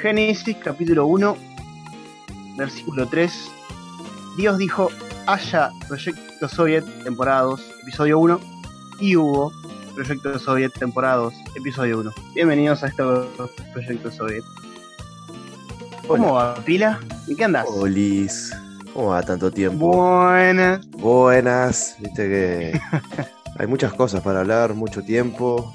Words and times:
Génesis 0.00 0.56
capítulo 0.62 1.06
1, 1.06 1.36
versículo 2.56 3.08
3. 3.08 3.50
Dios 4.36 4.56
dijo, 4.58 4.90
haya 5.26 5.70
Proyecto 5.88 6.48
Soviet 6.48 6.84
temporada 7.02 7.42
2, 7.42 7.60
episodio 7.82 8.20
1, 8.20 8.40
y 9.00 9.16
hubo 9.16 9.52
Proyecto 9.96 10.38
Soviet 10.38 10.72
temporada 10.78 11.16
2, 11.16 11.34
episodio 11.56 11.98
1. 11.98 12.12
Bienvenidos 12.34 12.84
a 12.84 12.88
este 12.88 13.02
Proyecto 13.72 14.12
Soviet. 14.12 14.44
¿Cómo 16.06 16.34
va, 16.34 16.54
Pila? 16.64 17.00
¿Y 17.26 17.34
qué 17.34 17.44
andas? 17.44 17.66
Olis. 17.68 18.52
¿Cómo 18.94 19.08
va 19.08 19.22
tanto 19.22 19.50
tiempo? 19.50 19.88
Buenas. 19.88 20.88
Buenas. 20.90 21.96
Viste 21.98 22.28
que 22.28 22.80
hay 23.58 23.66
muchas 23.66 23.92
cosas 23.94 24.22
para 24.22 24.40
hablar, 24.40 24.74
mucho 24.74 25.02
tiempo. 25.02 25.74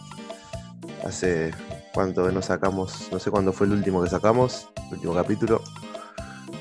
Hace 1.06 1.52
cuánto 1.94 2.30
no 2.32 2.42
sacamos, 2.42 3.10
no 3.12 3.20
sé 3.20 3.30
cuándo 3.30 3.54
fue 3.54 3.68
el 3.68 3.74
último 3.74 4.04
que 4.04 4.10
sacamos, 4.10 4.70
el 4.88 4.96
último 4.96 5.14
capítulo. 5.14 5.62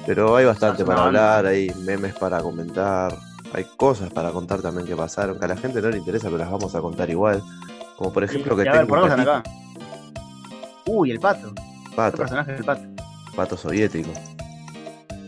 Pero 0.06 0.36
hay 0.36 0.44
bastante 0.44 0.84
para 0.84 1.04
hablar, 1.04 1.46
hay 1.46 1.72
memes 1.84 2.14
para 2.14 2.40
comentar, 2.40 3.16
hay 3.52 3.64
cosas 3.76 4.10
para 4.12 4.30
contar 4.30 4.60
también 4.60 4.86
que 4.86 4.96
pasaron, 4.96 5.38
que 5.38 5.44
a 5.44 5.48
la 5.48 5.56
gente 5.56 5.80
no 5.80 5.90
le 5.90 5.98
interesa, 5.98 6.26
pero 6.26 6.38
las 6.38 6.50
vamos 6.50 6.74
a 6.74 6.80
contar 6.80 7.08
igual. 7.08 7.42
Como 7.96 8.12
por 8.12 8.24
ejemplo 8.24 8.56
que 8.56 8.64
Y 8.64 8.68
a 8.68 8.72
ver, 8.72 8.86
por 8.86 8.98
acá. 8.98 9.42
Uy, 10.86 11.10
el 11.10 11.20
pato. 11.20 11.54
¿Qué 11.54 11.96
pato, 11.96 12.16
personaje 12.16 12.52
es 12.52 12.58
el 12.58 12.64
pato? 12.64 12.82
pato 13.36 13.56
soviético. 13.56 14.10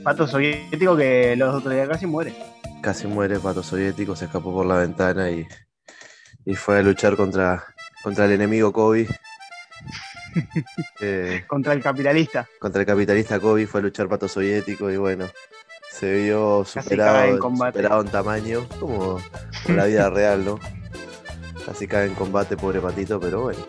Pato 0.02 0.26
soviético 0.26 0.96
que 0.96 1.34
los 1.36 1.54
otros 1.54 1.72
días 1.72 1.88
casi 1.88 2.06
muere. 2.06 2.34
Casi 2.82 3.06
muere, 3.06 3.38
pato 3.38 3.62
soviético, 3.62 4.14
se 4.16 4.26
escapó 4.26 4.52
por 4.52 4.66
la 4.66 4.76
ventana 4.76 5.30
y, 5.30 5.46
y 6.44 6.54
fue 6.54 6.78
a 6.78 6.82
luchar 6.82 7.16
contra, 7.16 7.64
contra 8.02 8.26
el 8.26 8.32
enemigo 8.32 8.72
Kobe. 8.72 9.08
Eh, 11.00 11.44
Contra 11.46 11.72
el 11.72 11.82
capitalista. 11.82 12.48
contra 12.58 12.80
el 12.80 12.86
capitalista 12.86 13.38
Kobe 13.40 13.66
fue 13.66 13.80
a 13.80 13.82
luchar 13.84 14.08
pato 14.08 14.28
soviético 14.28 14.90
y 14.90 14.96
bueno, 14.96 15.26
se 15.90 16.12
vio 16.22 16.64
superado, 16.64 17.24
en 17.24 17.40
superado 17.40 18.00
en 18.02 18.08
tamaño, 18.08 18.66
como 18.80 19.18
en 19.66 19.76
la 19.76 19.84
vida 19.86 20.10
real, 20.10 20.44
¿no? 20.44 20.58
Casi 21.64 21.86
cae 21.86 22.06
en 22.06 22.14
combate, 22.14 22.56
pobre 22.56 22.80
patito, 22.80 23.18
pero 23.20 23.42
bueno, 23.42 23.60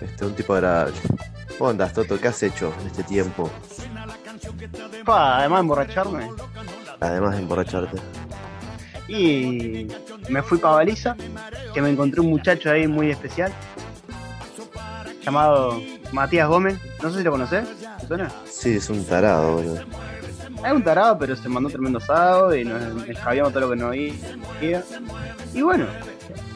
este 0.00 0.24
un 0.24 0.34
tipo 0.34 0.54
agradable. 0.54 0.94
¿Cómo 1.58 1.70
andas, 1.70 1.92
Toto? 1.92 2.18
¿Qué 2.20 2.28
has 2.28 2.42
hecho 2.42 2.72
en 2.80 2.86
este 2.88 3.02
tiempo? 3.04 3.50
Pa, 5.04 5.38
además 5.38 5.58
de 5.58 5.60
emborracharme. 5.62 6.30
Además 7.00 7.36
de 7.36 7.42
emborracharte. 7.42 7.98
Y 9.06 9.86
me 10.30 10.42
fui 10.42 10.58
para 10.58 10.76
Baliza, 10.76 11.14
que 11.74 11.82
me 11.82 11.90
encontré 11.90 12.20
un 12.20 12.28
muchacho 12.30 12.70
ahí 12.70 12.86
muy 12.86 13.10
especial, 13.10 13.52
llamado 15.24 15.80
Matías 16.12 16.48
Gómez. 16.48 16.78
No 17.02 17.10
sé 17.10 17.18
si 17.18 17.24
lo 17.24 17.30
conoces, 17.30 17.66
¿te 18.00 18.06
suena? 18.06 18.30
Sí, 18.50 18.76
es 18.76 18.90
un 18.90 19.04
tarado, 19.04 19.56
boludo. 19.56 19.80
Es 20.64 20.72
un 20.72 20.82
tarado, 20.82 21.18
pero 21.18 21.36
se 21.36 21.48
mandó 21.48 21.68
tremendo 21.68 21.98
asado 21.98 22.54
y 22.54 22.64
nos 22.64 23.06
escabíamos 23.08 23.52
todo 23.52 23.62
lo 23.62 23.70
que 23.70 23.76
no 23.76 23.88
había. 23.88 24.82
Y 25.52 25.62
bueno, 25.62 25.86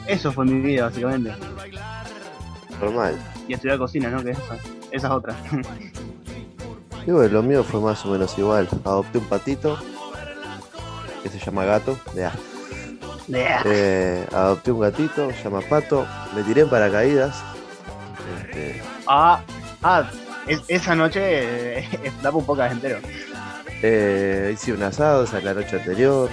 eso 0.07 0.31
fue 0.31 0.45
mi 0.45 0.59
vida 0.61 0.85
básicamente. 0.85 1.31
Normal. 2.81 3.15
Y 3.47 3.53
estudiar 3.53 3.77
cocina, 3.77 4.09
¿no? 4.09 4.23
Que 4.23 4.31
esa, 4.31 4.55
esa 4.91 5.07
es 5.07 5.13
otra. 5.13 5.35
Y 7.07 7.11
bueno, 7.11 7.33
lo 7.35 7.41
mío 7.41 7.63
fue 7.63 7.79
más 7.79 8.05
o 8.05 8.09
menos 8.09 8.37
igual. 8.37 8.67
Adopté 8.83 9.17
un 9.17 9.25
patito 9.25 9.79
que 11.23 11.29
se 11.29 11.39
llama 11.39 11.65
gato. 11.65 11.97
Ya. 12.13 12.31
Eh, 13.65 14.27
adopté 14.31 14.71
un 14.71 14.81
gatito, 14.81 15.31
se 15.31 15.43
llama 15.43 15.61
Pato. 15.61 16.05
Me 16.35 16.43
tiré 16.43 16.61
en 16.61 16.69
paracaídas. 16.69 17.43
Este, 18.59 18.81
ah, 19.07 19.41
ah, 19.83 20.09
es- 20.47 20.61
esa 20.67 20.95
noche 20.95 21.79
eh, 21.79 22.11
da 22.21 22.31
un 22.31 22.45
poco 22.45 22.63
entero. 22.63 22.99
eh, 23.81 24.51
hice 24.53 24.73
un 24.73 24.83
asado 24.83 25.23
esa 25.23 25.39
la 25.41 25.53
noche 25.53 25.77
anterior. 25.77 26.29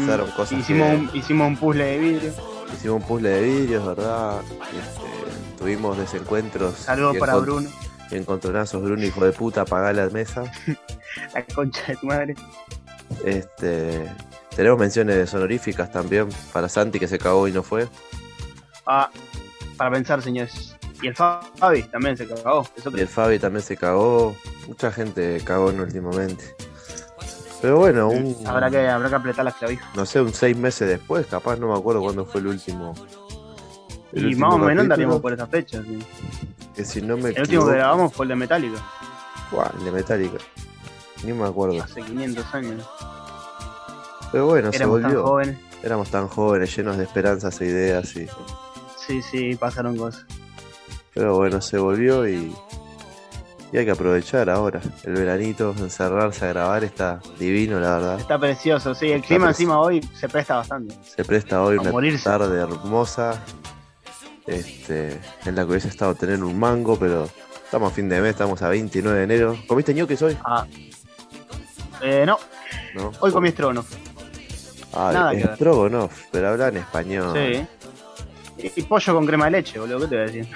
Pasaron 0.00 0.30
cosas 0.32 0.58
hicimos, 0.58 0.88
que- 0.88 0.96
un, 0.96 1.10
hicimos 1.14 1.46
un 1.48 1.56
puzzle 1.56 1.84
de 1.84 1.98
vidrio. 1.98 2.32
Hicimos 2.74 3.00
un 3.00 3.06
puzzle 3.08 3.28
de 3.30 3.42
vidrios, 3.42 3.86
¿verdad? 3.86 4.40
Este, 4.42 5.56
tuvimos 5.58 5.96
desencuentros. 5.96 6.74
Saludos 6.76 7.16
para 7.18 7.34
encont- 7.34 7.40
Bruno, 7.42 7.70
encontronazos, 8.10 8.82
Bruno, 8.82 9.04
hijo 9.04 9.24
de 9.24 9.32
puta, 9.32 9.62
apagá 9.62 9.92
la 9.92 10.08
mesa. 10.10 10.44
la 11.34 11.44
concha 11.54 11.82
de 11.86 11.96
tu 11.96 12.06
madre. 12.06 12.34
Este, 13.24 14.04
tenemos 14.54 14.78
menciones 14.78 15.32
honoríficas 15.32 15.90
también 15.92 16.28
para 16.52 16.68
Santi 16.68 16.98
que 16.98 17.08
se 17.08 17.18
cagó 17.18 17.46
y 17.48 17.52
no 17.52 17.62
fue. 17.62 17.88
Ah, 18.86 19.10
para 19.76 19.90
pensar, 19.92 20.20
señores. 20.22 20.74
Y 21.02 21.06
el 21.08 21.14
Fabi 21.14 21.82
también 21.84 22.16
se 22.16 22.26
cagó. 22.26 22.66
Y 22.94 23.00
el 23.00 23.08
Fabi 23.08 23.38
también 23.38 23.62
se 23.62 23.76
cagó. 23.76 24.34
Mucha 24.66 24.90
gente 24.92 25.40
cagó 25.44 25.70
en 25.70 25.80
últimamente. 25.80 26.54
Pero 27.60 27.78
bueno, 27.78 28.08
un, 28.08 28.36
Habrá 28.46 28.70
que, 28.70 28.88
habrá 28.88 29.08
que 29.08 29.14
apretar 29.16 29.44
las 29.44 29.54
clavijas. 29.56 29.88
no 29.96 30.06
sé, 30.06 30.20
un 30.20 30.32
seis 30.32 30.56
meses 30.56 30.88
después, 30.88 31.26
capaz 31.26 31.56
no 31.56 31.68
me 31.72 31.76
acuerdo 31.78 32.00
cuándo 32.02 32.24
fue 32.24 32.40
el 32.40 32.46
último. 32.48 32.94
el 34.12 34.22
Y 34.22 34.26
último 34.26 34.46
más 34.46 34.54
o 34.54 34.58
menos 34.58 34.82
andaríamos 34.84 35.20
por 35.20 35.32
esa 35.32 35.46
fecha. 35.46 35.82
sí. 35.82 35.98
Que 36.76 36.84
si 36.84 37.02
no 37.02 37.16
me 37.16 37.30
El 37.30 37.40
último 37.42 37.66
que 37.66 37.72
grabamos 37.72 38.12
fue 38.14 38.24
el 38.26 38.28
de 38.30 38.36
Metallica, 38.36 38.80
Buah, 39.50 39.70
el 39.78 39.84
de 39.86 39.90
Metallica. 39.90 40.38
Ni 41.24 41.32
me 41.32 41.46
acuerdo. 41.48 41.82
hace 41.82 42.00
500 42.02 42.54
años. 42.54 42.88
Pero 44.30 44.46
bueno, 44.46 44.70
se 44.70 44.76
Éramos 44.76 45.00
tan 45.02 45.10
volvió. 45.10 45.26
jóvenes. 45.26 45.58
Éramos 45.82 46.10
tan 46.10 46.28
jóvenes, 46.28 46.76
llenos 46.76 46.96
de 46.96 47.04
esperanzas 47.04 47.60
e 47.60 47.64
ideas. 47.66 48.14
Y... 48.14 48.28
Sí, 49.04 49.20
sí, 49.22 49.56
pasaron 49.56 49.96
cosas. 49.96 50.24
Pero 51.18 51.34
bueno, 51.36 51.60
se 51.60 51.78
volvió 51.78 52.28
y... 52.28 52.54
y 53.72 53.76
hay 53.76 53.84
que 53.84 53.90
aprovechar 53.90 54.48
ahora. 54.48 54.80
El 55.02 55.14
veranito, 55.14 55.74
encerrarse 55.76 56.44
a 56.44 56.48
grabar 56.50 56.84
está 56.84 57.20
divino, 57.40 57.80
la 57.80 57.98
verdad. 57.98 58.20
Está 58.20 58.38
precioso, 58.38 58.94
sí. 58.94 59.10
El 59.10 59.22
clima 59.22 59.48
encima 59.48 59.80
hoy 59.80 60.00
se 60.14 60.28
presta 60.28 60.54
bastante. 60.56 60.94
Se 61.04 61.24
presta 61.24 61.60
hoy 61.64 61.76
A 61.78 61.80
una 61.80 61.90
morirse. 61.90 62.22
tarde 62.22 62.60
hermosa. 62.60 63.42
Este, 64.46 65.20
en 65.44 65.56
la 65.56 65.64
que 65.64 65.70
hubiese 65.72 65.88
estado 65.88 66.14
tener 66.14 66.42
un 66.42 66.56
mango, 66.58 66.96
pero 66.96 67.28
estamos 67.64 67.90
a 67.92 67.94
fin 67.94 68.08
de 68.08 68.20
mes, 68.20 68.30
estamos 68.30 68.62
a 68.62 68.68
29 68.68 69.18
de 69.18 69.24
enero. 69.24 69.58
¿Comiste 69.66 69.92
ñoques 69.92 70.22
hoy? 70.22 70.38
Ah. 70.44 70.64
Eh, 72.00 72.22
no, 72.24 72.38
¿No? 72.94 73.10
hoy 73.18 73.32
comí 73.32 73.48
estrogonoff. 73.48 73.92
Ah, 74.94 75.10
nada 75.12 75.30
que 75.32 75.44
ver. 75.44 75.54
Strogonoff, 75.56 76.22
pero 76.30 76.48
habla 76.50 76.68
en 76.68 76.76
español. 76.78 77.34
Sí. 77.36 77.66
Y, 78.58 78.82
pollo 78.82 79.14
con 79.14 79.24
crema 79.26 79.44
de 79.46 79.50
leche, 79.52 79.78
boludo. 79.78 80.00
¿Qué 80.00 80.06
te 80.08 80.14
voy 80.16 80.24
a 80.24 80.26
decir? 80.26 80.48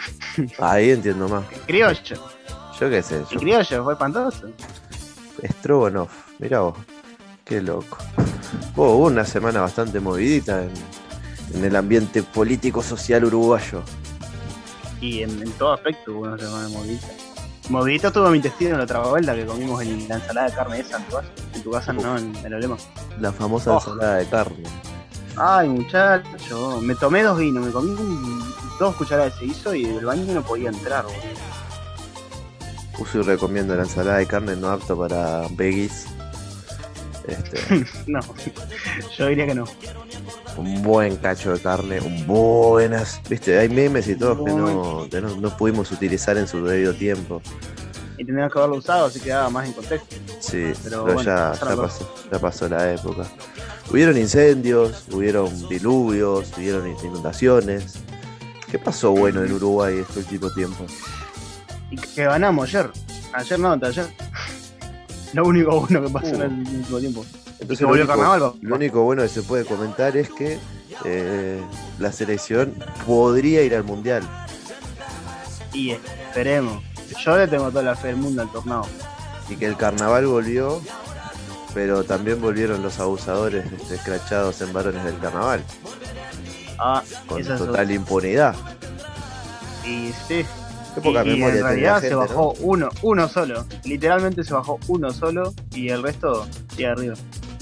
Ahí 0.59 0.91
entiendo 0.91 1.29
más. 1.29 1.45
Criollo. 1.67 2.17
Yo 2.81 2.91
qué 2.91 3.03
sé, 3.03 3.23
yo. 3.31 3.39
criollo, 3.39 3.85
fue 3.85 3.93
espantoso. 3.93 4.49
Strogonoff, 5.45 6.11
mirá 6.39 6.61
vos. 6.61 6.79
Qué 7.45 7.61
loco. 7.61 7.97
Oh, 8.77 8.95
hubo 8.97 9.07
una 9.07 9.25
semana 9.25 9.61
bastante 9.61 10.01
movidita 10.01 10.63
en, 10.63 10.71
en 11.55 11.65
el 11.65 11.77
ambiente 11.77 12.23
político 12.23 12.83
social 12.83 13.25
uruguayo. 13.25 13.83
Y 15.01 15.23
en, 15.23 15.31
en 15.43 15.51
todo 15.53 15.73
aspecto 15.75 16.13
hubo 16.13 16.21
una 16.23 16.39
semana 16.39 16.69
movidita. 16.69 17.09
Movidito 17.69 18.11
tuvo 18.13 18.29
mi 18.31 18.37
intestino 18.39 18.73
en 18.73 18.79
la 18.79 18.85
otra 18.85 19.01
vuelta 19.01 19.35
que 19.35 19.47
comimos 19.47 19.81
en 19.83 20.09
la 20.09 20.17
ensalada 20.17 20.49
de 20.49 20.55
carne 20.57 20.81
esa 20.81 20.97
en 20.99 21.05
tu 21.05 21.13
casa. 21.15 21.29
En 21.55 21.63
tu 21.63 21.71
casa 21.71 21.93
no, 21.93 22.19
en 22.19 22.35
el 22.45 22.55
olema. 22.55 22.77
La 23.21 23.33
famosa 23.33 23.73
Oh. 23.73 23.79
ensalada 23.79 24.17
de 24.17 24.27
carne. 24.27 24.63
Ay, 25.37 25.69
muchacho, 25.69 26.81
me 26.83 26.95
tomé 26.95 27.23
dos 27.23 27.39
vinos, 27.39 27.65
me 27.65 27.73
comí 27.73 27.95
dos 28.79 28.95
cucharadas 28.97 29.33
de 29.35 29.41
seguizo 29.41 29.75
y 29.75 29.85
del 29.85 30.05
baño 30.05 30.33
no 30.35 30.43
podía 30.43 30.69
entrar, 30.69 31.05
boludo. 31.05 31.21
Uso 32.99 33.21
y 33.21 33.23
recomiendo 33.23 33.75
la 33.75 33.83
ensalada 33.83 34.19
de 34.19 34.27
carne 34.27 34.55
no 34.57 34.69
apto 34.69 34.97
para 34.97 35.47
veggies. 35.53 36.07
Este, 37.27 37.87
No, 38.07 38.21
yo 39.17 39.27
diría 39.29 39.47
que 39.47 39.55
no. 39.55 39.65
un 40.57 40.83
buen 40.83 41.17
cacho 41.17 41.53
de 41.55 41.61
carne, 41.61 42.01
un 42.01 42.27
buenas. 42.27 43.21
Viste, 43.29 43.59
hay 43.59 43.69
memes 43.69 44.09
y 44.09 44.17
todo 44.17 44.45
que 44.45 44.53
no, 44.53 45.09
que 45.11 45.21
no, 45.21 45.37
no 45.37 45.57
pudimos 45.57 45.91
utilizar 45.93 46.37
en 46.37 46.47
su 46.47 46.65
debido 46.65 46.93
tiempo. 46.95 47.41
Y 48.19 48.25
tendríamos 48.25 48.53
que 48.53 48.59
haberlo 48.59 48.77
usado, 48.77 49.07
así 49.07 49.19
quedaba 49.21 49.49
más 49.49 49.67
en 49.67 49.73
contexto. 49.73 50.15
Sí, 50.39 50.73
Pero 50.85 50.85
pero, 50.85 51.03
bueno, 51.05 51.23
ya, 51.23 51.53
ya 51.55 51.77
pasó, 51.77 52.15
ya 52.31 52.39
pasó 52.39 52.69
la 52.69 52.93
época. 52.93 53.25
Hubieron 53.93 54.17
incendios, 54.17 55.05
hubieron 55.13 55.69
diluvios, 55.69 56.51
hubieron 56.57 56.87
inundaciones. 56.89 57.97
¿Qué 58.71 58.79
pasó 58.79 59.11
bueno 59.13 59.43
en 59.45 59.53
Uruguay 59.53 59.99
este 59.99 60.21
último 60.21 60.51
tiempo? 60.51 60.87
Y 61.91 61.97
que 61.97 62.25
ganamos 62.25 62.69
ayer. 62.69 62.91
Ayer 63.35 63.59
no, 63.59 63.73
ayer. 63.73 64.07
Lo 65.35 65.45
único 65.45 65.81
bueno 65.81 66.03
que 66.03 66.09
pasó 66.11 66.29
Uh. 66.37 66.43
en 66.43 66.67
el 66.67 66.77
último 66.77 66.99
tiempo. 67.01 67.27
Entonces, 67.61 67.81
lo 67.83 67.89
volvió 67.89 68.05
único- 68.05 68.19
carnaval. 68.19 68.55
Lo 68.63 68.77
único 68.77 69.03
bueno 69.03 69.23
que 69.23 69.29
se 69.29 69.43
puede 69.43 69.65
comentar 69.67 70.17
es 70.17 70.31
que 70.31 70.59
eh, 71.05 71.61
la 71.99 72.13
selección 72.13 72.75
podría 73.07 73.63
ir 73.63 73.75
al 73.75 73.85
mundial. 73.85 74.23
Y 75.75 75.91
esperemos. 75.91 76.83
Yo 77.23 77.37
le 77.37 77.47
tengo 77.47 77.69
toda 77.69 77.83
la 77.83 77.95
fe 77.95 78.09
del 78.09 78.17
mundo 78.17 78.41
al 78.43 78.51
tornado. 78.51 78.87
Y 79.51 79.57
que 79.57 79.67
el 79.67 79.77
carnaval 79.77 80.27
volvió, 80.27 80.81
pero 81.75 82.05
también 82.05 82.41
volvieron 82.41 82.83
los 82.83 82.99
abusadores 83.01 83.65
este, 83.73 83.95
escrachados 83.97 84.61
en 84.61 84.73
varones 84.73 85.05
del 85.05 85.19
carnaval. 85.19 85.63
Ah, 86.79 87.03
Con 87.27 87.41
es 87.41 87.49
total 87.49 87.91
impunidad. 87.91 88.55
Y 89.87 90.13
sí, 90.29 90.45
Qué 90.95 91.01
poca 91.01 91.25
y, 91.25 91.31
y 91.31 91.33
memoria 91.37 91.59
en 91.61 91.65
realidad 91.65 91.95
gente, 91.95 92.09
se 92.09 92.15
¿no? 92.15 92.21
bajó 92.21 92.55
uno, 92.61 92.89
uno 93.03 93.29
solo. 93.29 93.65
Literalmente 93.85 94.45
se 94.45 94.53
bajó 94.55 94.79
uno 94.89 95.11
solo 95.13 95.55
y 95.73 95.89
el 95.89 96.03
resto 96.03 96.47
sigue 96.71 96.87
arriba. 96.89 97.15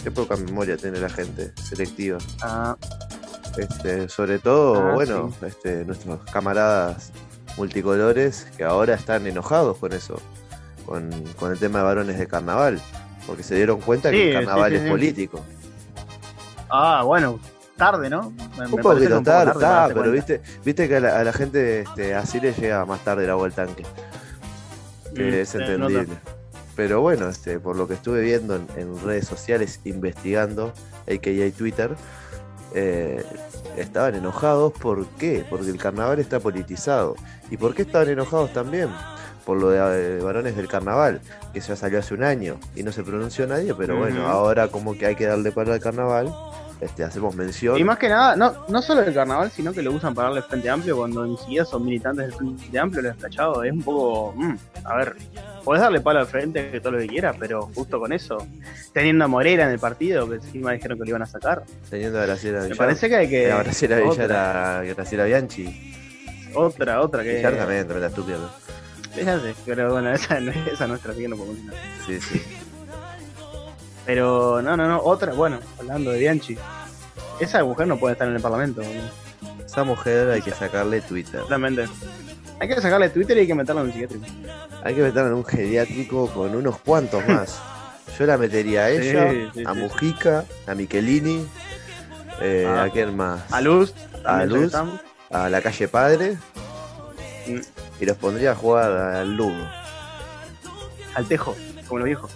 Qué 0.02 0.10
poca 0.10 0.36
memoria 0.36 0.76
tiene 0.76 0.98
la 0.98 1.08
gente 1.10 1.52
selectiva. 1.62 2.18
Ah, 2.42 2.76
Este, 3.56 4.08
sobre 4.08 4.38
todo, 4.38 4.76
Ah, 4.90 4.94
bueno, 4.94 5.32
este, 5.46 5.84
nuestros 5.84 6.20
camaradas 6.32 7.12
multicolores 7.56 8.46
que 8.56 8.64
ahora 8.64 8.94
están 8.94 9.26
enojados 9.26 9.76
con 9.78 9.92
eso, 9.92 10.20
con, 10.86 11.10
con 11.38 11.52
el 11.52 11.58
tema 11.58 11.80
de 11.80 11.84
varones 11.84 12.18
de 12.18 12.26
carnaval, 12.26 12.80
porque 13.30 13.44
se 13.44 13.54
dieron 13.54 13.80
cuenta 13.80 14.10
que 14.10 14.28
el 14.28 14.34
carnaval 14.34 14.72
sí, 14.72 14.78
sí, 14.78 14.84
es 14.84 14.90
político. 14.90 15.44
ah, 16.68 17.04
bueno, 17.06 17.38
tarde, 17.76 18.10
¿no? 18.10 18.30
Me- 18.58 18.64
Un 18.66 18.70
poquito 18.82 19.18
poco 19.18 19.60
tarde, 19.60 19.60
darte 19.60 19.94
pero 19.94 20.10
cuenta. 20.10 20.10
viste, 20.32 20.42
viste 20.64 20.88
que 20.88 20.96
a 20.96 21.00
la, 21.00 21.20
a 21.20 21.22
la 21.24 21.32
gente 21.32 21.80
este, 21.82 22.14
así 22.16 22.40
le 22.40 22.52
llega 22.52 22.84
más 22.86 23.04
tarde 23.04 23.22
el 23.24 23.30
agua 23.30 23.46
al 23.46 23.52
tanque, 23.52 23.84
que 25.14 25.22
Mm, 25.22 25.34
es 25.34 25.48
se 25.50 25.58
entendible. 25.58 26.06
nota. 26.08 26.20
Pero 26.74 27.00
bueno, 27.02 27.28
este, 27.28 27.60
por 27.60 27.76
lo 27.76 27.86
que 27.86 27.94
estuve 27.94 28.20
viendo 28.22 28.56
en, 28.56 28.66
en 28.76 29.00
redes 29.04 29.28
sociales, 29.28 29.78
investigando, 29.84 30.72
a.k.a. 31.08 31.50
Twitter, 31.56 31.94
eh, 32.74 33.24
estaban 33.76 34.16
enojados. 34.16 34.72
¿Por 34.72 35.06
qué? 35.10 35.44
Porque 35.48 35.70
el 35.70 35.76
carnaval 35.78 36.18
está 36.18 36.40
politizado. 36.40 37.14
¿Y 37.50 37.56
por 37.58 37.74
qué 37.74 37.82
estaban 37.82 38.08
enojados 38.08 38.52
también? 38.52 38.88
Por 39.44 39.58
lo 39.60 39.70
de 39.70 39.78
eh, 40.18 40.20
varones 40.22 40.56
del 40.56 40.68
carnaval, 40.68 41.20
que 41.52 41.60
ya 41.60 41.76
salió 41.76 41.98
hace 41.98 42.14
un 42.14 42.22
año 42.24 42.58
y 42.76 42.82
no 42.82 42.92
se 42.92 43.02
pronunció 43.02 43.46
nadie, 43.46 43.74
pero 43.74 43.96
bueno, 43.96 44.26
ahora 44.28 44.68
como 44.68 44.96
que 44.96 45.06
hay 45.06 45.14
que 45.16 45.26
darle 45.26 45.50
palo 45.52 45.72
al 45.72 45.80
carnaval, 45.80 46.32
este, 46.80 47.04
hacemos 47.04 47.34
mención. 47.34 47.76
Y 47.78 47.84
más 47.84 47.98
que 47.98 48.08
nada, 48.08 48.36
no, 48.36 48.54
no 48.68 48.80
solo 48.80 49.02
el 49.02 49.12
carnaval, 49.12 49.50
sino 49.50 49.72
que 49.72 49.82
lo 49.82 49.92
usan 49.92 50.14
para 50.14 50.28
darle 50.28 50.42
Frente 50.42 50.70
Amplio 50.70 50.96
cuando 50.96 51.36
siquiera 51.36 51.64
son 51.66 51.84
militantes 51.84 52.26
del 52.28 52.34
Frente 52.34 52.78
Amplio, 52.78 53.02
los 53.02 53.12
escrachados. 53.16 53.64
Es 53.66 53.72
un 53.72 53.82
poco. 53.82 54.32
mm, 54.36 54.54
a 54.84 54.96
ver, 54.96 55.16
podés 55.64 55.82
darle 55.82 56.00
palo 56.00 56.20
al 56.20 56.26
frente 56.26 56.70
que 56.70 56.80
todo 56.80 56.92
lo 56.92 56.98
que 56.98 57.06
quieras, 57.06 57.36
pero 57.38 57.68
justo 57.74 57.98
con 58.00 58.12
eso, 58.14 58.38
teniendo 58.94 59.24
a 59.26 59.28
Moreira 59.28 59.64
en 59.64 59.70
el 59.72 59.78
partido, 59.78 60.26
que 60.28 60.36
encima 60.36 60.72
dijeron 60.72 60.96
que 60.98 61.04
lo 61.04 61.10
iban 61.10 61.22
a 61.22 61.26
sacar, 61.26 61.64
Teniendo 61.90 62.18
a 62.18 62.24
Graciela 62.26 62.58
me 62.60 62.64
Villar. 62.64 62.78
parece 62.78 63.08
que 63.10 63.16
hay 63.16 63.28
que. 63.28 63.52
A 63.52 63.62
Graciela 63.62 63.96
Villar 63.98 64.32
a 64.32 64.82
Graciela 64.84 65.24
Bianchi. 65.24 65.94
otra, 66.54 67.02
otra 67.02 67.22
que. 67.22 67.34
Villar 67.36 67.56
también, 67.56 67.84
tremenda 67.84 68.06
estúpida. 68.08 68.38
¿no? 68.38 68.69
Fíjate, 69.14 69.54
pero 69.66 69.92
bueno, 69.92 70.10
esa, 70.14 70.40
no- 70.40 70.52
esa 70.52 70.86
nuestra, 70.86 71.12
así 71.12 71.22
que 71.22 71.28
no 71.28 71.36
podemos. 71.36 71.58
Sí, 72.06 72.20
sí. 72.20 72.42
Pero 74.06 74.60
no, 74.62 74.76
no, 74.76 74.88
no, 74.88 75.00
otra, 75.02 75.32
bueno, 75.32 75.60
hablando 75.78 76.10
de 76.10 76.18
Bianchi. 76.18 76.56
Esa 77.38 77.62
mujer 77.64 77.86
no 77.86 77.98
puede 77.98 78.12
estar 78.14 78.28
en 78.28 78.34
el 78.36 78.42
Parlamento. 78.42 78.82
Esa 79.64 79.84
mujer 79.84 80.30
hay 80.30 80.42
que 80.42 80.50
sacarle 80.50 81.00
Twitter. 81.00 81.42
realmente. 81.48 81.86
Hay 82.58 82.68
que 82.68 82.80
sacarle 82.80 83.08
Twitter 83.08 83.36
y 83.36 83.40
hay 83.40 83.46
que 83.46 83.54
meterla 83.54 83.80
en 83.82 83.86
el 83.88 83.92
psiquiátrico. 83.92 84.26
Hay 84.84 84.94
que 84.94 85.02
meterla 85.02 85.28
en 85.28 85.34
un 85.34 85.44
geriátrico 85.44 86.28
con 86.32 86.54
unos 86.54 86.78
cuantos 86.80 87.26
más. 87.26 87.58
Yo 88.18 88.26
la 88.26 88.36
metería 88.36 88.84
a 88.84 88.90
ella, 88.90 89.30
Sí, 89.30 89.48
sí, 89.54 89.62
a. 89.66 89.72
Mujica, 89.72 90.44
a 90.66 90.74
Michelini, 90.74 91.46
eh, 92.42 92.66
Ah. 92.68 92.82
a 92.84 92.90
quién 92.90 93.16
más, 93.16 93.40
A 93.52 93.60
Luz, 93.62 93.94
A 94.24 94.44
Luz. 94.44 94.74
a 95.30 95.48
la 95.48 95.62
calle 95.62 95.88
Padre 95.88 96.36
Mm. 97.46 97.60
Y 98.00 98.06
los 98.06 98.16
pondría 98.16 98.52
a 98.52 98.54
jugar 98.54 98.90
al 98.90 99.36
Ludo. 99.36 99.68
al 101.14 101.26
Tejo, 101.26 101.54
como 101.86 101.98
los 101.98 102.06
viejos. 102.06 102.30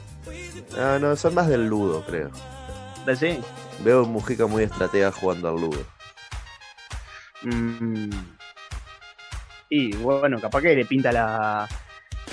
Ah, 0.76 0.98
no, 1.00 1.16
son 1.16 1.34
más 1.34 1.48
del 1.48 1.66
Ludo, 1.66 2.04
creo. 2.04 2.30
¿De 3.06 3.16
sí? 3.16 3.40
Veo 3.80 4.04
a 4.04 4.06
Mujica 4.06 4.46
muy 4.46 4.64
estratega 4.64 5.10
jugando 5.10 5.48
al 5.48 5.56
Ludo. 5.56 5.84
Mm. 7.42 8.10
Y 9.68 9.96
bueno, 9.96 10.40
capaz 10.40 10.62
que 10.62 10.76
le 10.76 10.84
pinta 10.84 11.12
la, 11.12 11.68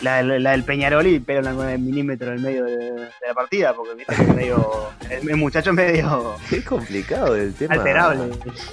la, 0.01 0.21
la- 0.23 0.39
la 0.39 0.51
del 0.51 0.63
Peñarol 0.63 1.05
y 1.07 1.19
pega 1.19 1.39
una 1.41 1.53
nueve 1.53 1.77
milímetros 1.77 2.29
en 2.31 2.35
el 2.37 2.41
medio 2.43 2.65
de, 2.65 2.75
de 2.77 3.09
la 3.27 3.33
partida, 3.33 3.73
porque 3.73 3.95
viste 3.95 4.13
es 4.13 4.35
medio. 4.35 4.67
El, 5.09 5.35
muchacho 5.37 5.69
es 5.71 5.75
medio 5.75 6.35
Qué 6.49 6.63
complicado 6.63 7.35
el 7.35 7.53
tema. 7.53 7.75
alterable. 7.75 8.23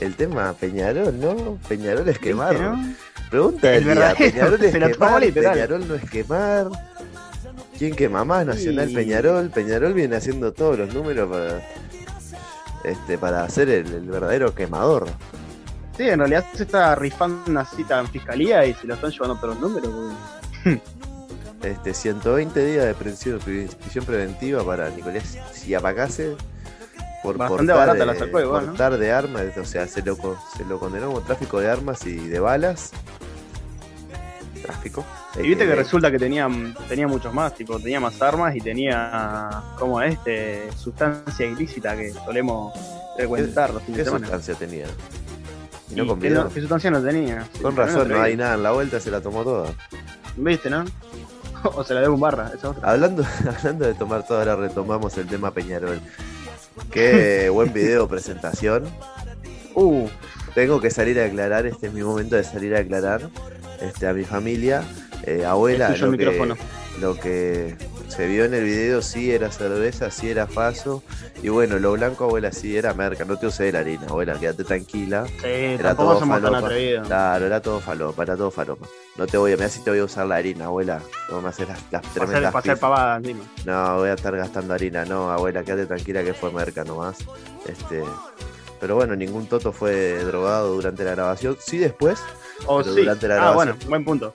El 0.00 0.14
tema 0.14 0.52
Peñarol, 0.54 1.19
¿no? 1.20 1.58
Peñarol 1.69 2.00
es 2.08 2.14
¿Viste, 2.14 2.20
quemar. 2.28 2.58
no? 2.60 2.94
Pregunta 3.30 3.75
El 3.75 3.84
del 3.84 3.94
día, 3.98 4.14
Peñarol 4.16 4.62
es 4.64 4.72
quemar. 4.72 5.20
Peñarol 5.32 5.88
no 5.88 5.94
es 5.94 6.10
quemar. 6.10 6.66
¿Quién 7.78 7.94
quema 7.94 8.25
más? 8.25 8.46
Nacional 8.46 8.88
Sí. 8.88 8.94
Peñarol. 8.94 9.50
Peñarol 9.50 9.92
viene 9.94 10.16
haciendo 10.16 10.52
todos 10.52 10.78
los 10.78 10.92
números 10.94 11.28
para 11.30 11.60
este 12.84 13.19
para 13.19 13.48
ser 13.50 13.69
el, 13.70 13.86
el 13.92 14.08
verdadero 14.08 14.54
quemador. 14.54 15.06
Sí, 15.96 16.08
en 16.08 16.20
realidad 16.20 16.44
se 16.54 16.62
está 16.62 16.94
rifando 16.94 17.42
una 17.50 17.64
cita 17.64 17.99
en 18.00 18.06
fiscalía 18.08 18.64
y 18.64 18.73
se 18.75 18.87
lo 18.87 18.94
están 18.94 19.11
llevando 19.11 19.38
por 19.40 19.49
los 19.50 19.61
números. 19.61 19.90
Este 21.62 21.92
120 21.92 22.64
días 22.64 22.86
de 22.86 22.94
prisión, 22.94 23.38
prisión 23.40 24.04
preventiva 24.04 24.64
para 24.64 24.90
Nicolás 24.90 25.36
Siapacase 25.52 26.36
por 27.22 27.36
Bastante 27.36 27.66
portar, 27.66 27.76
barata 27.76 28.06
la 28.06 28.12
de- 28.12 28.18
armas, 29.12 29.42
o 29.56 29.64
sea, 29.64 29.88
se 29.88 30.02
lo, 30.02 30.16
se 30.56 30.64
lo 30.64 30.78
condenó 30.78 31.08
como 31.08 31.20
tráfico 31.22 31.58
de 31.58 31.68
armas 31.68 32.06
y 32.06 32.14
de 32.14 32.38
balas. 32.38 32.92
Tráfico. 34.62 35.04
Y 35.36 35.48
viste 35.48 35.66
que 35.66 35.74
resulta 35.74 36.10
que 36.12 36.18
tenía, 36.18 36.48
tenía 36.88 37.08
muchos 37.08 37.34
más, 37.34 37.54
tipo, 37.56 37.78
tenía 37.80 37.98
más 37.98 38.20
armas 38.22 38.54
y 38.54 38.60
tenía, 38.60 39.62
como 39.78 40.00
este, 40.00 40.70
sustancia 40.76 41.44
ilícita 41.46 41.96
que 41.96 42.12
solemos 42.12 42.72
frecuentar 43.16 43.74
los 43.74 43.82
fines 43.82 43.98
¿Qué 44.04 44.04
de 44.04 44.18
sustancia 44.18 44.54
tenía? 44.54 44.86
Y 45.90 45.94
Y 46.00 46.04
no 46.04 46.18
¿qué, 46.18 46.60
sustancia 46.60 46.90
no 46.90 47.02
tenía? 47.02 47.48
Con 47.60 47.72
Sí, 47.72 47.78
razón, 47.78 48.08
no 48.10 48.22
hay 48.22 48.36
nada 48.36 48.54
en 48.54 48.62
la 48.62 48.70
vuelta, 48.70 49.00
se 49.00 49.10
la 49.10 49.20
tomó 49.20 49.42
toda. 49.42 49.70
¿Viste, 50.36 50.70
no? 50.70 50.84
o 51.74 51.84
se 51.84 51.94
la 51.94 52.00
debo 52.00 52.14
un 52.14 52.20
barra, 52.20 52.52
esa 52.54 52.70
otra. 52.70 52.90
Hablando, 52.90 53.24
hablando 53.58 53.86
de 53.86 53.94
tomar 53.94 54.26
toda, 54.26 54.40
ahora 54.40 54.56
retomamos 54.56 55.16
el 55.18 55.26
tema 55.26 55.52
Peñarol. 55.52 56.00
Qué 56.90 57.48
buen 57.52 57.72
video 57.72 58.08
presentación. 58.08 58.84
Uh, 59.74 60.08
Tengo 60.54 60.80
que 60.80 60.90
salir 60.90 61.18
a 61.20 61.22
declarar, 61.22 61.66
este 61.66 61.86
es 61.86 61.92
mi 61.92 62.02
momento 62.02 62.36
de 62.36 62.42
salir 62.42 62.74
a 62.74 62.78
declarar 62.78 63.28
este, 63.80 64.08
a 64.08 64.12
mi 64.12 64.24
familia. 64.24 64.82
Eh, 65.24 65.44
abuela, 65.44 65.90
lo 65.96 66.10
que, 66.12 66.56
lo 67.00 67.14
que 67.14 67.76
se 68.08 68.26
vio 68.26 68.44
en 68.44 68.54
el 68.54 68.64
video 68.64 69.02
sí 69.02 69.30
era 69.30 69.50
cerveza, 69.52 70.10
sí 70.10 70.30
era 70.30 70.46
faso. 70.46 71.02
Y 71.42 71.50
bueno, 71.50 71.78
lo 71.78 71.92
blanco, 71.92 72.24
abuela, 72.24 72.50
sí 72.52 72.76
era 72.76 72.94
merca. 72.94 73.24
No 73.24 73.36
te 73.38 73.46
usé 73.46 73.70
la 73.70 73.80
harina, 73.80 74.06
abuela, 74.08 74.38
quédate 74.38 74.64
tranquila. 74.64 75.26
sí, 75.26 75.46
Era 75.46 75.94
todo 75.94 76.18
somos 76.18 76.40
tan 76.40 76.50
falopa. 76.50 76.66
atrevidos. 76.66 77.06
Claro, 77.06 77.46
era 77.46 77.60
todo 77.62 77.80
falopa, 77.80 78.22
era 78.22 78.36
todo 78.36 78.50
falopa. 78.50 78.86
No 79.16 79.26
te 79.26 79.36
voy 79.36 79.52
a, 79.52 79.56
mirá 79.56 79.68
si 79.68 79.80
te 79.84 79.90
voy 79.90 79.98
a 80.00 80.04
usar 80.04 80.26
la 80.26 80.36
harina, 80.36 80.66
abuela. 80.66 81.00
No 81.30 81.40
me 81.42 81.48
hacer 81.48 81.68
las, 81.68 81.80
las 81.90 82.02
tremendas. 82.14 82.52
No, 83.64 83.96
voy 83.98 84.08
a 84.08 84.14
estar 84.14 84.36
gastando 84.36 84.74
harina. 84.74 85.04
No, 85.04 85.30
abuela, 85.30 85.62
quédate 85.62 85.86
tranquila 85.86 86.24
que 86.24 86.34
fue 86.34 86.50
merca 86.50 86.84
nomás. 86.84 87.18
Este, 87.66 88.02
pero 88.80 88.94
bueno, 88.94 89.14
ningún 89.16 89.46
toto 89.46 89.72
fue 89.72 90.24
drogado 90.24 90.74
durante 90.74 91.04
la 91.04 91.12
grabación. 91.12 91.56
Sí 91.60 91.78
después, 91.78 92.18
O 92.66 92.78
Pero 92.78 92.94
sí. 92.94 93.00
durante 93.02 93.28
la 93.28 93.34
ah, 93.34 93.38
grabación. 93.38 93.76
bueno, 93.76 93.88
buen 93.88 94.04
punto. 94.04 94.34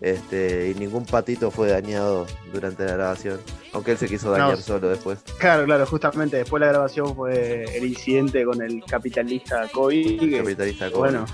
Este, 0.00 0.70
y 0.70 0.74
ningún 0.78 1.04
patito 1.06 1.50
fue 1.50 1.68
dañado 1.68 2.26
durante 2.52 2.84
la 2.84 2.92
grabación. 2.92 3.40
Aunque 3.72 3.92
él 3.92 3.98
se 3.98 4.08
quiso 4.08 4.30
dañar 4.30 4.50
No. 4.50 4.56
solo 4.56 4.88
después. 4.88 5.18
Claro, 5.38 5.64
claro, 5.64 5.86
justamente 5.86 6.36
después 6.38 6.60
de 6.60 6.66
la 6.66 6.72
grabación 6.72 7.14
fue 7.14 7.64
el 7.76 7.84
incidente 7.84 8.44
con 8.44 8.62
el 8.62 8.82
capitalista 8.84 9.68
Kobe, 9.72 10.16
que, 10.18 10.38
Capitalista 10.38 10.90
Kobe. 10.90 10.98
bueno, 11.10 11.26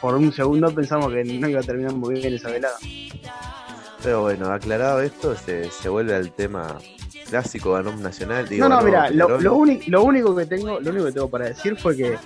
por 0.00 0.14
un 0.16 0.32
segundo 0.32 0.74
pensamos 0.74 1.12
que 1.12 1.24
no 1.24 1.48
iba 1.48 1.60
a 1.60 1.64
terminar 1.64 1.94
muy 1.94 2.14
bien 2.14 2.34
esa 2.34 2.50
velada. 2.50 2.76
Pero 4.02 4.22
bueno, 4.22 4.50
aclarado 4.52 5.00
esto, 5.00 5.36
se, 5.36 5.70
se 5.70 5.88
vuelve 5.88 6.14
al 6.14 6.32
tema 6.32 6.76
clásico 7.30 7.72
ganó 7.72 7.90
un 7.90 8.02
nacional. 8.02 8.48
Digo, 8.48 8.68
no, 8.68 8.76
no, 8.80 8.82
mira, 8.84 9.08
lo, 9.10 9.40
lo, 9.40 9.54
lo 9.64 10.02
único 10.02 10.34
que 10.36 10.44
tengo, 10.44 10.80
lo 10.80 10.90
único 10.90 11.06
que 11.06 11.12
tengo 11.12 11.30
para 11.30 11.46
decir 11.46 11.76
fue 11.78 11.96
que 11.96 12.18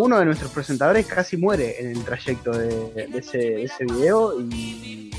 uno 0.00 0.18
de 0.18 0.24
nuestros 0.24 0.50
presentadores 0.50 1.06
casi 1.06 1.36
muere 1.36 1.80
en 1.80 1.90
el 1.92 2.04
trayecto 2.04 2.50
de, 2.52 2.68
de 3.08 3.18
ese, 3.18 3.38
de 3.38 3.62
ese 3.64 3.84
video 3.84 4.40
y, 4.40 5.10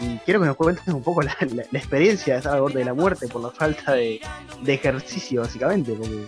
y 0.00 0.18
quiero 0.24 0.40
que 0.40 0.46
nos 0.46 0.56
cuentes 0.56 0.86
un 0.88 1.02
poco 1.02 1.22
la, 1.22 1.36
la- 1.40 1.64
la 1.70 1.78
experiencia 1.78 2.34
de 2.34 2.38
estar 2.38 2.54
al 2.54 2.60
borde 2.62 2.78
de 2.80 2.84
la 2.84 2.94
muerte 2.94 3.28
por 3.28 3.42
la 3.42 3.50
falta 3.50 3.92
de, 3.92 4.20
de 4.62 4.74
ejercicio, 4.74 5.42
básicamente, 5.42 5.92
porque 5.92 6.24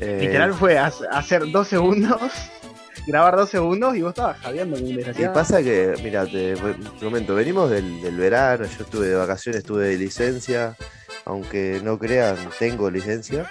Eh, 0.00 0.18
literal 0.22 0.54
fue 0.54 0.78
ha- 0.78 0.92
hacer 1.10 1.50
dos 1.50 1.68
segundos, 1.68 2.20
grabar 3.06 3.36
dos 3.36 3.50
segundos 3.50 3.96
y 3.96 4.02
vos 4.02 4.10
estabas 4.10 4.38
jadeando 4.38 4.76
como 4.76 4.86
un 4.86 4.92
Y 4.92 4.96
desgraciado. 4.96 5.34
pasa 5.34 5.62
que, 5.62 5.94
mira, 6.02 6.24
te 6.26 6.54
comento, 7.00 7.34
venimos 7.34 7.70
del, 7.70 8.00
del 8.00 8.16
verano, 8.16 8.64
yo 8.64 8.84
estuve 8.84 9.08
de 9.08 9.16
vacaciones, 9.16 9.60
estuve 9.60 9.88
de 9.88 9.96
licencia, 9.98 10.76
aunque 11.24 11.80
no 11.84 11.98
crean, 11.98 12.36
tengo 12.58 12.90
licencia 12.90 13.50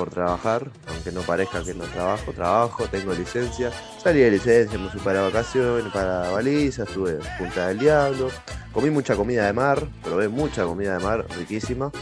por 0.00 0.08
trabajar, 0.08 0.70
aunque 0.86 1.12
no 1.12 1.20
parezca 1.20 1.62
que 1.62 1.74
no 1.74 1.84
trabajo, 1.84 2.32
trabajo, 2.32 2.86
tengo 2.86 3.12
licencia, 3.12 3.70
salí 4.02 4.20
de 4.20 4.30
licencia, 4.30 4.78
me 4.78 4.88
fui 4.88 4.98
para 5.02 5.20
vacaciones, 5.20 5.92
para 5.92 6.30
balizas, 6.30 6.88
estuve 6.88 7.16
en 7.16 7.36
Punta 7.36 7.68
del 7.68 7.78
Diablo, 7.78 8.30
comí 8.72 8.88
mucha 8.88 9.14
comida 9.14 9.44
de 9.44 9.52
mar, 9.52 9.86
probé 10.02 10.30
mucha 10.30 10.64
comida 10.64 10.96
de 10.96 11.04
mar, 11.04 11.26
riquísima, 11.36 11.92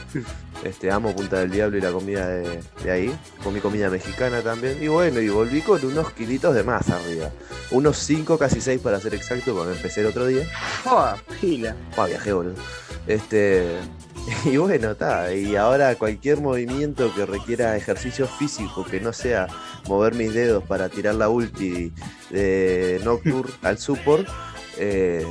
Este, 0.64 0.90
amo 0.90 1.14
Punta 1.14 1.38
del 1.38 1.50
Diablo 1.52 1.78
y 1.78 1.80
la 1.80 1.92
comida 1.92 2.26
de, 2.28 2.60
de 2.82 2.90
ahí. 2.90 3.16
Comí 3.44 3.60
comida 3.60 3.88
mexicana 3.90 4.42
también. 4.42 4.82
Y 4.82 4.88
bueno, 4.88 5.20
y 5.20 5.28
volví 5.28 5.60
con 5.60 5.84
unos 5.84 6.12
kilitos 6.12 6.52
de 6.52 6.64
más 6.64 6.90
arriba. 6.90 7.30
Unos 7.70 7.96
5, 7.98 8.36
casi 8.38 8.60
6 8.60 8.80
para 8.80 8.98
ser 8.98 9.14
exacto, 9.14 9.54
cuando 9.54 9.72
empecé 9.72 10.00
el 10.00 10.06
otro 10.06 10.26
día. 10.26 10.44
Pila. 11.40 11.76
Viajé, 12.08 12.32
boludo. 12.32 12.56
Este. 13.06 13.78
Y 14.44 14.56
bueno, 14.56 14.92
está. 14.92 15.32
Y 15.32 15.56
ahora 15.56 15.94
cualquier 15.96 16.40
movimiento 16.40 17.12
que 17.14 17.26
requiera 17.26 17.76
ejercicio 17.76 18.26
físico, 18.26 18.84
que 18.84 19.00
no 19.00 19.12
sea 19.12 19.46
mover 19.86 20.14
mis 20.14 20.34
dedos 20.34 20.64
para 20.64 20.88
tirar 20.88 21.14
la 21.14 21.28
ulti 21.28 21.92
de 22.30 23.00
Nocturne 23.04 23.52
al 23.62 23.78
support, 23.78 24.26
eh, 24.78 25.24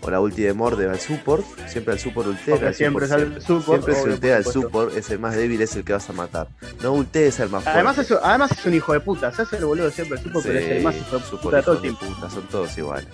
o 0.00 0.10
la 0.10 0.20
ulti 0.20 0.42
de 0.42 0.52
Morde 0.52 0.86
al 0.88 1.00
support, 1.00 1.44
siempre 1.66 1.94
al 1.94 1.98
support 1.98 2.28
ultea. 2.28 2.54
Al 2.54 2.74
siempre 2.74 3.06
support, 3.06 3.22
es 3.22 3.36
al 3.36 3.42
support, 3.42 3.64
Siempre 3.64 3.94
se 3.94 4.08
ultea 4.10 4.36
al 4.36 4.44
support, 4.44 4.96
es 4.96 5.10
el 5.10 5.18
más 5.18 5.34
débil, 5.34 5.60
es 5.62 5.74
el 5.76 5.84
que 5.84 5.94
vas 5.94 6.08
a 6.10 6.12
matar. 6.12 6.48
No 6.82 6.92
ultees 6.92 7.40
al 7.40 7.48
más 7.48 7.62
fuerte. 7.64 7.80
Además 7.80 7.98
es, 7.98 8.12
además 8.12 8.52
es 8.52 8.66
un 8.66 8.74
hijo 8.74 8.92
de 8.92 9.00
puta, 9.00 9.32
se 9.32 9.42
hace 9.42 9.56
el 9.56 9.64
boludo 9.64 9.90
siempre, 9.90 10.18
supo, 10.18 10.42
pero 10.42 10.58
es 10.58 10.70
el 10.70 10.82
más 10.82 10.94
hijo 10.94 11.18
de 11.18 11.24
support, 11.24 11.42
puta 11.42 11.56
de 11.56 11.62
todo 11.62 11.74
el 11.76 11.80
tiempo. 11.80 12.06
puta, 12.06 12.30
son 12.30 12.46
todos 12.48 12.76
iguales. 12.76 13.08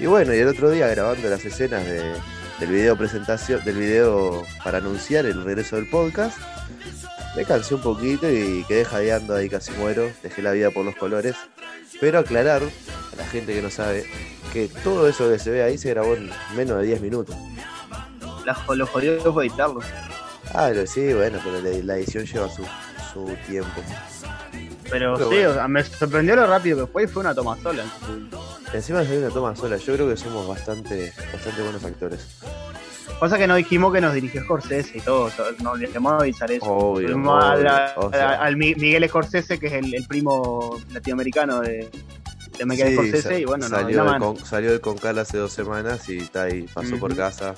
Y 0.00 0.06
bueno, 0.06 0.34
y 0.34 0.38
el 0.38 0.48
otro 0.48 0.70
día 0.70 0.88
grabando 0.88 1.28
las 1.28 1.44
escenas 1.44 1.86
de, 1.86 2.02
del 2.60 2.70
video 2.70 2.96
presentación, 2.96 3.64
del 3.64 3.76
video 3.76 4.44
para 4.62 4.78
anunciar 4.78 5.26
el 5.26 5.44
regreso 5.44 5.76
del 5.76 5.88
podcast, 5.88 6.38
me 7.36 7.44
cansé 7.44 7.74
un 7.74 7.82
poquito 7.82 8.30
y 8.30 8.64
quedé 8.68 8.84
jadeando 8.84 9.34
ahí 9.34 9.48
casi 9.48 9.72
muero, 9.72 10.08
dejé 10.22 10.40
la 10.40 10.52
vida 10.52 10.70
por 10.70 10.84
los 10.84 10.94
colores. 10.94 11.34
Pero 12.00 12.18
aclarar 12.18 12.62
a 12.62 13.16
la 13.16 13.26
gente 13.26 13.54
que 13.54 13.62
no 13.62 13.70
sabe 13.70 14.04
que 14.52 14.68
todo 14.82 15.08
eso 15.08 15.28
que 15.28 15.38
se 15.38 15.50
ve 15.50 15.62
ahí 15.62 15.78
se 15.78 15.90
grabó 15.90 16.14
en 16.14 16.30
menos 16.54 16.78
de 16.78 16.86
10 16.86 17.00
minutos. 17.00 17.36
La, 18.44 18.56
lo 18.74 18.86
jodido 18.86 19.32
fue 19.32 19.46
editarlo. 19.46 19.80
Ah, 20.52 20.70
sí, 20.86 21.12
bueno, 21.12 21.38
pero 21.42 21.60
la, 21.60 21.70
la 21.82 21.96
edición 21.96 22.24
lleva 22.24 22.48
su, 22.48 22.64
su 23.12 23.36
tiempo. 23.48 23.82
Pero, 24.90 25.14
Pero 25.14 25.28
sí, 25.30 25.34
bueno. 25.36 25.50
o 25.50 25.54
sea, 25.54 25.68
me 25.68 25.82
sorprendió 25.82 26.36
lo 26.36 26.46
rápido 26.46 26.86
que 26.86 26.92
fue 26.92 27.04
y 27.04 27.06
fue 27.06 27.20
una 27.20 27.34
toma 27.34 27.56
sola. 27.62 27.84
Encima 28.72 29.02
es 29.02 29.10
una 29.10 29.30
toma 29.30 29.56
sola, 29.56 29.76
yo 29.76 29.94
creo 29.94 30.08
que 30.08 30.16
somos 30.16 30.46
bastante, 30.46 31.12
bastante 31.32 31.62
buenos 31.62 31.84
actores. 31.84 32.26
Pasa 33.20 33.38
que 33.38 33.46
no 33.46 33.54
dijimos 33.54 33.92
que 33.94 34.00
nos 34.00 34.12
dirigió 34.12 34.42
Scorsese 34.42 34.98
y 34.98 35.00
todo, 35.00 35.30
no 35.62 35.70
olvidemos 35.72 36.20
avisar 36.20 36.50
eso. 36.50 36.66
Obvio, 36.66 37.08
Tuvimos 37.08 37.42
a 37.44 37.56
la- 37.56 37.92
obvio, 37.96 38.08
o 38.08 38.12
sea. 38.12 38.30
a- 38.30 38.44
al 38.44 38.56
Mi- 38.56 38.74
Miguel 38.74 39.08
Scorsese, 39.08 39.58
que 39.58 39.68
es 39.68 39.72
el, 39.74 39.94
el 39.94 40.06
primo 40.06 40.78
latinoamericano 40.92 41.60
de, 41.60 41.88
de 42.58 42.66
Miguel 42.66 42.88
Sí, 42.88 42.94
Scorsese, 42.94 43.40
y 43.40 43.44
bueno, 43.44 43.68
salió, 43.68 43.98
del 44.02 44.06
mano. 44.06 44.34
con, 44.34 44.44
salió 44.44 44.70
del 44.70 44.80
Concal 44.80 45.18
hace 45.18 45.38
dos 45.38 45.52
semanas 45.52 46.08
y 46.08 46.18
está 46.18 46.42
ahí, 46.44 46.62
pasó 46.74 46.96
por 46.98 47.14
casa. 47.16 47.54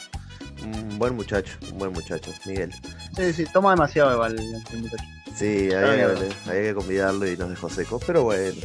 Un 0.63 0.99
buen 0.99 1.15
muchacho, 1.15 1.53
un 1.73 1.79
buen 1.79 1.93
muchacho, 1.93 2.31
Miguel. 2.45 2.73
Sí, 3.17 3.33
sí, 3.33 3.45
toma 3.53 3.71
demasiado 3.71 4.13
igual 4.13 4.39
el 4.39 4.81
muchacho. 4.83 5.05
Sí, 5.37 5.69
Ah, 5.73 5.79
había, 5.93 6.09
mierda. 6.09 6.29
que, 6.45 6.51
había 6.51 6.63
que 6.63 6.75
convidarlo 6.75 7.27
y 7.29 7.37
nos 7.37 7.51
dejó 7.51 7.69
secos, 7.69 8.03
pero 8.07 8.23
bueno. 8.25 8.61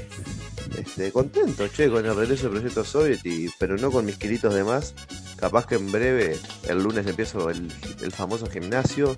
Este, 0.77 1.11
contento, 1.11 1.67
che, 1.67 1.89
con 1.89 2.05
el 2.05 2.15
regreso 2.15 2.43
del 2.43 2.51
proyecto 2.59 2.83
Soviet, 2.83 3.19
y, 3.25 3.49
pero 3.59 3.77
no 3.77 3.91
con 3.91 4.05
mis 4.05 4.17
kilitos 4.17 4.53
de 4.53 4.63
más. 4.63 4.93
Capaz 5.37 5.65
que 5.65 5.73
en 5.75 5.91
breve, 5.91 6.37
el 6.69 6.83
lunes 6.83 7.05
empiezo 7.07 7.49
el, 7.49 7.71
el 8.03 8.11
famoso 8.11 8.45
gimnasio, 8.47 9.17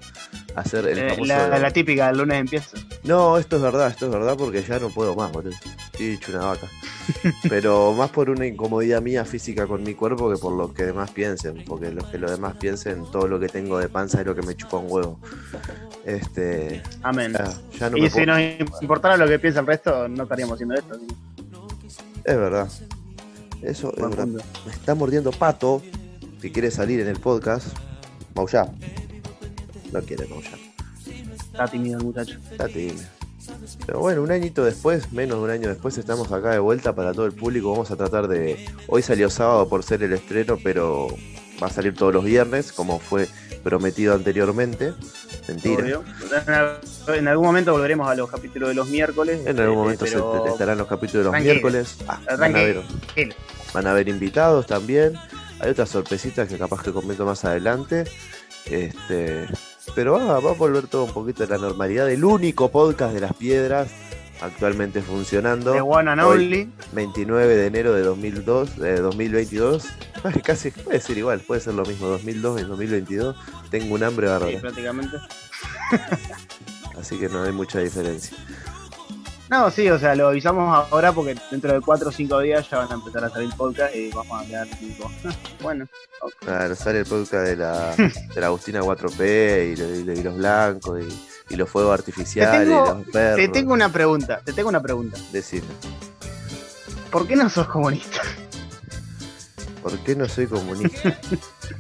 hacer 0.56 0.88
el 0.88 0.98
Eh, 0.98 1.10
famoso... 1.10 1.26
la, 1.26 1.60
la 1.60 1.72
típica, 1.72 2.10
el 2.10 2.18
lunes 2.18 2.40
empieza. 2.40 2.78
No, 3.04 3.38
esto 3.38 3.58
es 3.58 3.62
verdad, 3.62 3.90
esto 3.90 4.06
es 4.06 4.12
verdad 4.14 4.38
porque 4.38 4.64
ya 4.64 4.80
no 4.80 4.90
puedo 4.90 5.16
más, 5.16 5.32
boludo. 5.34 5.54
Estoy 5.92 6.12
hecho 6.14 6.32
una 6.32 6.46
vaca. 6.46 6.68
Pero 7.50 7.92
más 7.92 8.10
por 8.12 8.30
una 8.30 8.46
incomodidad 8.46 9.02
mía 9.02 9.26
física 9.26 9.68
con 9.68 9.84
mi 9.84 9.94
cuerpo 9.96 10.32
que 10.32 10.38
por 10.38 10.54
lo 10.54 10.74
que 10.74 10.84
demás 10.86 11.12
piensen. 11.12 11.62
Porque 11.66 11.92
los 11.92 12.06
que 12.08 12.18
los 12.18 12.32
demás 12.32 12.56
piensen, 12.56 13.04
todo 13.12 13.28
lo 13.28 13.38
que 13.38 13.50
tengo 13.50 13.78
de 13.78 13.90
panza 13.90 14.22
es 14.22 14.26
lo 14.26 14.34
que 14.34 14.44
me 14.44 14.56
chupa 14.56 14.78
un 14.78 14.86
huevo. 14.90 15.20
Este. 16.06 16.82
Amén. 17.02 17.34
Ya, 17.34 17.54
ya 17.84 17.90
no 17.90 17.98
y 17.98 18.02
me 18.02 18.10
si 18.10 18.14
puedo- 18.26 18.26
nos 18.70 18.82
importara 18.82 19.18
lo 19.18 19.28
que 19.28 19.40
piensa 19.40 19.60
el 19.60 19.68
resto, 19.68 20.08
no 20.08 20.24
estaríamos 20.24 20.54
haciendo 20.56 20.76
esto. 20.76 20.94
así 20.96 21.08
Es 22.24 22.36
verdad. 22.38 22.68
Eso 23.62 23.90
es 23.94 23.98
Buen 24.00 24.10
verdad. 24.12 24.24
punto. 24.26 24.44
Me 24.66 24.72
está 24.72 24.96
mordiendo 24.96 25.32
pato. 25.32 25.82
Si 26.42 26.52
quiere 26.52 26.72
salir 26.72 27.00
en 27.00 27.08
el 27.08 27.20
podcast, 27.20 27.68
maullar. 28.36 28.70
No 29.92 30.02
quiere 30.02 30.28
maullar. 30.28 30.60
Está 31.52 31.68
tímido 31.68 32.00
el 32.00 32.04
muchacho. 32.06 32.38
Está 32.52 32.68
tímido. 32.68 32.98
Pero 33.86 34.00
bueno, 34.00 34.22
un 34.22 34.32
añito 34.32 34.64
después, 34.64 35.12
menos 35.14 35.38
de 35.38 35.44
un 35.44 35.50
año 35.50 35.68
después, 35.70 35.98
estamos 35.98 36.32
acá 36.32 36.52
de 36.52 36.60
vuelta 36.60 36.96
para 36.96 37.14
todo 37.14 37.26
el 37.26 37.34
público. 37.34 37.72
Vamos 37.72 37.92
a 37.92 37.96
tratar 37.96 38.28
de. 38.28 38.66
Hoy 38.88 39.02
salió 39.02 39.30
sábado 39.30 39.68
por 39.70 39.84
ser 39.84 40.02
el 40.04 40.14
estreno, 40.14 40.58
pero 40.64 41.08
va 41.64 41.68
a 41.70 41.72
salir 41.72 41.96
todos 41.96 42.14
los 42.14 42.24
viernes, 42.24 42.72
como 42.72 43.00
fue 43.00 43.28
prometido 43.64 44.14
anteriormente. 44.14 44.94
Mentira. 45.48 46.02
En, 46.46 46.54
al- 46.54 46.80
en 47.16 47.28
algún 47.28 47.46
momento 47.48 47.72
volveremos 47.72 48.08
a 48.10 48.16
los 48.16 48.30
capítulos 48.30 48.70
de 48.70 48.76
los 48.76 48.88
miércoles. 48.90 49.42
En 49.46 49.60
algún 49.60 49.92
este, 49.92 50.16
momento 50.18 50.46
se 50.46 50.52
estarán 50.52 50.78
los 50.78 50.88
capítulos 50.88 51.26
de 51.26 51.32
los 51.32 51.42
miércoles. 51.42 51.98
Ah, 52.08 52.20
van, 52.38 52.56
a 52.56 52.60
ver, 52.64 52.84
van 53.74 53.88
a 53.88 53.92
haber 53.92 54.08
invitados 54.10 54.68
también. 54.68 55.14
Hay 55.60 55.70
otras 55.72 55.90
sorpresitas 55.90 56.48
que 56.48 56.58
capaz 56.58 56.84
que 56.84 56.92
comento 56.92 57.26
más 57.26 57.46
adelante. 57.46 58.04
Este, 58.66 59.48
pero 59.96 60.14
va, 60.14 60.40
va 60.40 60.52
a 60.52 60.54
volver 60.54 60.88
todo 60.88 61.06
un 61.06 61.14
poquito 61.14 61.44
a 61.44 61.48
la 61.48 61.58
normalidad. 61.58 62.10
El 62.10 62.24
único 62.24 62.70
podcast 62.72 63.14
de 63.14 63.22
las 63.22 63.34
piedras 63.34 63.90
actualmente 64.42 65.02
funcionando. 65.02 65.72
The 65.74 65.82
One 65.82 66.10
and 66.12 66.22
Hoy, 66.22 66.38
Only. 66.46 66.72
29 66.92 67.56
de 67.56 67.66
enero 67.68 67.94
de 67.94 68.02
2002, 68.04 68.78
de 68.78 69.00
2022. 69.00 69.86
Ay, 70.24 70.42
Casi 70.42 70.72
puede 70.72 71.00
ser 71.00 71.18
igual, 71.18 71.40
puede 71.42 71.62
ser 71.62 71.74
lo 71.74 71.84
mismo, 71.86 72.08
2002 72.08 72.62
y 72.62 72.64
2022. 72.66 73.36
Tengo 73.70 73.96
un 73.96 74.04
hambre 74.04 74.28
Sí, 74.28 74.32
bárbaro, 74.34 74.60
prácticamente. 74.62 75.18
así 77.00 77.18
que 77.18 77.30
no 77.30 77.44
hay 77.44 77.52
mucha 77.52 77.80
diferencia. 77.80 78.36
No, 79.50 79.70
sí, 79.70 79.88
o 79.90 80.00
sea, 80.00 80.16
lo 80.16 80.30
avisamos 80.30 80.88
ahora 80.92 81.12
porque 81.12 81.36
dentro 81.52 81.72
de 81.74 81.82
4 81.82 82.10
o 82.10 82.12
5 82.12 82.40
días 82.40 82.68
ya 82.70 82.80
van 82.80 82.92
a 82.92 82.96
empezar 82.96 83.24
a 83.26 83.30
salir 83.30 83.50
podcast 83.56 83.94
y 83.96 84.10
vamos 84.10 84.42
a 84.42 84.46
quedar 84.48 84.68
tipo. 84.68 85.12
bueno, 85.62 85.86
Claro, 86.40 86.74
sale 86.76 87.00
el 87.00 87.06
podcast 87.06 87.46
de 87.46 87.56
la, 87.58 87.94
de 88.34 88.42
la 88.42 88.48
Agustina 88.48 88.80
4P 88.82 89.74
y, 89.74 89.76
lo- 90.06 90.14
y 90.14 90.24
los 90.24 90.38
blancos 90.38 91.02
y, 91.04 91.33
y 91.50 91.56
los 91.56 91.70
fuegos 91.70 91.94
artificiales, 91.94 92.62
Te 92.62 92.66
tengo- 92.74 92.86
los 92.96 93.08
perros. 93.08 93.36
te 93.38 93.48
tengo 93.50 93.74
una 93.74 93.90
pregunta. 93.90 94.42
Te 94.44 94.54
tengo 94.54 94.70
una 94.70 94.82
pregunta. 94.82 95.18
Decime, 95.32 95.68
¿Por 97.12 97.28
qué 97.28 97.36
no 97.36 97.50
sos 97.50 97.68
comunista? 97.68 98.22
¿por 99.84 99.98
qué 100.00 100.16
no 100.16 100.28
soy 100.30 100.48
comunista? 100.48 101.20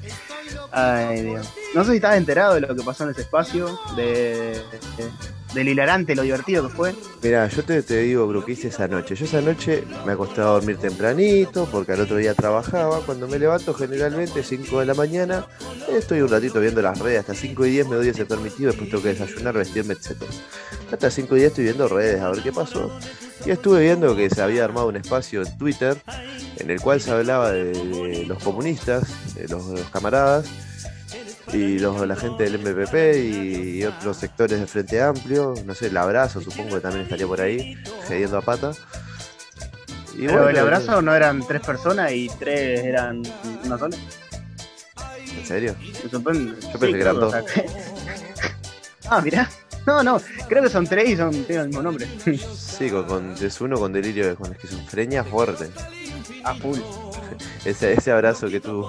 Ay, 0.71 1.21
Dios. 1.21 1.47
No 1.75 1.83
sé 1.83 1.91
si 1.91 1.95
estás 1.97 2.15
enterado 2.17 2.55
de 2.55 2.61
lo 2.61 2.75
que 2.75 2.83
pasó 2.83 3.03
en 3.05 3.11
ese 3.11 3.21
espacio, 3.21 3.79
de, 3.95 4.61
de- 4.97 5.11
del 5.53 5.69
hilarante, 5.69 6.15
lo 6.15 6.23
divertido 6.23 6.67
que 6.67 6.75
fue. 6.75 6.95
Mira, 7.21 7.47
yo 7.47 7.63
te, 7.63 7.81
te 7.83 7.99
digo 7.99 8.31
lo 8.31 8.43
que 8.43 8.53
hice 8.53 8.69
esa 8.69 8.87
noche. 8.87 9.15
Yo 9.15 9.25
esa 9.25 9.41
noche 9.41 9.83
me 10.05 10.13
acostaba 10.13 10.49
a 10.49 10.53
dormir 10.53 10.77
tempranito 10.77 11.67
porque 11.71 11.93
al 11.93 12.01
otro 12.01 12.17
día 12.17 12.33
trabajaba. 12.33 13.01
Cuando 13.05 13.27
me 13.27 13.39
levanto 13.39 13.73
generalmente 13.73 14.43
5 14.43 14.79
de 14.79 14.85
la 14.85 14.93
mañana, 14.93 15.45
estoy 15.89 16.21
un 16.21 16.29
ratito 16.29 16.59
viendo 16.59 16.81
las 16.81 16.99
redes. 16.99 17.21
Hasta 17.21 17.35
5 17.35 17.65
y 17.65 17.71
10 17.71 17.87
me 17.87 17.95
doy 17.97 18.09
ese 18.09 18.25
permitido, 18.25 18.67
después 18.71 18.89
tengo 18.89 19.03
que 19.03 19.09
desayunar, 19.09 19.55
vestirme, 19.55 19.93
etc. 19.93 20.23
Hasta 20.91 21.09
5 21.09 21.35
y 21.35 21.39
10 21.39 21.47
estoy 21.51 21.63
viendo 21.65 21.87
redes 21.87 22.21
a 22.21 22.29
ver 22.29 22.41
qué 22.41 22.51
pasó. 22.51 22.91
Y 23.45 23.51
estuve 23.51 23.81
viendo 23.81 24.15
que 24.15 24.29
se 24.29 24.41
había 24.41 24.63
armado 24.63 24.87
un 24.87 24.95
espacio 24.95 25.41
en 25.41 25.57
Twitter 25.57 25.97
en 26.57 26.69
el 26.69 26.79
cual 26.79 27.01
se 27.01 27.11
hablaba 27.11 27.51
de, 27.51 28.25
los 28.25 28.41
comunistas, 28.41 29.03
los 29.49 29.81
camaradas, 29.91 30.45
y 31.53 31.79
los, 31.79 32.05
la 32.07 32.15
gente 32.15 32.43
del 32.49 32.57
MPP 32.59 32.93
y, 33.15 33.79
y 33.79 33.85
otros 33.85 34.17
sectores 34.17 34.59
del 34.59 34.67
Frente 34.67 35.01
Amplio, 35.01 35.53
no 35.65 35.75
sé, 35.75 35.87
el 35.87 35.97
abrazo 35.97 36.41
supongo 36.41 36.75
que 36.75 36.81
también 36.81 37.03
estaría 37.03 37.27
por 37.27 37.39
ahí, 37.41 37.77
cediendo 38.07 38.37
a 38.37 38.41
pata. 38.41 38.71
Y 40.15 40.27
Pero 40.27 40.33
bueno, 40.43 40.49
el 40.49 40.57
abrazo 40.59 41.01
no 41.01 41.15
eran 41.15 41.45
tres 41.47 41.61
personas 41.61 42.11
y 42.11 42.29
tres 42.39 42.83
eran 42.83 43.23
una 43.65 43.77
sola. 43.77 43.97
¿En 45.37 45.45
serio? 45.45 45.75
Me 46.03 46.09
sorprende. 46.09 46.53
Yo 46.61 46.79
pensé 46.79 46.93
que 46.93 47.01
eran 47.01 47.19
dos. 47.19 47.33
o 47.33 47.47
sea, 47.47 47.63
ah, 49.09 49.21
mirá. 49.21 49.49
No, 49.85 50.01
no, 50.01 50.21
creo 50.47 50.63
que 50.63 50.69
son 50.69 50.87
tres 50.87 51.09
y 51.09 51.17
son, 51.17 51.31
tienen 51.43 51.63
el 51.63 51.67
mismo 51.67 51.83
nombre. 51.83 52.07
Sí, 52.55 52.89
con, 52.89 53.03
con- 53.05 53.35
es 53.41 53.59
uno 53.59 53.77
con 53.77 53.91
delirio, 53.91 54.35
con 54.37 54.53
esquizofrenia 54.53 55.23
fuerte. 55.25 55.69
A 56.45 56.53
full. 56.55 56.79
Ese, 57.65 57.93
ese 57.93 58.11
abrazo 58.11 58.47
que 58.47 58.59
tú, 58.59 58.85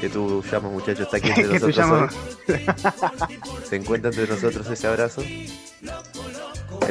que 0.00 0.08
tú 0.08 0.42
llamas 0.50 0.72
muchacho 0.72 1.02
está 1.04 1.16
aquí 1.18 1.28
entre 1.28 1.58
nosotros. 1.60 2.14
hoy. 2.48 2.66
Se 3.68 3.76
encuentra 3.76 4.10
entre 4.10 4.26
nosotros 4.26 4.66
ese 4.70 4.86
abrazo. 4.86 5.22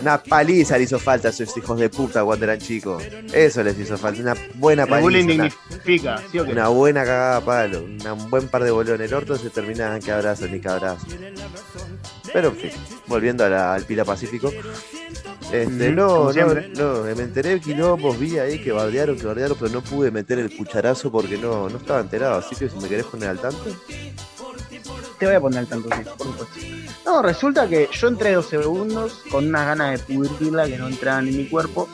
Una 0.01 0.21
paliza 0.21 0.77
le 0.77 0.83
hizo 0.83 0.99
falta 0.99 1.29
a 1.29 1.31
esos 1.31 1.55
hijos 1.57 1.79
de 1.79 1.89
puta 1.89 2.23
cuando 2.23 2.45
eran 2.45 2.59
chicos. 2.59 3.03
Eso 3.33 3.63
les 3.63 3.77
hizo 3.79 3.97
falta, 3.97 4.21
una 4.21 4.35
buena 4.55 4.85
bullying 4.85 5.25
paliza. 5.27 5.43
Una, 5.43 5.53
dignifica, 5.69 6.21
¿sí 6.31 6.39
o 6.39 6.45
qué? 6.45 6.51
una 6.51 6.67
buena 6.67 7.01
cagada 7.03 7.41
palo, 7.41 7.83
un 7.83 8.29
buen 8.29 8.47
par 8.47 8.63
de 8.63 8.71
boludos 8.71 8.99
en 8.99 9.05
el 9.05 9.13
orto 9.13 9.37
se 9.37 9.49
terminaban 9.49 10.01
que 10.01 10.11
abrazo 10.11 10.47
ni 10.47 10.59
que 10.59 10.69
abrazo. 10.69 11.05
Pero 12.33 12.49
en 12.49 12.55
fin, 12.57 12.71
volviendo 13.07 13.43
a 13.45 13.49
la- 13.49 13.73
al 13.73 13.83
Pila 13.83 14.05
Pacífico. 14.05 14.51
Este, 15.51 15.91
no, 15.91 16.33
no, 16.33 16.53
no, 16.75 17.03
me 17.15 17.23
enteré 17.23 17.51
de 17.51 17.61
quilombos, 17.61 18.19
vi 18.19 18.37
ahí 18.37 18.61
que 18.61 18.71
bardearon, 18.71 19.17
que 19.17 19.25
bardearon, 19.25 19.57
pero 19.57 19.71
no 19.71 19.81
pude 19.81 20.11
meter 20.11 20.39
el 20.39 20.55
cucharazo 20.55 21.09
porque 21.09 21.37
no, 21.37 21.69
no 21.69 21.77
estaba 21.77 22.01
enterado, 22.01 22.39
así 22.39 22.55
que 22.55 22.69
si 22.69 22.77
me 22.77 22.89
querés 22.89 23.05
poner 23.05 23.29
al 23.29 23.39
tanto. 23.39 23.63
te 25.17 25.25
voy 25.25 25.35
a 25.35 25.39
poner 25.39 25.59
al 25.59 25.67
tanto, 25.67 25.89
sí, 25.95 26.01
por 26.17 26.27
supuesto. 26.27 26.59
No, 27.05 27.21
resulta 27.21 27.67
que 27.69 27.87
yo 27.91 28.07
entré 28.09 28.33
dos 28.33 28.47
segundos 28.47 29.23
con 29.31 29.47
unas 29.47 29.65
ganas 29.67 29.91
de 29.91 30.13
pudrirla 30.13 30.67
que 30.67 30.77
no 30.77 30.89
entraban 30.89 31.27
en 31.29 31.37
mi 31.37 31.47
cuerpo. 31.47 31.87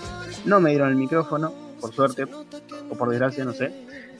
No 0.46 0.60
me 0.60 0.72
dieron 0.72 0.90
el 0.90 0.96
micrófono, 0.96 1.54
por 1.84 1.94
suerte, 1.94 2.26
o 2.90 2.96
por 2.96 3.10
desgracia, 3.10 3.44
no 3.44 3.52
sé. 3.52 3.74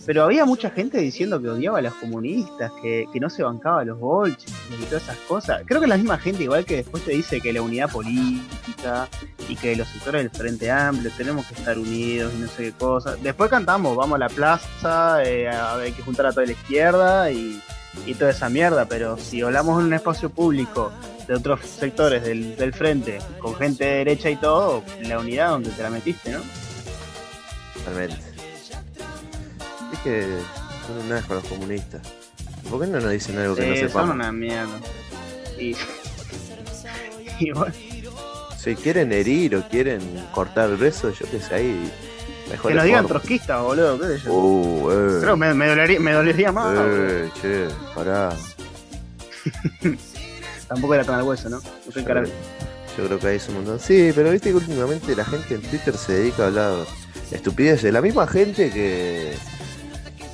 Pero 0.06 0.26
había 0.26 0.44
mucha 0.44 0.70
gente 0.70 0.98
diciendo 0.98 1.42
que 1.42 1.48
odiaba 1.48 1.80
a 1.80 1.82
los 1.82 1.94
comunistas, 1.94 2.74
que, 2.82 3.06
que 3.14 3.22
no 3.22 3.30
se 3.30 3.42
bancaba 3.42 3.80
a 3.80 3.86
los 3.86 3.98
bolches 3.98 4.52
y 4.70 4.84
todas 4.84 5.04
esas 5.04 5.16
cosas. 5.30 5.62
Creo 5.66 5.80
que 5.80 5.88
la 5.88 5.96
misma 5.96 6.18
gente, 6.18 6.44
igual 6.44 6.66
que 6.66 6.76
después 6.78 7.06
te 7.06 7.14
dice 7.14 7.40
que 7.40 7.54
la 7.54 7.62
unidad 7.62 7.90
política 7.90 9.08
y 9.48 9.56
que 9.56 9.78
los 9.78 9.88
sectores 9.88 10.24
del 10.24 10.32
Frente 10.32 10.70
Amplio 10.70 11.10
tenemos 11.16 11.46
que 11.46 11.54
estar 11.54 11.80
unidos 11.80 12.34
y 12.36 12.42
no 12.42 12.48
sé 12.48 12.64
qué 12.64 12.72
cosa. 12.74 13.16
Después 13.16 13.50
cantamos, 13.50 13.96
vamos 13.96 14.18
a 14.18 14.20
la 14.20 14.30
plaza, 14.30 15.24
eh, 15.24 15.48
hay 15.48 15.94
que 15.94 16.02
juntar 16.02 16.26
a 16.26 16.32
toda 16.34 16.46
la 16.46 16.52
izquierda 16.52 17.32
y, 17.32 17.62
y 18.06 18.14
toda 18.16 18.32
esa 18.32 18.50
mierda. 18.50 18.84
Pero 18.90 19.18
si 19.18 19.42
hablamos 19.42 19.80
en 19.80 19.86
un 19.86 19.94
espacio 19.94 20.30
público 20.30 20.92
de 21.30 21.36
otros 21.36 21.62
sectores 21.62 22.24
del, 22.24 22.58
del 22.58 22.74
frente, 22.74 23.20
con 23.40 23.56
gente 23.56 23.86
de 23.86 23.96
derecha 24.00 24.30
y 24.30 24.36
todo, 24.36 24.84
la 25.04 25.18
unidad 25.20 25.52
donde 25.52 25.70
te 25.70 25.82
la 25.82 25.90
metiste, 25.90 26.34
¿no? 26.34 26.42
Realmente. 27.86 28.18
Es 29.94 30.00
que 30.00 30.28
son 30.88 30.98
unas 31.06 31.26
con 31.26 31.38
los 31.38 31.46
comunistas. 31.46 32.02
¿Por 32.70 32.82
qué 32.82 32.88
no 32.88 33.00
nos 33.00 33.12
dicen 33.12 33.38
algo 33.38 33.56
que 33.56 33.68
no 33.68 33.74
Sí, 33.74 33.80
son 33.82 33.90
sepamos? 33.90 34.16
una 34.16 34.32
mierda. 34.32 34.80
Y, 35.60 35.76
y 37.40 37.52
bueno, 37.52 37.74
Si 38.58 38.76
quieren 38.76 39.12
herir 39.12 39.56
o 39.56 39.68
quieren 39.68 40.02
cortar 40.34 40.70
el 40.70 40.78
beso, 40.78 41.12
yo 41.12 41.26
qué 41.30 41.40
sé, 41.40 41.56
ahí. 41.56 41.92
Mejor 42.50 42.72
que 42.72 42.76
nos 42.76 42.86
digan 42.86 43.08
trotskistas, 43.08 43.62
boludo, 43.62 44.00
qué 44.00 44.08
sé 44.08 44.20
yo. 44.26 44.34
Uh, 44.34 44.92
eh. 44.92 45.18
Creo 45.22 45.34
que 45.34 45.40
me, 45.40 45.54
me 45.54 45.68
dolería, 45.68 46.00
me 46.00 46.12
dolería 46.14 46.52
más. 46.52 46.76
Eh, 46.78 47.30
che, 47.42 47.68
pará. 47.96 48.30
Tampoco 50.68 50.96
era 50.96 51.04
tan 51.04 51.16
al 51.16 51.24
hueso, 51.24 51.50
¿no? 51.50 51.58
No 51.58 51.92
soy 51.92 52.04
carajo. 52.04 52.32
Yo 52.98 53.06
creo 53.06 53.20
que 53.20 53.28
hay 53.28 53.40
un 53.50 53.56
montón. 53.56 53.80
Sí, 53.80 54.12
pero 54.14 54.32
viste 54.32 54.50
que 54.50 54.56
últimamente 54.56 55.16
la 55.16 55.26
gente 55.26 55.56
en 55.56 55.62
Twitter 55.62 55.98
se 55.98 56.14
dedica 56.14 56.44
a 56.44 56.48
hablar 56.48 56.74
estupideces. 57.34 57.92
La 57.92 58.02
misma 58.02 58.28
gente 58.28 58.70
que 58.72 59.34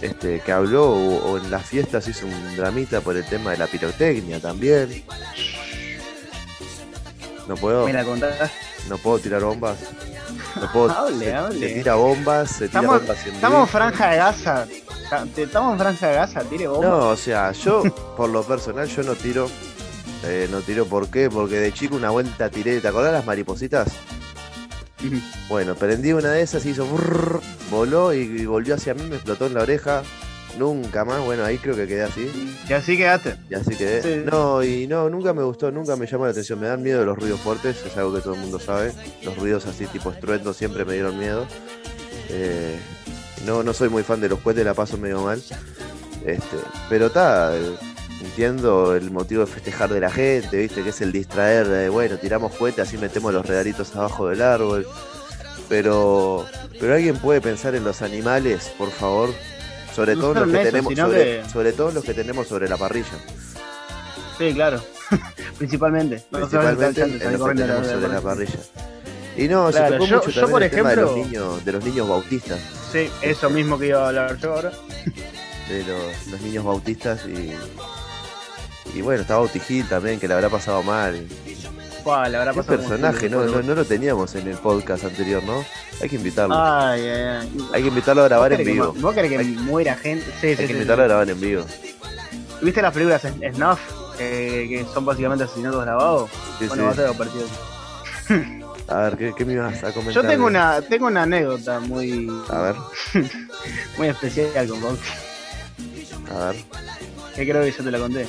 este 0.02 0.40
que 0.40 0.52
habló 0.52 0.90
o, 0.92 1.32
o 1.32 1.38
en 1.38 1.52
las 1.52 1.66
fiestas 1.66 2.08
hizo 2.08 2.26
un 2.26 2.56
dramita 2.56 3.02
por 3.02 3.18
el 3.18 3.26
tema 3.26 3.52
de 3.52 3.58
la 3.58 3.68
pirotecnia 3.68 4.40
también. 4.40 5.04
No 7.48 7.56
puedo, 7.56 7.86
Me 7.86 7.94
la 7.94 8.04
contás. 8.06 8.52
no 8.88 8.98
puedo 8.98 9.20
tirar 9.20 9.42
bombas. 9.44 9.78
No 10.56 10.72
puedo. 10.72 10.92
Hable, 10.98 11.26
se, 11.26 11.34
hable. 11.36 11.60
se 11.68 11.74
tira 11.76 11.96
bombas, 11.96 12.50
se 12.52 12.68
tira 12.68 12.82
Estamos, 12.82 13.00
bombas 13.00 13.26
en 13.26 13.34
estamos 13.34 13.56
en 13.56 13.62
vivo. 13.62 13.68
franja 13.68 14.10
de 14.12 14.18
Gaza. 14.18 14.68
Estamos 15.36 15.74
en 15.74 15.80
franja 15.80 16.08
de 16.10 16.16
Gaza, 16.16 16.44
tire 16.44 16.68
bomba. 16.68 16.88
No, 16.88 16.98
o 17.10 17.16
sea, 17.18 17.52
yo 17.54 17.84
por 18.16 18.30
lo 18.30 18.44
personal 18.44 18.88
yo 18.88 19.04
no 19.04 19.16
tiro. 19.16 19.50
Eh, 20.26 20.48
no 20.52 20.60
tiro, 20.62 20.86
¿por 20.86 21.08
qué? 21.10 21.30
Porque 21.30 21.56
de 21.60 21.74
chico 21.74 21.96
una 21.96 22.10
vuelta 22.12 22.50
tiré, 22.50 22.80
¿te 22.82 22.88
acordás 22.90 23.14
las 23.14 23.26
maripositas? 23.26 23.88
Bueno, 25.48 25.76
prendí 25.76 26.14
una 26.14 26.32
de 26.32 26.42
esas, 26.42 26.66
hizo 26.66 26.86
brrr, 26.86 27.42
voló 27.72 28.14
y, 28.14 28.20
y 28.20 28.46
volvió 28.46 28.76
hacia 28.76 28.94
mí, 28.94 29.04
me 29.04 29.16
explotó 29.16 29.48
en 29.48 29.54
la 29.54 29.62
oreja. 29.62 30.04
Nunca 30.58 31.06
más, 31.06 31.24
bueno, 31.24 31.46
ahí 31.46 31.58
creo 31.58 31.76
que 31.76 31.88
quedé 31.88 32.04
así. 32.04 32.58
Y 32.68 32.74
así 32.74 32.98
quedaste. 32.98 33.36
Y 33.50 33.54
así 33.54 33.76
quedé. 33.76 34.02
Sí. 34.02 34.24
No, 34.30 34.64
y 34.64 34.88
no, 34.88 35.10
nunca 35.10 35.32
me 35.32 35.44
gustó, 35.44 35.72
nunca 35.72 35.96
me 35.96 36.08
llamó 36.08 36.26
la 36.26 36.32
atención. 36.32 36.60
Me 36.60 36.68
dan 36.68 36.82
miedo 36.82 37.06
los 37.06 37.18
ruidos 37.18 37.40
fuertes, 37.40 37.78
es 37.86 37.96
algo 37.96 38.14
que 38.16 38.22
todo 38.22 38.34
el 38.34 38.42
mundo 38.42 38.60
sabe. 38.60 38.92
Los 39.24 39.38
ruidos 39.38 39.68
así 39.68 39.86
tipo 39.86 40.12
estruendo 40.12 40.54
siempre 40.54 40.84
me 40.86 40.94
dieron 40.94 41.18
miedo. 41.18 41.46
Eh, 42.30 42.78
no, 43.46 43.64
no 43.64 43.74
soy 43.74 43.90
muy 43.90 44.04
fan 44.04 44.22
de 44.22 44.30
los 44.30 44.40
cohetes, 44.40 44.66
la 44.66 44.74
paso 44.74 44.98
medio 44.98 45.22
mal. 45.22 45.42
Este, 46.26 46.58
pero 46.90 47.06
está, 47.06 47.54
entiendo 48.30 48.96
el 48.96 49.12
motivo 49.12 49.42
de 49.46 49.48
festejar 49.52 49.90
de 49.92 50.00
la 50.00 50.12
gente, 50.12 50.58
viste, 50.58 50.84
que 50.84 50.90
es 50.90 51.02
el 51.02 51.12
distraer 51.12 51.68
de, 51.68 51.90
bueno, 51.90 52.18
tiramos 52.18 52.54
cohetes, 52.56 52.88
así 52.88 52.98
metemos 52.98 53.34
los 53.34 53.46
regalitos 53.46 53.96
abajo 53.96 54.28
del 54.30 54.42
árbol. 54.42 54.88
Pero, 55.68 56.46
pero 56.80 56.94
alguien 56.96 57.18
puede 57.18 57.42
pensar 57.42 57.76
en 57.76 57.84
los 57.84 58.02
animales, 58.02 58.72
por 58.78 58.92
favor. 58.92 59.30
Sobre 59.96 60.16
No 60.16 60.22
todo 60.22 60.34
los 60.46 60.52
que 60.52 60.62
eso, 60.62 60.64
tenemos, 60.72 60.94
sobre, 60.96 61.24
que- 61.24 61.50
sobre 61.52 61.74
todo 61.74 61.92
los 61.92 62.04
que 62.04 62.14
tenemos 62.14 62.48
sobre 62.48 62.70
la 62.70 62.78
parrilla. 62.78 63.08
Sí, 64.38 64.54
claro. 64.54 64.82
Principalmente. 65.58 66.24
No 66.32 66.40
Principalmente 66.40 67.02
sabes 67.02 67.22
en 67.22 67.38
los 67.40 67.50
que 67.50 67.56
tenemos 67.56 67.88
sobre 67.88 68.02
la 68.08 68.14
la- 68.16 68.22
parrilla. 68.22 68.60
Y 69.38 69.48
no, 69.48 69.70
Claro, 69.70 69.88
se 69.88 69.94
tocó 69.94 70.06
yo- 70.06 70.16
mucho 70.18 70.30
yo, 70.32 70.50
por 70.50 70.64
el 70.64 70.72
tema 70.72 70.90
de 70.92 70.96
los 70.98 71.16
niños, 71.16 71.66
de 71.66 71.72
los 71.72 71.84
niños 71.84 72.08
bautistas, 72.08 72.60
Sí, 72.92 73.10
eso 73.22 73.50
mismo 73.50 73.78
que 73.78 73.88
iba 73.88 74.04
a 74.04 74.08
hablar 74.08 74.38
yo 74.38 74.54
ahora. 74.54 74.72
de 75.70 75.84
los, 75.84 76.28
los 76.32 76.42
niños 76.42 76.64
bautistas 76.66 77.26
y 77.28 77.52
y 78.96 79.02
bueno, 79.02 79.22
estaba 79.22 79.42
Bauti 79.42 79.84
también, 79.84 80.20
que 80.20 80.28
le 80.28 80.34
habrá 80.34 80.50
pasado 80.50 80.84
mal. 80.84 81.26
Habrá 82.06 82.54
pasado 82.54 82.78
como 82.78 82.90
personaje, 82.90 83.30
no, 83.30 83.44
no, 83.46 83.62
no 83.62 83.76
lo 83.76 83.86
teníamos 83.86 84.34
en 84.34 84.48
el 84.48 84.58
podcast 84.58 85.04
anterior, 85.04 85.44
¿no? 85.44 85.64
Hay 86.02 86.10
que 86.10 86.16
invitarlo. 86.16 86.56
Ay, 86.58 87.02
ay, 87.02 87.22
ay. 87.22 87.68
Hay 87.74 87.82
que 87.84 87.88
invitarlo 87.90 88.22
a 88.22 88.26
¿Vos 88.26 88.30
grabar 88.30 88.54
en 88.54 88.66
vivo. 88.66 88.94
¿Vos 88.98 89.14
querés 89.14 89.30
que 89.32 89.38
Hay- 89.38 89.46
muera 89.48 89.96
gente? 89.96 90.26
Sí, 90.42 90.48
Hay 90.48 90.56
sí, 90.56 90.62
que 90.62 90.68
sí, 90.68 90.74
invitarlo 90.74 91.04
a 91.04 91.08
grabar 91.08 91.30
en 91.30 91.40
vivo. 91.40 91.66
¿Viste 92.62 92.82
las 92.82 92.94
películas 92.94 93.22
Snuff? 93.54 93.80
Eh, 94.18 94.66
que 94.70 94.86
son 94.92 95.06
básicamente 95.06 95.44
asesinatos 95.44 95.82
grabados. 95.84 96.30
Bueno, 96.68 96.86
va 96.86 96.90
a 96.92 96.96
ser 96.96 97.06
algo 97.06 97.18
parecido. 97.18 97.46
A 98.88 98.98
ver, 99.04 99.18
¿qué, 99.18 99.34
qué 99.38 99.46
me 99.46 99.54
ibas 99.54 99.84
a 99.84 99.92
comentar? 99.94 100.24
Yo 100.24 100.28
tengo 100.28 100.48
una, 100.48 100.82
tengo 100.82 101.08
una 101.08 101.24
anécdota 101.24 101.80
muy, 101.80 102.28
A 102.50 102.60
ver, 102.60 102.76
muy 103.98 104.08
especial 104.08 104.68
con 104.68 104.82
Bauti, 104.82 105.02
a 106.36 106.46
ver. 106.48 106.56
que 107.36 107.48
creo 107.48 107.62
que 107.64 107.72
yo 107.72 107.84
te 107.84 107.92
la 107.92 108.00
conté. 108.00 108.28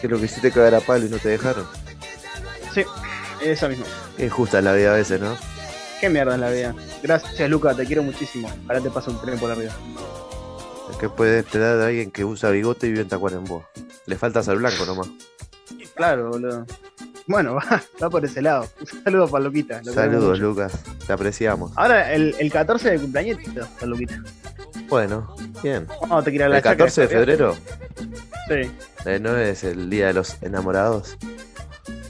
¿Qué 0.00 0.06
es 0.06 0.10
lo 0.10 0.18
que 0.18 0.24
hiciste 0.24 0.50
cagar 0.50 0.74
a 0.74 0.80
palo 0.80 1.06
y 1.06 1.08
no 1.10 1.18
te 1.18 1.28
dejaron? 1.28 1.66
Sí, 2.72 2.84
esa 3.42 3.68
misma. 3.68 3.84
Qué 4.16 4.26
injusta 4.26 4.58
es 4.58 4.64
la 4.64 4.72
vida 4.72 4.92
a 4.92 4.96
veces, 4.96 5.20
¿no? 5.20 5.36
Qué 6.00 6.08
mierda 6.08 6.34
es 6.34 6.40
la 6.40 6.50
vida. 6.50 6.74
Gracias, 7.02 7.50
Luca, 7.50 7.74
te 7.74 7.84
quiero 7.84 8.02
muchísimo. 8.02 8.50
Ahora 8.68 8.80
te 8.80 8.90
paso 8.90 9.10
un 9.10 9.20
tren 9.20 9.38
por 9.38 9.50
arriba. 9.50 9.72
¿Qué 10.98 11.08
puede 11.08 11.40
esperar 11.40 11.78
de 11.78 11.86
alguien 11.86 12.10
que 12.10 12.24
usa 12.24 12.50
bigote 12.50 12.86
y 12.86 12.90
vive 12.90 13.02
en 13.02 13.08
Tacuarembó? 13.08 13.66
Le 14.06 14.16
falta 14.16 14.42
ser 14.42 14.56
blanco 14.56 14.86
nomás. 14.86 15.08
Claro, 15.94 16.30
boludo. 16.30 16.66
Bueno, 17.26 17.54
va, 17.56 17.82
va 18.02 18.10
por 18.10 18.24
ese 18.24 18.42
lado. 18.42 18.66
Un 18.80 19.04
saludo 19.04 19.28
para 19.28 19.44
Luquita. 19.44 19.82
Saludos. 19.84 20.38
Lucas. 20.40 20.72
Te 21.06 21.12
apreciamos. 21.12 21.72
Ahora, 21.76 22.12
el, 22.12 22.34
el 22.38 22.50
14 22.50 22.90
de 22.90 22.98
cumpleaños, 22.98 23.38
Luquita. 23.82 24.22
Bueno, 24.90 25.34
bien. 25.62 25.86
Vamos 26.00 26.20
a 26.20 26.24
te 26.24 26.32
quitar 26.32 26.50
la 26.50 26.56
El 26.58 26.62
14 26.62 27.02
de 27.02 27.08
febrero 27.08 27.56
Sí. 28.48 28.70
eh, 29.06 29.18
no 29.20 29.36
es 29.36 29.62
el 29.64 29.88
día 29.88 30.08
de 30.08 30.14
los 30.14 30.42
enamorados. 30.42 31.16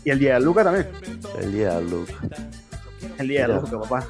Y 0.05 0.11
el 0.11 0.19
día 0.19 0.35
de 0.35 0.41
Luca 0.41 0.65
también. 0.65 0.89
El 1.39 1.53
día 1.53 1.75
de 1.75 1.83
Luke. 1.83 2.13
El 3.19 3.29
día 3.29 3.47
de. 3.47 3.55
Luca, 3.55 3.79
papá. 3.81 4.07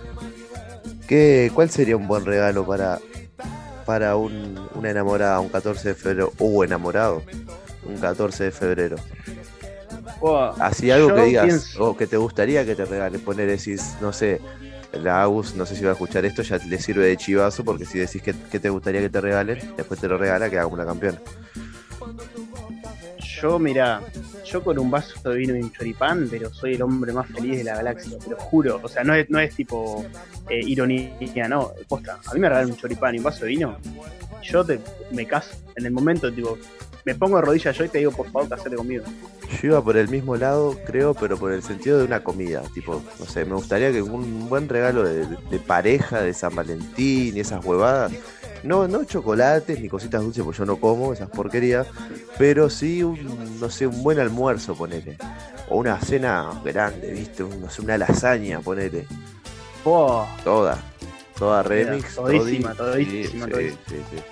¿Qué, 1.09 1.51
¿Cuál 1.53 1.69
sería 1.71 1.97
un 1.97 2.07
buen 2.07 2.25
regalo 2.25 2.65
para, 2.65 3.01
para 3.85 4.15
un, 4.15 4.57
una 4.77 4.91
enamorada 4.91 5.41
un 5.41 5.49
14 5.49 5.89
de 5.89 5.95
febrero 5.97 6.33
o 6.39 6.63
enamorado? 6.63 7.25
Un 7.85 7.97
14 7.99 8.45
de 8.45 8.51
febrero. 8.53 8.97
Así 10.61 10.91
algo 10.93 11.09
Yo 11.09 11.15
que 11.17 11.23
digas 11.23 11.47
pienso- 11.47 11.85
o 11.91 11.97
que 11.97 12.07
te 12.07 12.17
gustaría 12.17 12.65
que 12.65 12.77
te 12.77 12.85
regale. 12.85 13.19
Poner, 13.19 13.49
decís, 13.49 13.95
no 14.01 14.13
sé, 14.13 14.41
la 14.93 15.23
Agus, 15.23 15.55
no 15.55 15.67
sé 15.67 15.77
si 15.77 15.85
va 15.85 15.91
a 15.91 15.93
escuchar 15.93 16.25
esto, 16.25 16.43
ya 16.43 16.59
le 16.59 16.79
sirve 16.79 17.07
de 17.07 17.17
chivazo 17.17 17.65
porque 17.65 17.85
si 17.85 17.99
decís 17.99 18.23
que, 18.23 18.33
te 18.33 18.69
gustaría 18.71 19.01
que 19.01 19.11
te 19.11 19.21
regalen, 19.21 19.59
después 19.77 20.01
te 20.01 20.09
lo 20.09 20.19
regala, 20.19 20.51
que 20.51 20.59
haga 20.59 20.67
una 20.67 20.85
campeona. 20.85 21.19
Yo, 23.41 23.59
mira, 23.59 24.03
yo 24.45 24.63
con 24.63 24.79
un 24.79 24.91
vaso 24.91 25.31
de 25.31 25.37
vino 25.37 25.57
y 25.57 25.63
un 25.63 25.73
choripán, 25.73 26.29
pero 26.31 26.53
soy 26.53 26.75
el 26.75 26.83
hombre 26.83 27.13
más 27.13 27.27
feliz 27.29 27.59
de 27.59 27.65
la 27.65 27.77
galaxia, 27.77 28.19
te 28.19 28.31
lo 28.31 28.37
juro. 28.37 28.81
O 28.83 28.89
sea, 28.89 29.03
no 29.03 29.15
es, 29.15 29.31
no 29.31 29.39
es 29.39 29.55
tipo 29.55 30.05
eh, 30.49 30.61
ironía, 30.63 31.49
no. 31.49 31.73
Posta, 31.89 32.19
a 32.27 32.35
mí 32.35 32.41
me 32.41 32.49
regalan 32.49 32.71
un 32.71 32.77
choripán 32.77 33.15
y 33.15 33.19
un 33.19 33.25
vaso 33.25 33.45
de 33.45 33.49
vino, 33.49 33.79
yo 34.43 34.65
te, 34.65 34.79
me 35.11 35.27
caso. 35.27 35.57
En 35.77 35.87
el 35.87 35.93
momento, 35.93 36.31
tipo, 36.31 36.59
me 37.05 37.15
pongo 37.15 37.37
de 37.37 37.43
rodillas 37.43 37.77
yo 37.77 37.85
y 37.85 37.89
te 37.89 37.99
digo, 37.99 38.11
por 38.13 38.27
favor, 38.31 38.49
casate 38.49 38.77
conmigo. 38.77 39.05
Yo 39.63 39.69
iba 39.69 39.83
por 39.85 39.97
el 39.97 40.09
mismo 40.09 40.37
lado, 40.37 40.77
creo, 40.87 41.15
pero 41.15 41.37
por 41.37 41.53
el 41.53 41.63
sentido 41.63 41.99
de 41.99 42.05
una 42.05 42.23
comida. 42.23 42.63
Tipo, 42.75 43.03
no 43.19 43.27
sé, 43.27 43.45
me 43.45 43.55
gustaría 43.55 43.91
que 43.93 44.03
un 44.03 44.49
buen 44.49 44.69
regalo 44.69 45.03
de, 45.05 45.27
de 45.27 45.59
pareja, 45.59 46.21
de 46.23 46.33
San 46.35 46.55
Valentín 46.55 47.37
y 47.37 47.41
esas 47.41 47.65
huevadas. 47.65 48.13
No, 48.63 48.87
no 48.87 49.05
chocolates 49.05 49.81
ni 49.81 49.89
cositas 49.89 50.23
dulces, 50.23 50.45
porque 50.45 50.59
yo 50.59 50.67
no 50.67 50.77
como 50.77 51.13
esas 51.15 51.31
porquerías. 51.31 51.87
Pero 52.39 52.69
sí, 52.71 53.03
un, 53.03 53.59
no 53.59 53.71
sé, 53.71 53.87
un 53.87 54.03
buen 54.03 54.19
almuerzo, 54.21 54.75
ponele. 54.75 55.17
O 55.69 55.79
una 55.79 55.99
cena 56.01 56.61
grande, 56.65 57.11
¿viste? 57.13 57.43
Un- 57.43 57.61
no 57.63 57.71
sé, 57.71 57.81
una 57.83 57.97
lasaña, 57.97 58.61
ponele. 58.61 59.07
Buah. 59.85 60.27
Toda. 60.45 60.79
Toda 61.39 61.63
remix. 61.63 62.15
todísima, 62.17 62.75
todí. 62.75 63.07
todísima, 63.07 63.47
Sí, 63.47 63.51
todísima. 63.51 63.79
sí, 63.89 63.95
sí, 63.97 64.17
sí. 64.17 64.23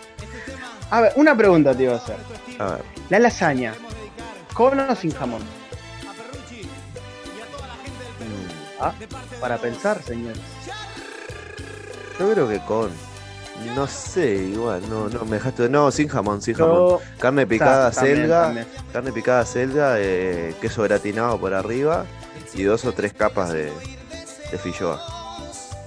A 0.91 1.01
ver, 1.03 1.13
una 1.17 1.37
pregunta 1.37 1.75
te 1.75 1.83
iba 1.85 1.95
a 1.95 1.97
hacer. 1.97 2.17
A 2.59 2.73
ver, 2.73 2.85
La 3.11 3.19
lasaña, 3.19 3.75
¿con 4.55 4.79
o 4.81 4.95
sin 4.97 5.13
jamón? 5.13 5.43
mm, 8.21 8.81
Ah, 8.81 8.93
para 9.41 9.59
pensar, 9.59 10.03
señores. 10.03 10.39
yo 12.19 12.33
creo 12.33 12.49
que 12.49 12.59
con. 12.61 12.91
No 13.75 13.89
sé, 13.89 14.35
igual, 14.37 14.89
no, 14.89 15.09
no, 15.09 15.25
me 15.25 15.37
dejaste. 15.39 15.69
No, 15.69 15.91
sin 15.91 16.07
jamón, 16.07 16.41
sin 16.41 16.55
jamón. 16.55 17.01
Carne 17.19 17.45
picada, 17.45 17.91
También, 17.91 18.17
selga, 18.19 18.43
también. 18.45 18.67
carne 18.93 19.13
picada, 19.13 19.45
selga, 19.45 19.95
eh, 19.99 20.55
queso 20.61 20.85
gratinado 20.85 21.41
por 21.41 21.53
arriba 21.55 22.07
y 22.55 22.63
dos 22.63 22.85
o 22.85 22.93
tres 22.93 23.13
capas 23.13 23.53
de, 23.53 23.73
de 24.53 24.59
filloa. 24.59 25.03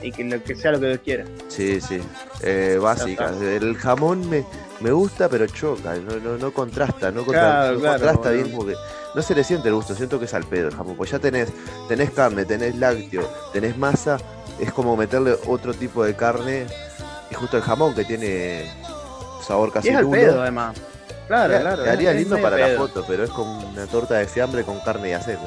Y 0.02 0.12
que 0.12 0.26
lo 0.26 0.44
que 0.44 0.54
sea 0.56 0.72
lo 0.74 0.82
que 0.82 0.88
Dios 0.88 1.00
quiera. 1.02 1.24
Sí, 1.48 1.80
sí, 1.80 2.02
eh, 2.42 2.78
básica. 2.82 3.30
El 3.42 3.78
jamón 3.78 4.30
me, 4.30 4.44
me 4.82 4.92
gusta, 4.92 5.30
pero 5.30 5.46
choca, 5.48 5.96
no, 5.96 6.18
no, 6.18 6.38
no 6.38 6.52
contrasta, 6.54 7.12
no, 7.12 7.24
contra- 7.24 7.42
Claro, 7.42 7.74
no 7.76 7.80
claro, 7.80 7.94
contrasta 8.00 8.30
bueno. 8.30 8.44
bien 8.46 8.56
porque 8.58 8.76
no 9.14 9.22
se 9.22 9.36
le 9.36 9.44
siente 9.44 9.68
el 9.70 9.76
gusto, 9.76 9.94
siento 9.96 10.18
que 10.20 10.26
es 10.26 10.34
al 10.34 10.44
pedo 10.46 10.70
el 10.70 10.76
jamón, 10.76 10.96
pues 10.96 11.12
ya 11.12 11.20
tenés, 11.20 11.50
tenés 11.88 12.12
carne, 12.12 12.46
tenés 12.46 12.76
lácteo, 12.76 13.30
tenés 13.54 13.78
masa, 13.78 14.18
es 14.60 14.72
como 14.74 14.96
meterle 14.98 15.36
otro 15.48 15.74
tipo 15.74 16.04
de 16.04 16.16
carne 16.16 16.68
y 17.30 17.34
justo 17.36 17.58
el 17.58 17.64
jamón 17.64 17.94
que 17.96 18.06
tiene 18.06 18.72
sabor 19.46 19.72
casi 19.72 19.88
Y 19.88 19.92
es 19.92 19.98
al 19.98 20.10
pedo, 20.10 20.42
además. 20.42 20.76
Claro, 21.28 21.60
claro. 21.62 21.86
Es- 21.86 22.00
es 22.00 22.16
lindo 22.16 22.42
para 22.42 22.58
la 22.58 22.78
foto, 22.78 23.06
pero 23.08 23.24
es 23.24 23.30
como 23.30 23.60
una 23.70 23.86
torta 23.88 24.16
de 24.16 24.28
fiambre 24.28 24.64
con 24.64 24.80
carne 24.82 25.10
y 25.10 25.14
aceite. 25.14 25.44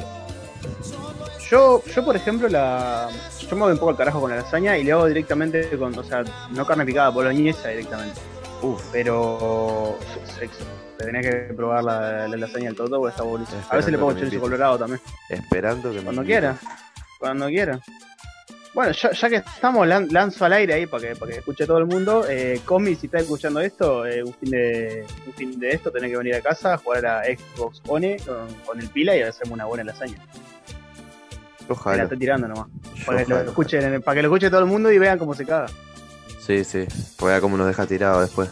Yo, 1.50 1.82
yo, 1.84 2.04
por 2.04 2.16
ejemplo, 2.16 2.48
la. 2.48 3.08
Yo 3.48 3.54
me 3.54 3.62
voy 3.62 3.72
un 3.72 3.78
poco 3.78 3.90
al 3.90 3.96
carajo 3.96 4.20
con 4.20 4.30
la 4.30 4.36
lasaña 4.36 4.78
y 4.78 4.84
le 4.84 4.92
hago 4.92 5.04
directamente 5.06 5.68
con. 5.78 5.96
O 5.98 6.02
sea, 6.02 6.24
no 6.50 6.64
carne 6.66 6.86
picada, 6.86 7.10
boloñesa 7.10 7.68
directamente. 7.68 8.18
Uf, 8.64 8.82
Pero. 8.92 9.98
Sexo. 10.38 10.64
Te 10.98 11.06
tenés 11.06 11.26
que 11.26 11.32
probar 11.54 11.82
la, 11.82 12.28
la 12.28 12.36
lasaña 12.36 12.66
del 12.66 12.76
Toto 12.76 12.98
porque 12.98 13.10
está 13.10 13.24
buenísimo. 13.24 13.60
A 13.68 13.76
veces 13.76 13.90
le 13.92 13.98
pongo 13.98 14.14
chorizo 14.14 14.40
colorado 14.40 14.78
también. 14.78 15.00
esperando 15.28 15.90
que 15.90 15.98
me 15.98 16.04
Cuando 16.04 16.22
invite. 16.22 16.38
quiera. 16.40 16.56
Cuando 17.18 17.46
quiera. 17.48 17.80
Bueno, 18.74 18.92
ya, 18.92 19.12
ya 19.12 19.28
que 19.28 19.36
estamos, 19.36 19.86
lan- 19.86 20.08
lanzo 20.10 20.44
al 20.44 20.52
aire 20.52 20.74
ahí 20.74 20.86
para 20.86 21.08
que, 21.08 21.16
para 21.16 21.32
que 21.32 21.38
escuche 21.38 21.64
todo 21.66 21.78
el 21.78 21.86
mundo. 21.86 22.24
Eh, 22.28 22.60
Comi, 22.64 22.94
si 22.96 23.06
estás 23.06 23.22
escuchando 23.22 23.60
esto, 23.60 24.04
eh, 24.06 24.22
un, 24.24 24.34
fin 24.34 24.50
de, 24.50 25.04
un 25.26 25.32
fin 25.32 25.58
de 25.60 25.70
esto, 25.70 25.90
tenés 25.92 26.10
que 26.10 26.16
venir 26.16 26.34
a 26.36 26.40
casa 26.40 26.74
a 26.74 26.78
jugar 26.78 27.06
a 27.06 27.22
Xbox 27.24 27.80
One 27.86 28.16
con, 28.26 28.52
con 28.66 28.80
el 28.80 28.88
pila 28.88 29.16
y 29.16 29.22
hacemos 29.22 29.52
una 29.52 29.64
buena 29.66 29.84
lasaña. 29.84 30.14
Me 30.16 31.68
la 31.68 31.72
Ojalá. 31.74 32.02
estoy 32.02 32.18
tirando 32.18 32.48
nomás. 32.48 32.66
Para 33.06 33.18
que, 33.22 33.28
lo 33.30 33.34
ojalá. 33.36 33.50
escuchen, 33.50 34.02
para 34.02 34.14
que 34.16 34.22
lo 34.22 34.28
escuche 34.28 34.50
todo 34.50 34.60
el 34.60 34.66
mundo 34.66 34.90
y 34.92 34.98
vean 34.98 35.18
cómo 35.18 35.34
se 35.34 35.44
caga. 35.46 35.66
Sí, 36.46 36.64
sí. 36.64 36.86
A 37.22 37.40
cómo 37.40 37.56
nos 37.56 37.66
deja 37.66 37.86
tirado 37.86 38.20
después. 38.20 38.50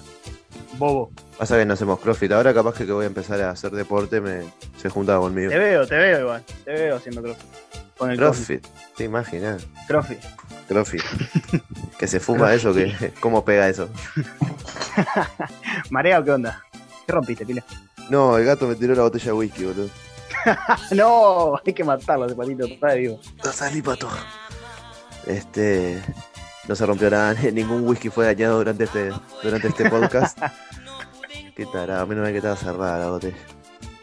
Bobo. 0.79 1.13
Pasa 1.37 1.59
que 1.59 1.67
no 1.67 1.75
hacemos 1.75 2.01
crossfit. 2.01 2.33
Ahora 2.33 2.55
capaz 2.55 2.75
que, 2.75 2.87
que 2.87 2.93
voy 2.93 3.05
a 3.05 3.09
empezar 3.09 3.41
a 3.43 3.51
hacer 3.51 3.73
deporte 3.73 4.21
me 4.21 4.43
se 4.81 4.89
junta 4.89 5.19
conmigo. 5.19 5.51
Te 5.51 5.59
veo, 5.59 5.87
te 5.87 5.97
veo 5.97 6.21
igual. 6.21 6.43
Te 6.65 6.73
veo 6.73 6.97
haciendo 6.97 7.23
crossfit. 7.23 7.47
Con 7.97 8.11
el 8.11 8.17
Crossfit. 8.17 8.67
¿Te 8.97 9.05
imaginas? 9.05 9.67
crossfit. 9.87 10.19
Crossfit. 10.67 11.03
que 11.99 12.09
se 12.09 12.19
fuma 12.19 12.53
eso, 12.55 12.73
que 12.75 13.13
¿cómo 13.21 13.45
pega 13.45 13.69
eso? 13.69 13.89
¿Marea 15.91 16.19
o 16.19 16.25
qué 16.25 16.31
onda? 16.33 16.65
¿Qué 17.07 17.13
rompiste, 17.13 17.47
pila? 17.47 17.63
No, 18.09 18.39
el 18.39 18.45
gato 18.45 18.67
me 18.67 18.75
tiró 18.75 18.95
la 18.95 19.03
botella 19.03 19.27
de 19.27 19.33
whisky, 19.35 19.65
boludo. 19.65 19.89
no, 20.93 21.61
hay 21.65 21.73
que 21.73 21.85
matarlo, 21.85 22.27
ese 22.27 22.35
patito, 22.35 22.67
está 22.67 22.95
vivo. 22.95 23.21
No 23.45 23.53
salí, 23.53 23.83
pato. 23.83 24.09
Este. 25.27 26.03
No 26.69 26.77
se 26.77 26.87
rompió 26.87 27.11
nada, 27.11 27.35
ningún 27.53 27.87
whisky 27.89 28.09
fue 28.09 28.27
dañado 28.27 28.59
durante 28.59 28.85
este, 28.85 29.11
durante 29.43 29.69
este 29.69 29.91
podcast. 29.91 30.39
Qué 31.57 31.67
tarado, 31.67 32.07
menos 32.07 32.23
mal 32.23 32.33
que 32.33 32.39
estaba 32.39 32.57
cerrada 32.57 32.99
la 32.99 33.11
botella. 33.11 33.37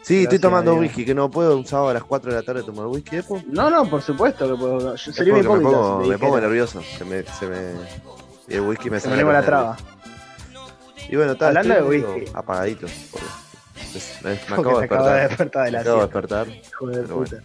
Sí, 0.02 0.22
estoy 0.24 0.38
tomando 0.38 0.74
whisky, 0.74 1.04
que 1.04 1.14
no 1.14 1.30
puedo 1.30 1.56
un 1.56 1.66
sábado 1.66 1.90
a 1.90 1.94
las 1.94 2.04
4 2.04 2.30
de 2.32 2.36
la 2.38 2.42
tarde 2.42 2.62
tomar 2.62 2.86
whisky, 2.86 3.16
Epo. 3.16 3.40
No, 3.46 3.70
no, 3.70 3.88
por 3.88 4.02
supuesto 4.02 4.48
que 4.48 4.54
puedo. 4.58 4.94
Yo 4.96 5.12
sería 5.12 5.34
porque 5.34 5.48
me 5.48 5.70
pongo, 5.70 6.04
me 6.06 6.18
pongo 6.18 6.40
nervioso. 6.40 6.82
Se 6.98 7.04
me, 7.04 7.22
se 7.22 7.46
me, 7.46 7.56
y 8.48 8.54
el 8.54 8.60
whisky 8.62 8.90
me 8.90 8.98
Se 8.98 9.08
me 9.08 9.12
saca 9.12 9.16
lengua 9.16 9.32
la 9.34 9.42
traba. 9.42 9.76
Y 11.08 11.16
bueno, 11.16 11.32
está 11.32 11.48
Hablando 11.48 11.74
estoy 11.74 12.00
de 12.00 12.06
whisky. 12.14 12.30
apagadito. 12.34 12.86
me, 14.24 14.30
me 14.30 14.36
acabo 14.54 14.78
de 14.80 14.84
acaba 14.86 15.14
de 15.14 15.20
despertar. 15.28 15.28
despertar 15.28 15.64
de 15.64 15.70
Me 15.70 15.72
la 15.72 15.80
acabo 15.80 15.96
de 15.96 16.02
despertar. 16.02 16.48
hijo 16.48 16.86
de 16.86 17.02
puta. 17.02 17.36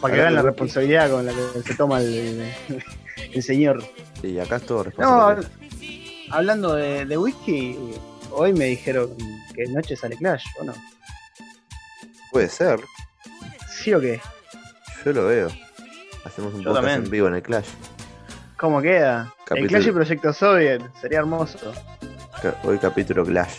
Para 0.00 0.14
que 0.14 0.20
vean 0.20 0.34
la 0.34 0.42
responsabilidad 0.42 1.10
con 1.10 1.26
la 1.26 1.32
que 1.32 1.62
se 1.62 1.74
toma 1.74 2.00
el, 2.00 2.08
el 2.08 2.84
señor. 3.40 3.82
Y 4.22 4.38
acá 4.38 4.56
es 4.56 4.66
todo 4.66 4.78
No, 4.78 4.84
responsable. 4.84 5.46
hablando 6.30 6.74
de, 6.74 7.06
de 7.06 7.16
whisky, 7.16 7.78
hoy 8.30 8.52
me 8.52 8.66
dijeron 8.66 9.10
que 9.54 9.64
noche 9.68 9.96
sale 9.96 10.16
Clash, 10.16 10.44
¿o 10.60 10.64
no? 10.64 10.74
Puede 12.30 12.48
ser. 12.48 12.80
¿Sí 13.70 13.94
o 13.94 14.00
qué? 14.00 14.20
Yo 15.04 15.12
lo 15.12 15.26
veo. 15.26 15.48
Hacemos 16.24 16.54
un 16.54 16.60
Yo 16.62 16.70
podcast 16.70 16.86
también. 16.86 17.04
en 17.06 17.10
vivo 17.10 17.28
en 17.28 17.34
el 17.34 17.42
Clash. 17.42 17.66
¿Cómo 18.58 18.80
queda? 18.80 19.34
El 19.50 19.66
Clash 19.66 19.88
y 19.88 19.92
Proyecto 19.92 20.32
Soviet, 20.32 20.82
sería 21.00 21.18
hermoso. 21.20 21.58
Hoy 22.64 22.78
capítulo 22.78 23.24
Clash. 23.24 23.54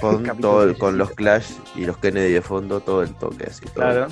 Con, 0.00 0.22
Capítulo 0.24 0.48
todo 0.50 0.62
el- 0.64 0.78
con 0.78 0.98
los 0.98 1.10
Clash 1.12 1.46
y 1.74 1.84
los 1.84 1.98
Kennedy 1.98 2.32
de 2.32 2.42
fondo, 2.42 2.80
todo 2.80 3.02
el 3.02 3.14
toque 3.14 3.46
así. 3.48 3.64
todo. 3.66 3.74
Claro. 3.74 4.06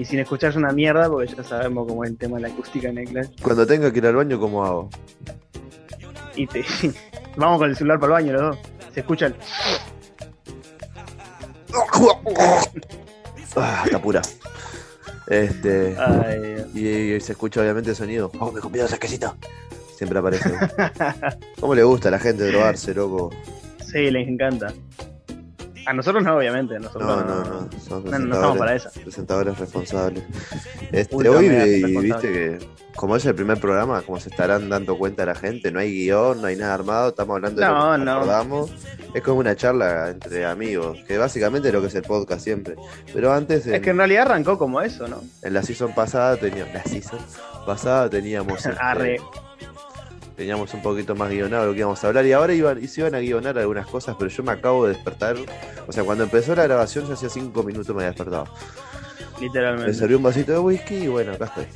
Y 0.00 0.04
sin 0.06 0.18
escucharse 0.18 0.56
una 0.58 0.72
mierda, 0.72 1.10
porque 1.10 1.34
ya 1.36 1.44
sabemos 1.44 1.86
cómo 1.86 2.04
es 2.04 2.10
el 2.12 2.16
tema 2.16 2.36
de 2.36 2.44
la 2.44 2.48
acústica 2.48 2.88
en 2.88 2.96
el 2.96 3.04
Clash. 3.06 3.28
Cuando 3.42 3.66
tenga 3.66 3.92
que 3.92 3.98
ir 3.98 4.06
al 4.06 4.16
baño, 4.16 4.40
¿cómo 4.40 4.64
hago? 4.64 4.88
Y 6.34 6.46
te... 6.46 6.64
vamos 7.36 7.58
con 7.58 7.68
el 7.68 7.76
celular 7.76 8.00
para 8.00 8.16
el 8.16 8.24
baño 8.24 8.32
los 8.32 8.42
dos. 8.56 8.58
Se 8.94 9.00
escucha 9.00 9.26
el... 9.26 9.34
Ah, 13.56 13.82
está 13.84 14.00
pura. 14.00 14.22
Este. 15.26 15.94
Ay, 15.98 16.64
Y, 16.72 16.88
y 17.16 17.20
se 17.20 17.32
escucha 17.32 17.60
obviamente 17.60 17.90
el 17.90 17.96
sonido. 17.96 18.30
¡Oh, 18.38 18.50
me 18.52 18.60
comí 18.60 18.78
esa 18.78 18.96
quesita! 18.96 19.36
Siempre 19.96 20.18
aparece. 20.18 20.50
¿Cómo 21.60 21.74
le 21.74 21.82
gusta 21.82 22.08
a 22.08 22.12
la 22.12 22.18
gente 22.18 22.46
drogarse, 22.50 22.94
loco? 22.94 23.30
sí, 23.84 24.10
les 24.10 24.26
encanta. 24.26 24.72
A 25.86 25.92
nosotros 25.92 26.22
no, 26.22 26.36
obviamente. 26.36 26.78
Nosotros 26.78 27.02
No, 27.04 27.16
no, 27.22 27.44
no. 27.44 27.44
No, 27.44 28.18
no 28.18 28.34
estamos 28.34 28.58
para 28.58 28.72
presentadores, 28.72 28.86
eso. 28.86 29.00
presentadores 29.00 29.58
responsables. 29.58 30.24
Este, 30.92 31.28
hoy, 31.28 31.48
viste 32.02 32.32
que, 32.32 32.58
como 32.96 33.14
es 33.14 33.24
el 33.24 33.36
primer 33.36 33.60
programa, 33.60 34.02
como 34.02 34.18
se 34.18 34.28
estarán 34.28 34.68
dando 34.68 34.98
cuenta 34.98 35.24
la 35.24 35.36
gente, 35.36 35.70
no 35.70 35.78
hay 35.78 35.92
guion, 35.92 36.40
no 36.42 36.48
hay 36.48 36.56
nada 36.56 36.74
armado, 36.74 37.10
estamos 37.10 37.36
hablando 37.36 37.60
de 37.60 37.66
lo 37.68 38.04
que 38.04 38.10
acordamos. 38.10 38.72
Es 39.14 39.22
como 39.22 39.38
una 39.38 39.54
charla 39.54 40.10
entre 40.10 40.44
amigos, 40.44 40.98
que 41.06 41.16
básicamente 41.16 41.68
es 41.68 41.74
lo 41.74 41.80
que 41.80 41.86
es 41.86 41.94
el 41.94 42.02
podcast 42.02 42.42
siempre. 42.42 42.74
Pero 43.14 43.32
antes, 43.32 43.68
en, 43.68 43.74
Es 43.74 43.82
que 43.82 43.90
en 43.90 43.98
realidad 43.98 44.22
arrancó 44.22 44.58
como 44.58 44.80
eso, 44.80 45.06
¿no? 45.06 45.22
en 45.42 45.54
la 45.54 45.62
season 45.62 45.94
pasada 45.94 46.36
teníamos. 46.36 46.74
La 46.74 46.82
season 46.82 47.20
pasada 47.64 48.10
teníamos. 48.10 48.66
este. 48.66 49.20
Teníamos 50.36 50.72
un 50.74 50.82
poquito 50.82 51.14
más 51.14 51.30
guionado 51.30 51.66
lo 51.66 51.72
que 51.72 51.78
íbamos 51.80 52.02
a 52.02 52.08
hablar 52.08 52.26
y 52.26 52.32
ahora 52.32 52.52
iban, 52.52 52.82
y 52.82 52.88
se 52.88 53.00
iban 53.00 53.14
a 53.14 53.20
guionar 53.20 53.58
algunas 53.58 53.86
cosas, 53.86 54.16
pero 54.18 54.30
yo 54.30 54.42
me 54.42 54.52
acabo 54.52 54.86
de 54.86 54.94
despertar. 54.94 55.36
O 55.86 55.92
sea, 55.92 56.04
cuando 56.04 56.24
empezó 56.24 56.54
la 56.54 56.64
grabación, 56.64 57.06
yo 57.06 57.14
hacía 57.14 57.28
cinco 57.28 57.62
minutos 57.62 57.88
me 57.94 58.02
había 58.02 58.10
despertado. 58.10 58.46
Me 59.38 59.46
Literalmente. 59.46 59.94
serví 59.94 60.14
un 60.14 60.22
vasito 60.22 60.52
de 60.52 60.58
whisky 60.58 60.94
y 60.96 61.08
bueno, 61.08 61.32
acá 61.32 61.46
estoy. 61.46 61.66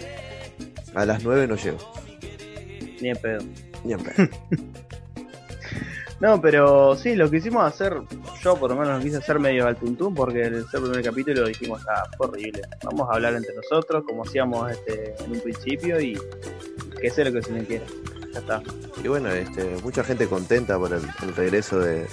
A 0.95 1.05
las 1.05 1.25
nueve 1.25 1.47
no 1.47 1.57
llego. 1.57 1.79
Ni 3.01 3.11
en 3.11 3.17
pedo. 3.17 3.43
Ni 3.85 3.93
en 3.93 4.01
pedo. 4.01 4.29
No, 6.21 6.41
pero 6.41 6.97
sí, 6.97 7.17
lo 7.17 7.31
quisimos 7.31 7.65
hacer, 7.65 7.93
yo 8.43 8.57
por 8.57 8.71
lo 8.71 8.77
menos 8.77 8.97
lo 8.97 9.05
quise 9.05 9.19
hacer 9.19 9.39
medio 9.39 9.67
al 9.67 9.77
tuntún, 9.77 10.15
porque 10.15 10.45
en 10.45 10.55
el 10.55 10.65
primer 10.65 11.03
capítulo 11.03 11.47
dijimos, 11.47 11.85
ah, 11.89 12.05
fue 12.17 12.29
horrible. 12.29 12.63
Vamos 12.85 13.11
a 13.11 13.15
hablar 13.15 13.35
entre 13.35 13.55
nosotros, 13.55 14.05
como 14.07 14.23
hacíamos 14.23 14.71
este, 14.71 15.15
en 15.23 15.33
un 15.33 15.41
principio, 15.41 16.01
y 16.01 16.19
que 17.01 17.11
sea 17.11 17.27
lo 17.27 17.33
que 17.33 17.43
se 17.43 17.53
me 17.53 17.65
quiera. 17.65 17.85
Ya 18.35 18.41
está. 18.41 18.63
Y 19.03 19.09
bueno, 19.09 19.31
este, 19.31 19.77
mucha 19.83 20.05
gente 20.05 20.29
contenta 20.29 20.79
por 20.79 20.93
el, 20.93 21.03
el 21.23 21.35
regreso 21.35 21.79
de, 21.79 22.07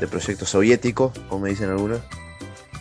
de 0.00 0.08
proyecto 0.08 0.44
soviético, 0.46 1.12
como 1.28 1.44
me 1.44 1.50
dicen 1.50 1.70
algunos. 1.70 2.00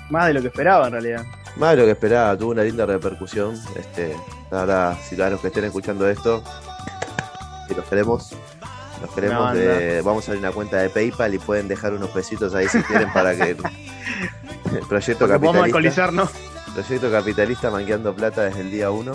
Más 0.10 0.28
de 0.28 0.34
lo 0.34 0.42
que 0.42 0.48
esperaba 0.48 0.88
en 0.88 0.94
realidad. 0.94 1.26
Más 1.58 1.72
de 1.72 1.78
lo 1.78 1.86
que 1.86 1.92
esperaba, 1.92 2.36
tuvo 2.38 2.52
una 2.52 2.64
linda 2.64 2.86
repercusión. 2.86 3.56
Este, 3.76 4.16
ahora, 4.52 4.98
si 5.08 5.22
a 5.22 5.30
los 5.30 5.40
que 5.42 5.48
estén 5.48 5.66
escuchando 5.66 6.08
esto, 6.10 6.44
si 7.68 7.76
los 7.76 7.86
queremos, 7.86 8.34
los 9.02 9.12
queremos, 9.14 9.54
de- 9.54 10.02
vamos 10.02 10.28
a 10.28 10.32
abrir 10.32 10.44
una 10.46 10.54
cuenta 10.54 10.78
de 10.78 10.90
PayPal 10.90 11.34
y 11.34 11.40
pueden 11.40 11.68
dejar 11.68 11.94
unos 11.94 12.10
pesitos 12.12 12.54
ahí 12.56 12.68
si 12.70 12.82
quieren 12.84 13.12
para 13.14 13.36
que 13.36 13.44
el, 13.52 13.58
proyecto 14.88 15.28
Porque 15.28 15.40
podemos 15.40 15.62
capitalista, 15.62 15.64
alcoholizarnos. 16.06 16.30
proyecto 16.74 17.12
capitalista 17.12 17.70
manqueando 17.72 18.14
plata 18.16 18.44
desde 18.44 18.62
el 18.62 18.72
día 18.72 18.92
1. 18.92 19.14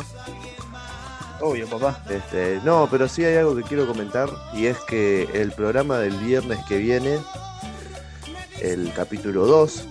Obvio, 1.41 1.67
papá. 1.69 2.01
Este, 2.11 2.61
no, 2.65 2.89
pero 2.91 3.09
sí 3.09 3.25
hay 3.25 3.37
algo 3.37 3.55
que 3.57 3.63
quiero 3.63 3.87
comentar 3.87 4.29
y 4.55 4.67
es 4.67 4.79
que 4.89 5.29
el 5.35 5.53
programa 5.53 5.99
del 5.99 6.15
viernes 6.17 6.59
que 6.69 6.79
viene, 6.79 7.19
el 8.61 8.93
capítulo 8.95 9.47
2, 9.47 9.85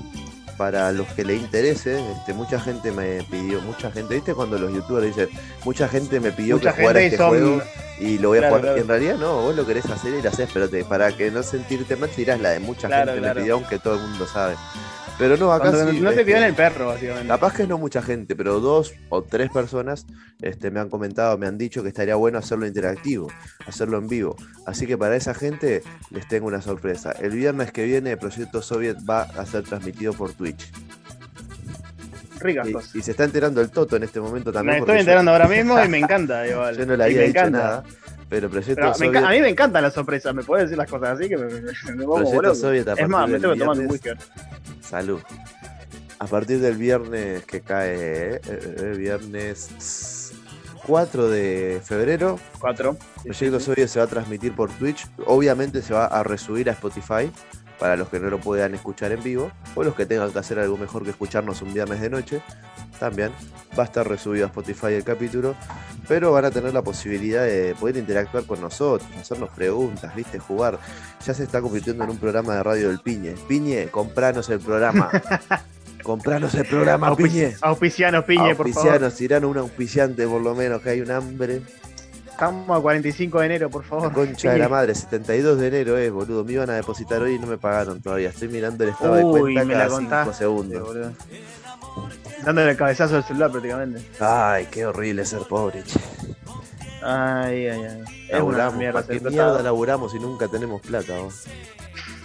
para 0.58 0.92
los 0.92 1.08
que 1.10 1.24
le 1.26 1.36
interese, 1.36 2.00
este, 2.14 2.34
mucha 2.34 2.60
gente 2.60 2.92
me 2.92 3.22
pidió, 3.30 3.62
mucha 3.62 3.92
gente, 3.92 4.16
¿viste 4.16 4.34
cuando 4.34 4.58
los 4.58 4.72
youtubers 4.74 5.06
dicen, 5.06 5.30
mucha 5.66 5.88
gente 5.88 6.20
me 6.20 6.32
pidió 6.32 6.56
Mucha 6.56 6.74
que 6.74 6.82
jugara 6.82 7.02
este 7.02 7.18
son- 7.18 7.28
juego 7.30 7.62
y 8.00 8.18
lo 8.18 8.30
voy 8.30 8.38
a 8.40 8.48
jugar? 8.48 8.62
claro. 8.62 8.78
Y 8.78 8.82
en 8.82 8.88
realidad 8.88 9.16
no, 9.18 9.42
vos 9.42 9.56
lo 9.56 9.66
querés 9.68 9.86
hacer 9.86 10.14
y 10.14 10.22
lo 10.22 10.30
haces, 10.30 10.50
pero 10.54 10.70
te, 10.70 10.84
para 10.86 11.12
que 11.16 11.30
no 11.30 11.44
sentirte 11.44 11.96
mal 11.98 12.10
tirás 12.10 12.40
la 12.40 12.52
de 12.52 12.60
mucha 12.60 12.88
Claro, 12.88 13.14
gente 13.14 13.28
me 13.28 13.36
pidió, 13.36 13.56
aunque 13.56 13.80
todo 13.80 13.96
el 13.96 14.02
mundo 14.02 14.26
sabe. 14.28 14.56
Pero 15.18 15.38
no, 15.38 15.52
acá 15.54 15.72
Cuando 15.72 15.92
sí, 15.92 16.00
no 16.02 16.10
te 16.10 16.16
este, 16.16 16.26
pidan 16.26 16.44
el 16.44 16.54
perro, 16.54 16.88
básicamente. 16.88 17.28
Capaz 17.30 17.54
que 17.54 17.66
no 17.68 17.78
mucha 17.78 18.02
gente, 18.02 18.36
pero 18.36 18.60
dos 18.60 18.94
o 19.10 19.24
tres 19.24 19.50
personas 19.50 20.06
este, 20.42 20.72
me 20.72 20.82
han 20.82 20.90
comentado, 20.90 21.38
me 21.38 21.48
han 21.48 21.58
dicho 21.58 21.82
que 21.84 21.88
estaría 21.90 22.16
bueno 22.16 22.38
hacerlo 22.38 22.68
interactivo, 22.68 23.32
hacerlo 23.66 23.98
en 23.98 24.08
vivo. 24.10 24.36
Así 24.66 24.86
que 24.86 24.98
para 24.98 25.16
esa 25.16 25.34
gente 25.34 25.84
les 26.12 26.28
tengo 26.28 26.48
una 26.48 26.62
sorpresa. 26.62 27.14
El 27.14 27.32
viernes 27.32 27.72
que 27.72 27.86
viene 27.86 28.18
Proyecto 28.18 28.62
Soviet 28.62 28.98
va 29.10 29.22
a 29.22 29.46
ser 29.46 29.64
transmitido 29.64 30.12
por 30.14 30.34
Twitch. 30.34 30.70
Ricas 32.40 32.68
Y, 32.94 32.98
y 33.00 33.02
se 33.02 33.12
está 33.12 33.24
enterando 33.24 33.62
el 33.62 33.70
Toto 33.72 33.96
en 33.96 34.04
este 34.04 34.20
momento 34.20 34.50
Me 34.50 34.54
también. 34.56 34.76
estoy 34.76 34.86
porque 34.88 34.98
yo- 34.98 35.00
enterando 35.00 35.32
ahora 35.32 35.48
mismo 35.48 35.82
y 35.84 35.88
me 35.88 35.98
encanta, 36.00 36.46
igual. 36.46 36.78
Yo, 36.78 36.86
no 36.86 36.98
le 36.98 37.04
había 37.06 37.18
me 37.22 37.28
dicho 37.28 37.40
encanta. 37.40 37.58
nada. 37.58 37.84
Pero 38.28 38.50
Proyecto 38.50 38.76
Pero 38.76 38.88
me 38.90 38.94
Soviet, 39.06 39.24
a 39.24 39.30
mí 39.30 39.40
me 39.40 39.50
encantan 39.50 39.84
las 39.84 39.94
sorpresas, 39.94 40.34
me 40.34 40.44
puedes 40.44 40.66
decir 40.66 40.78
las 40.78 40.90
cosas 40.90 41.10
así 41.18 41.30
que 41.30 41.38
me, 41.38 41.46
me, 41.46 41.62
me. 41.62 42.56
Soviet 42.56 42.88
a 42.88 42.94
Es 42.94 43.08
más, 43.08 43.30
me 43.30 43.40
tengo 43.40 43.54
que 43.54 43.60
tomar 43.60 43.78
un 43.80 43.86
whisky. 43.88 44.10
Salud. 44.96 45.20
A 46.20 46.26
partir 46.26 46.62
del 46.62 46.78
viernes 46.78 47.44
que 47.44 47.60
cae, 47.60 48.36
eh, 48.36 48.42
eh, 48.46 48.94
viernes 48.98 50.32
4 50.88 51.28
de 51.28 51.82
febrero, 51.84 52.40
Cuatro. 52.62 52.96
Proyecto 53.22 53.60
Soviet 53.60 53.90
se 53.90 54.00
va 54.00 54.06
a 54.06 54.08
transmitir 54.08 54.56
por 54.56 54.72
Twitch. 54.72 55.06
Obviamente 55.26 55.82
se 55.82 55.94
va 55.94 56.06
a 56.06 56.24
resubir 56.24 56.70
a 56.70 56.72
Spotify 56.72 57.30
para 57.78 57.98
los 57.98 58.08
que 58.08 58.22
no 58.22 58.30
lo 58.30 58.40
puedan 58.40 58.74
escuchar 58.74 59.12
en 59.12 59.22
vivo 59.22 59.52
o 59.76 59.84
los 59.84 59.96
que 59.96 60.06
tengan 60.06 60.32
que 60.32 60.40
hacer 60.40 60.60
algo 60.60 60.78
mejor 60.78 61.04
que 61.04 61.10
escucharnos 61.10 61.62
un 61.62 61.74
viernes 61.74 62.00
de 62.00 62.10
noche. 62.10 62.42
También 63.00 63.32
va 63.78 63.84
a 63.84 63.86
estar 63.86 64.08
resubido 64.08 64.46
a 64.46 64.48
Spotify 64.48 64.94
el 64.94 65.04
capítulo, 65.04 65.56
pero 66.08 66.32
van 66.32 66.46
a 66.46 66.52
tener 66.52 66.74
la 66.74 66.82
posibilidad 66.82 67.44
de 67.44 67.76
poder 67.80 67.98
interactuar 67.98 68.46
con 68.46 68.62
nosotros, 68.62 69.08
hacernos 69.20 69.50
preguntas, 69.50 70.16
viste, 70.16 70.40
jugar. 70.40 70.80
Ya 71.26 71.34
se 71.34 71.44
está 71.44 71.62
convirtiendo 71.62 72.04
en 72.04 72.12
un 72.12 72.18
programa 72.18 72.56
de 72.56 72.64
radio 72.64 72.88
del 72.90 73.00
Piñe. 73.00 73.36
Piñe, 73.48 73.88
compranos 73.88 74.50
el 74.50 74.60
programa. 74.60 75.10
compranos 76.04 76.54
el 76.54 76.66
programa, 76.66 77.16
Piñe. 77.16 77.56
Auspicianos, 77.62 78.24
piñe, 78.26 78.56
por 78.56 78.70
favor. 78.70 78.90
Auspicianos, 78.90 79.16
tiranos 79.16 79.52
un 79.52 79.58
auspiciante 79.58 80.28
por 80.28 80.42
lo 80.42 80.56
menos, 80.56 80.82
que 80.82 80.90
hay 80.92 81.02
un 81.02 81.12
hambre. 81.12 81.62
Estamos 82.36 82.78
a 82.78 82.82
45 82.82 83.40
de 83.40 83.46
enero, 83.46 83.70
por 83.70 83.86
favor. 83.86 84.10
La 84.10 84.14
concha 84.14 84.52
de 84.52 84.60
la 84.60 84.68
madre, 84.68 84.94
72 84.94 85.58
de 85.58 85.68
enero 85.68 85.98
es, 85.98 86.12
boludo. 86.12 86.44
Me 86.44 86.52
iban 86.52 86.70
a 86.70 86.74
depositar 86.74 87.22
hoy 87.22 87.36
y 87.36 87.40
no 87.40 87.48
me 87.48 87.58
pagaron 87.58 88.02
todavía. 88.02 88.28
Estoy 88.28 88.50
mirando 88.50 88.84
el 88.84 88.90
estado 88.90 89.16
de 89.16 89.24
cuenta 89.24 89.66
cada 89.66 89.86
5 89.86 89.96
contaste, 89.96 90.34
segundos. 90.34 90.84
boludo. 90.84 91.14
Dándole 92.44 92.72
el 92.72 92.78
cabezazo 92.78 93.16
al 93.18 93.24
celular 93.24 93.52
prácticamente. 93.52 94.06
Ay, 94.20 94.68
qué 94.72 94.86
horrible 94.86 95.26
ser 95.26 95.42
pobre, 95.50 95.84
che. 95.84 96.00
Ay, 97.02 97.68
ay, 97.68 97.84
ay. 97.84 98.04
Es 98.30 98.42
una 98.42 98.58
Laburamos, 98.58 98.76
mierda 98.76 99.02
¿para 99.02 99.08
qué 99.20 99.30
mierda 99.30 99.62
laburamos 99.62 100.16
y 100.16 100.20
nunca 100.20 100.48
tenemos 100.48 100.82
plata, 100.82 101.18
vos? 101.20 101.44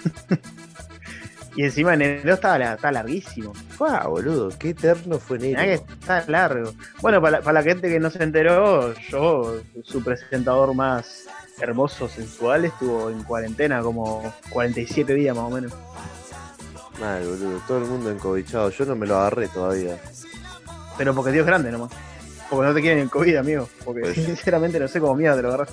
Y 1.56 1.64
encima 1.64 1.94
enero 1.94 2.34
está, 2.34 2.56
la- 2.58 2.74
está 2.74 2.92
larguísimo. 2.92 3.52
Fua, 3.76 4.06
boludo, 4.06 4.50
qué 4.56 4.70
eterno 4.70 5.18
fue 5.18 5.36
Mirá 5.38 5.64
que 5.64 5.72
enero. 5.74 5.86
está 6.00 6.24
largo. 6.28 6.72
Bueno, 7.02 7.20
para 7.20 7.38
la, 7.38 7.40
para 7.42 7.54
la 7.60 7.62
gente 7.64 7.88
que 7.88 7.98
no 7.98 8.08
se 8.08 8.22
enteró, 8.22 8.94
yo, 9.10 9.60
su 9.82 10.02
presentador 10.02 10.72
más 10.74 11.24
hermoso, 11.60 12.08
sensual, 12.08 12.66
estuvo 12.66 13.10
en 13.10 13.24
cuarentena 13.24 13.82
como 13.82 14.32
47 14.50 15.12
días 15.12 15.34
más 15.36 15.44
o 15.46 15.50
menos. 15.50 15.72
Mal, 17.00 17.24
boludo, 17.26 17.60
todo 17.66 17.78
el 17.78 17.84
mundo 17.84 18.10
encobichado. 18.10 18.70
Yo 18.70 18.84
no 18.84 18.94
me 18.94 19.06
lo 19.06 19.16
agarré 19.18 19.48
todavía. 19.48 19.98
Pero 20.98 21.14
porque 21.14 21.30
Dios 21.32 21.42
es 21.42 21.46
grande 21.46 21.72
nomás. 21.72 21.90
Porque 22.50 22.66
no 22.68 22.74
te 22.74 22.80
quieren 22.80 22.98
en 23.00 23.08
COVID, 23.08 23.36
amigo. 23.36 23.68
Porque 23.84 24.02
Pues- 24.02 24.14
sinceramente 24.26 24.78
no 24.78 24.88
sé 24.88 25.00
cómo 25.00 25.14
mierda 25.14 25.36
te 25.36 25.42
lo 25.42 25.48
agarras. 25.48 25.70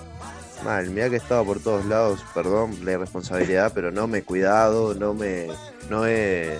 Mal, 0.64 0.90
mira 0.90 1.10
que 1.10 1.18
estaba 1.18 1.44
por 1.44 1.60
todos 1.60 1.86
lados, 1.86 2.20
perdón 2.34 2.78
la 2.84 2.94
irresponsabilidad, 2.94 3.72
pero 3.76 3.92
no 3.92 4.08
me 4.08 4.20
he 4.20 4.24
cuidado, 4.24 4.96
no 4.96 5.14
me 5.14 5.48
no 5.90 6.08
he 6.08 6.58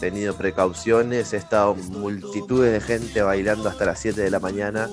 tenido 0.00 0.34
precauciones, 0.34 1.32
he 1.32 1.36
estado 1.36 1.74
multitudes 1.74 2.72
de 2.72 2.80
gente 2.80 3.22
bailando 3.22 3.68
hasta 3.68 3.84
las 3.84 4.00
7 4.00 4.20
de 4.20 4.30
la 4.30 4.40
mañana, 4.40 4.88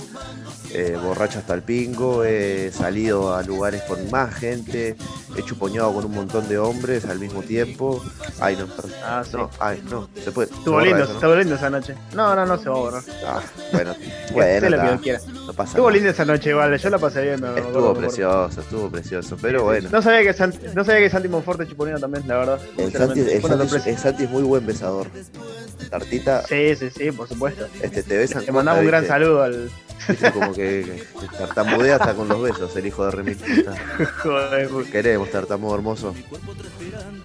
eh, 0.74 0.98
borracho 1.02 1.40
hasta 1.40 1.54
el 1.54 1.64
pingo, 1.64 2.24
he 2.26 2.72
salido 2.72 3.34
a 3.34 3.42
lugares 3.42 3.82
con 3.84 4.12
más 4.12 4.36
gente, 4.36 4.98
he 5.36 5.44
chupoñado 5.44 5.94
con 5.94 6.06
un 6.06 6.12
montón 6.12 6.48
de 6.50 6.58
hombres 6.58 7.06
al 7.06 7.20
mismo 7.20 7.42
tiempo. 7.42 8.04
Ay, 8.40 8.58
no, 8.58 8.68
perdón. 8.68 8.92
Ah, 9.04 9.24
sí. 9.26 9.38
No, 9.38 9.50
ay, 9.60 9.82
no, 9.90 10.10
se 10.24 10.32
puede. 10.32 10.52
Estuvo 10.54 10.82
lindo, 10.82 11.04
eso, 11.04 11.14
¿no? 11.14 11.20
estuvo 11.20 11.36
lindo 11.36 11.56
esa 11.56 11.70
noche. 11.70 11.96
No, 12.14 12.36
no, 12.36 12.46
no 12.46 12.58
se 12.58 12.70
va 12.70 12.76
a 12.76 12.80
borrar. 12.80 13.04
Ah, 13.26 13.42
bueno, 13.72 13.96
Bueno, 14.34 14.70
lo 14.70 14.92
que 14.92 14.98
quiera. 15.02 15.20
No 15.48 15.54
pasa 15.54 15.72
Estuvo 15.72 15.90
linda 15.90 16.10
esa 16.12 16.26
noche 16.26 16.50
igual, 16.52 16.78
yo 16.78 16.90
la 16.90 17.00
pasé 17.00 17.22
bien. 17.24 17.42
Me, 17.42 17.60
Estuvo 17.60 17.94
me 17.94 18.00
precioso, 18.02 18.62
estuvo 18.62 18.90
precioso, 18.92 19.38
pero 19.42 19.64
bueno. 19.64 19.90
No 19.92 20.02
sabía 20.02 20.22
que 20.24 20.34
Santi, 20.34 20.60
no 20.76 20.84
sabía 20.84 21.00
que 21.02 21.10
Santi 21.10 21.28
Monforte 21.30 21.66
chuponía 21.68 21.96
también, 21.96 22.28
la 22.28 22.38
verdad. 22.38 22.60
Santi, 22.78 23.24
Santi- 23.48 23.90
el 23.90 23.98
Santi 23.98 24.24
es 24.26 24.30
muy 24.30 24.44
buen 24.44 24.66
besador. 24.66 25.08
Tartita, 25.90 26.44
Sí, 26.48 26.76
sí, 26.76 26.90
sí, 26.90 27.12
por 27.12 27.28
supuesto. 27.28 27.66
este, 27.82 28.04
te 28.04 28.18
besan. 28.18 28.46
Le 28.46 28.52
mandamos 28.52 28.82
un 28.82 28.88
gran 28.88 29.08
saludo 29.08 29.42
al. 29.44 29.70
Como 30.34 30.54
que, 30.54 31.04
que 31.20 31.38
tartamudea 31.38 31.96
hasta 31.96 32.14
con 32.14 32.28
los 32.28 32.42
besos, 32.42 32.76
el 32.76 32.86
hijo 32.88 33.06
de 33.06 33.12
Remil. 33.12 33.38
Joder, 34.24 34.70
Queremos, 34.92 35.30
tartamudo 35.32 35.76
hermoso. 35.76 36.14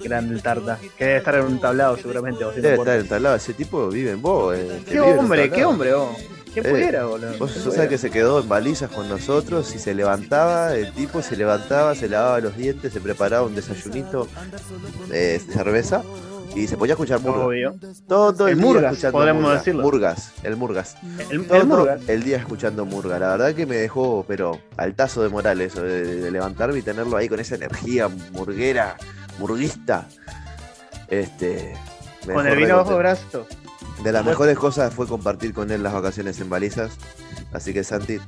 grande 0.03 0.35
el 0.35 0.43
tarta. 0.43 0.79
Que 0.97 1.05
debe 1.05 1.19
estar 1.19 1.35
en 1.37 1.45
un 1.47 1.61
tablado 1.61 1.97
seguramente. 1.97 2.45
haciendo 2.45 2.69
Debe 2.69 2.79
estar 2.81 2.99
entablado. 2.99 3.37
Ese 3.37 3.55
tipo 3.55 3.89
vive 3.89 4.13
en 4.13 4.23
vos. 4.23 4.55
eh, 4.57 4.83
Qué 4.89 4.95
en 4.97 5.19
hombre, 5.19 5.43
qué 5.45 5.49
tablado. 5.51 5.69
hombre, 5.71 5.95
vos. 5.95 6.17
¿Quién 6.53 6.67
Eh, 6.67 6.71
pudiera, 6.71 7.05
boludo? 7.07 7.29
Vos, 7.29 7.29
¿Quién 7.31 7.39
vos 7.39 7.51
pudiera? 7.53 7.75
sabés 7.77 7.89
que 7.89 7.99
se 7.99 8.11
quedó 8.11 8.41
en 8.41 8.49
balizas 8.49 8.91
con 8.91 9.09
nosotros 9.09 9.75
y 9.75 9.79
se 9.79 9.95
levantaba, 9.95 10.75
el 10.75 10.93
tipo 10.93 11.23
se 11.23 11.35
levantaba, 11.37 11.95
se 11.95 12.09
lavaba 12.11 12.41
los 12.41 12.57
dientes, 12.59 12.93
se 12.93 13.01
preparaba 13.01 13.47
un 13.47 13.55
desayunito 13.55 14.29
de 15.09 15.39
cerveza 15.39 16.03
y 16.55 16.67
se 16.67 16.77
ponía 16.77 16.93
a 16.93 16.97
escuchar 16.97 17.21
murga. 17.21 17.47
Obvio. 17.47 17.75
Todo 18.07 18.47
el, 18.47 18.53
El 18.53 18.59
día 18.59 18.67
Murgas, 18.67 18.93
escuchando 18.93 19.19
podremos 19.19 19.43
murga. 19.43 19.59
decirlo. 19.59 19.83
Murgas, 19.83 20.33
el 20.43 20.57
Murgas. 20.57 20.97
El, 21.31 21.47
Todo 21.47 21.57
el 21.59 21.67
Murga. 21.67 21.99
el 22.09 22.23
día 22.23 22.37
escuchando 22.37 22.85
Murga. 22.85 23.19
La 23.19 23.29
verdad 23.31 23.55
que 23.55 23.67
me 23.67 23.77
dejó, 23.77 24.25
pero 24.29 24.59
al 24.77 24.95
tazo 24.95 25.23
de 25.23 25.29
moral 25.31 25.61
eso, 25.61 25.83
de, 25.83 26.05
de 26.21 26.31
levantarme 26.31 26.79
y 26.79 26.83
tenerlo 26.83 27.17
ahí 27.17 27.29
con 27.29 27.41
esa 27.41 27.55
energía 27.55 28.09
murguera, 28.33 28.97
murguista. 29.39 30.07
Este. 31.09 31.75
Con 32.27 32.47
el 32.47 32.57
vino 32.57 32.77
bajo 32.77 32.97
brazo. 32.97 33.47
de 34.05 34.13
las 34.13 34.25
mejores 34.25 34.57
cosas 34.59 34.95
fue 34.95 35.07
compartir 35.07 35.53
con 35.53 35.71
él 35.71 35.83
las 35.83 35.93
vacaciones 35.93 36.39
en 36.41 36.49
balizas. 36.51 36.93
Así 37.53 37.73
que 37.75 37.83
Santi, 37.85 38.19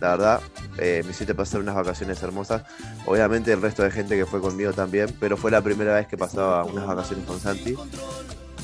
la 0.00 0.10
verdad, 0.10 0.40
eh, 0.78 1.02
me 1.04 1.10
hiciste 1.10 1.34
pasar 1.34 1.60
unas 1.60 1.74
vacaciones 1.74 2.22
hermosas. 2.22 2.62
Obviamente 3.06 3.52
el 3.52 3.60
resto 3.60 3.82
de 3.82 3.90
gente 3.90 4.16
que 4.16 4.26
fue 4.26 4.40
conmigo 4.40 4.72
también, 4.72 5.14
pero 5.18 5.36
fue 5.36 5.50
la 5.50 5.62
primera 5.62 5.94
vez 5.94 6.06
que 6.06 6.16
pasaba 6.16 6.64
unas 6.64 6.86
vacaciones 6.86 7.26
con 7.26 7.40
Santi. 7.40 7.76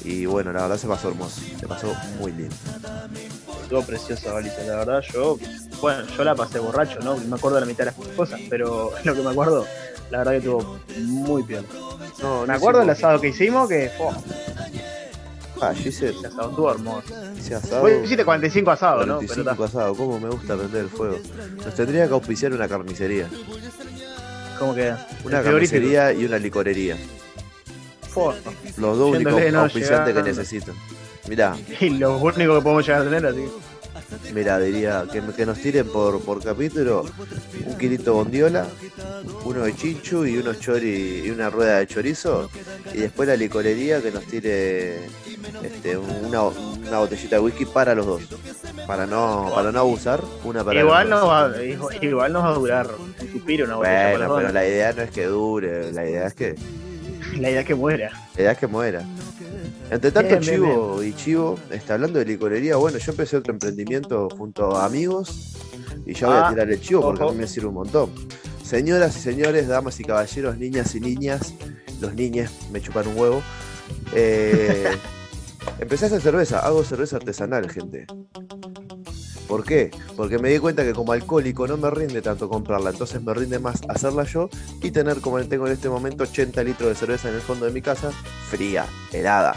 Y 0.04 0.26
bueno, 0.26 0.52
la 0.52 0.62
verdad 0.62 0.76
se 0.76 0.86
pasó 0.86 1.08
hermoso, 1.08 1.40
se 1.58 1.66
pasó 1.66 1.94
muy 2.18 2.30
lindo. 2.32 2.54
Estuvo 3.62 3.82
preciosa 3.82 4.32
Baliza, 4.32 4.62
la 4.64 4.76
verdad. 4.76 5.00
Yo, 5.12 5.38
bueno, 5.80 6.04
yo 6.06 6.24
la 6.24 6.34
pasé 6.34 6.58
borracho, 6.58 7.00
¿no? 7.00 7.16
Me 7.16 7.36
acuerdo 7.36 7.56
de 7.56 7.60
la 7.62 7.66
mitad 7.66 7.84
de 7.84 7.92
las 7.92 8.16
cosas, 8.16 8.40
pero 8.50 8.92
lo 9.04 9.14
que 9.14 9.22
me 9.22 9.30
acuerdo, 9.30 9.66
la 10.10 10.18
verdad 10.18 10.32
que 10.32 10.38
estuvo 10.38 10.78
muy 10.98 11.42
bien. 11.42 11.64
No, 12.20 12.42
Me 12.42 12.48
no 12.48 12.52
acuerdo 12.52 12.80
del 12.80 12.90
asado 12.90 13.20
que 13.20 13.28
hicimos, 13.28 13.68
que, 13.68 13.90
fue 13.96 14.08
Ah, 15.64 15.72
yo 15.72 15.88
hice, 15.88 16.08
el 16.08 16.26
asado 16.26 16.50
estuvo 16.50 16.70
hermoso. 16.70 17.14
asado. 17.56 17.80
Vos 17.80 17.90
hiciste 18.04 18.24
45 18.24 18.70
asados, 18.70 19.06
¿no? 19.06 19.18
Pero 19.20 19.28
45 19.28 19.64
está, 19.64 19.78
asado, 19.78 19.94
cómo 19.94 20.20
me 20.20 20.28
gusta 20.28 20.56
prender 20.56 20.82
el 20.82 20.90
fuego. 20.90 21.18
Nos 21.56 21.74
tendría 21.74 22.06
que 22.06 22.12
auspiciar 22.12 22.52
una 22.52 22.68
carnicería, 22.68 23.28
¿cómo 24.58 24.74
queda? 24.74 25.06
una 25.24 25.42
carnicería 25.42 26.12
y 26.12 26.26
una 26.26 26.38
licorería. 26.38 26.98
Los 28.76 28.98
dos 28.98 29.14
únicos 29.14 29.52
no, 29.52 29.60
auspiciantes 29.60 30.14
que 30.14 30.22
necesito. 30.22 30.72
Mirá, 31.28 31.56
Y 31.80 31.90
lo 31.90 32.18
único 32.18 32.56
que 32.56 32.62
podemos 32.62 32.86
llegar 32.86 33.00
a 33.00 33.04
tener, 33.04 33.26
así. 33.26 33.48
Mira, 34.34 34.58
diría 34.58 35.06
que, 35.10 35.22
que 35.34 35.46
nos 35.46 35.58
tiren 35.58 35.88
por, 35.88 36.20
por 36.20 36.42
capítulo 36.42 37.04
un 37.66 37.78
kilito 37.78 38.14
bondiola, 38.14 38.66
uno 39.44 39.62
de 39.62 39.74
chinchu 39.74 40.26
y 40.26 40.36
unos 40.36 40.60
chori 40.60 41.22
y 41.24 41.30
una 41.30 41.48
rueda 41.50 41.78
de 41.78 41.86
chorizo 41.86 42.50
y 42.92 42.98
después 42.98 43.28
la 43.28 43.36
licorería 43.36 44.02
que 44.02 44.10
nos 44.10 44.24
tire 44.24 45.00
este, 45.62 45.96
una, 45.96 46.42
una 46.42 46.98
botellita 46.98 47.36
de 47.36 47.42
whisky 47.42 47.64
para 47.64 47.94
los 47.94 48.06
dos. 48.06 48.22
Para 48.86 49.06
no, 49.06 49.50
para 49.54 49.72
no 49.72 49.78
abusar, 49.80 50.22
una 50.44 50.62
para 50.62 50.78
Igual 50.80 51.10
va, 51.12 51.50
igual 52.02 52.32
nos 52.32 52.42
va 52.44 52.50
a 52.50 52.54
durar 52.54 52.90
un 52.98 53.14
suspiro, 53.32 53.64
una 53.64 53.76
botella 53.76 54.10
Bueno, 54.10 54.26
para 54.28 54.36
pero 54.40 54.52
la 54.52 54.66
idea 54.68 54.92
no 54.92 55.02
es 55.02 55.10
que 55.10 55.24
dure, 55.26 55.92
la 55.92 56.08
idea 56.08 56.26
es 56.26 56.34
que. 56.34 56.54
La 57.38 57.50
idea 57.50 57.60
es 57.62 57.66
que 57.66 57.74
muera. 57.74 58.10
la 58.36 58.40
idea 58.42 58.52
es 58.52 58.58
que 58.58 58.66
muera. 58.68 59.02
Entre 59.90 60.10
tanto, 60.12 60.28
Bien, 60.38 60.40
bien, 60.40 60.54
Chivo 60.54 61.02
y 61.02 61.12
Chivo, 61.14 61.58
está 61.70 61.94
hablando 61.94 62.18
de 62.20 62.24
licorería, 62.26 62.76
bueno, 62.76 62.98
yo 62.98 63.10
empecé 63.10 63.36
otro 63.36 63.52
emprendimiento 63.52 64.28
junto 64.30 64.76
a 64.76 64.84
amigos 64.84 65.56
y 66.06 66.14
ya 66.14 66.26
voy 66.28 66.36
a 66.36 66.46
Ah, 66.46 66.50
tirar 66.50 66.70
el 66.70 66.80
chivo 66.80 67.00
porque 67.02 67.22
a 67.22 67.26
ojo. 67.26 67.34
mí 67.34 67.40
me 67.40 67.46
sirve 67.48 67.68
un 67.68 67.74
montón. 67.74 68.10
Señoras 68.62 69.16
y 69.16 69.20
señores, 69.20 69.66
damas 69.66 69.98
y 69.98 70.04
caballeros, 70.04 70.56
niñas 70.58 70.94
y 70.94 71.00
niñas, 71.00 71.54
los 72.00 72.14
niñes 72.14 72.50
me 72.70 72.80
chupan 72.80 73.08
un 73.08 73.18
huevo. 73.18 73.42
eh, 74.14 74.96
empecé 75.78 76.04
a 76.04 76.08
hacer 76.08 76.20
cerveza, 76.20 76.60
hago 76.60 76.84
cerveza 76.84 77.16
artesanal, 77.16 77.70
gente. 77.70 78.06
¿Por 79.48 79.64
qué? 79.64 79.90
Porque 80.16 80.38
me 80.38 80.50
di 80.50 80.58
cuenta 80.58 80.84
que 80.84 80.92
como 80.92 81.12
alcohólico 81.12 81.66
no 81.66 81.76
me 81.76 81.90
rinde 81.90 82.22
tanto 82.22 82.48
comprarla, 82.48 82.90
entonces 82.90 83.22
me 83.22 83.34
rinde 83.34 83.58
más 83.58 83.82
hacerla 83.88 84.24
yo 84.24 84.48
y 84.82 84.90
tener 84.90 85.20
como 85.20 85.42
tengo 85.44 85.66
en 85.66 85.74
este 85.74 85.88
momento 85.88 86.24
80 86.24 86.64
litros 86.64 86.88
de 86.88 86.94
cerveza 86.94 87.28
en 87.28 87.34
el 87.34 87.40
fondo 87.40 87.66
de 87.66 87.72
mi 87.72 87.82
casa, 87.82 88.10
fría, 88.48 88.86
helada, 89.12 89.54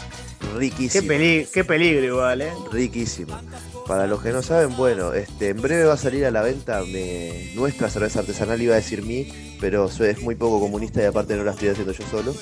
riquísimo. 0.56 1.08
Qué, 1.52 1.64
peligro 1.64 2.04
igual, 2.04 2.42
¿eh? 2.42 2.52
Riquísimo. 2.70 3.38
Para 3.86 4.06
los 4.06 4.22
que 4.22 4.30
no 4.32 4.42
saben, 4.42 4.76
bueno, 4.76 5.14
este, 5.14 5.48
en 5.48 5.62
breve 5.62 5.84
va 5.84 5.94
a 5.94 5.98
salir 5.98 6.26
a 6.26 6.30
la 6.30 6.42
venta 6.42 6.82
nuestra 7.54 7.88
cerveza 7.88 8.20
artesanal, 8.20 8.60
iba 8.60 8.74
a 8.74 8.76
decir 8.76 9.02
mí, 9.02 9.56
pero 9.60 9.86
es 9.86 10.20
muy 10.20 10.34
poco 10.34 10.60
comunista 10.60 11.02
y 11.02 11.06
aparte 11.06 11.34
no 11.36 11.44
la 11.44 11.52
estoy 11.52 11.68
haciendo 11.68 11.92
yo 11.92 12.06
solo. 12.10 12.34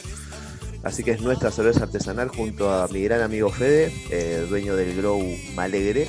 Así 0.87 1.03
que 1.03 1.11
es 1.11 1.20
nuestra 1.20 1.51
cerveza 1.51 1.83
artesanal 1.83 2.29
junto 2.29 2.72
a 2.72 2.87
mi 2.87 3.03
gran 3.03 3.20
amigo 3.20 3.51
Fede, 3.51 3.92
eh, 4.09 4.46
dueño 4.49 4.77
del 4.77 4.96
Grow 4.96 5.20
Malegre, 5.57 6.07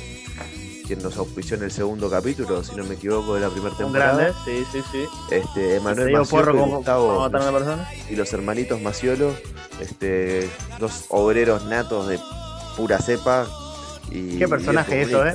quien 0.86 1.02
nos 1.02 1.16
auspició 1.16 1.56
en 1.56 1.64
el 1.64 1.72
segundo 1.72 2.08
capítulo, 2.08 2.62
si 2.62 2.76
no 2.76 2.84
me 2.84 2.94
equivoco, 2.94 3.34
de 3.34 3.40
la 3.40 3.50
primera 3.50 3.76
temporada. 3.76 4.16
grande, 4.16 4.38
sí, 4.44 4.64
sí, 4.70 4.80
sí. 4.92 5.04
Este, 5.32 5.76
Emanuel 5.76 6.12
Maciolo 6.12 6.54
y 6.54 6.70
Gustavo 6.70 7.28
y 8.08 8.14
los 8.14 8.32
hermanitos 8.32 8.80
Maciolo, 8.80 9.34
este, 9.80 10.48
dos 10.78 11.06
obreros 11.08 11.64
natos 11.64 12.06
de 12.06 12.20
pura 12.76 13.00
cepa. 13.00 13.48
Y, 14.12 14.38
Qué 14.38 14.46
personaje 14.46 15.02
eso, 15.02 15.26
¿eh? 15.26 15.34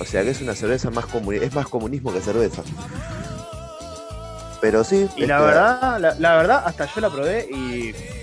O 0.00 0.04
sea 0.04 0.22
que 0.22 0.30
es 0.30 0.40
una 0.40 0.54
cerveza 0.54 0.90
más 0.90 1.06
comunista, 1.06 1.44
es 1.44 1.54
más 1.54 1.66
comunismo 1.66 2.12
que 2.12 2.20
cerveza. 2.20 2.62
Pero 4.60 4.84
sí. 4.84 5.08
Y 5.16 5.26
la 5.26 5.40
verdad, 5.40 6.16
la, 6.20 6.36
verdad, 6.36 6.62
hasta 6.64 6.86
yo 6.94 7.00
la 7.00 7.10
probé 7.10 7.48
y. 7.50 8.13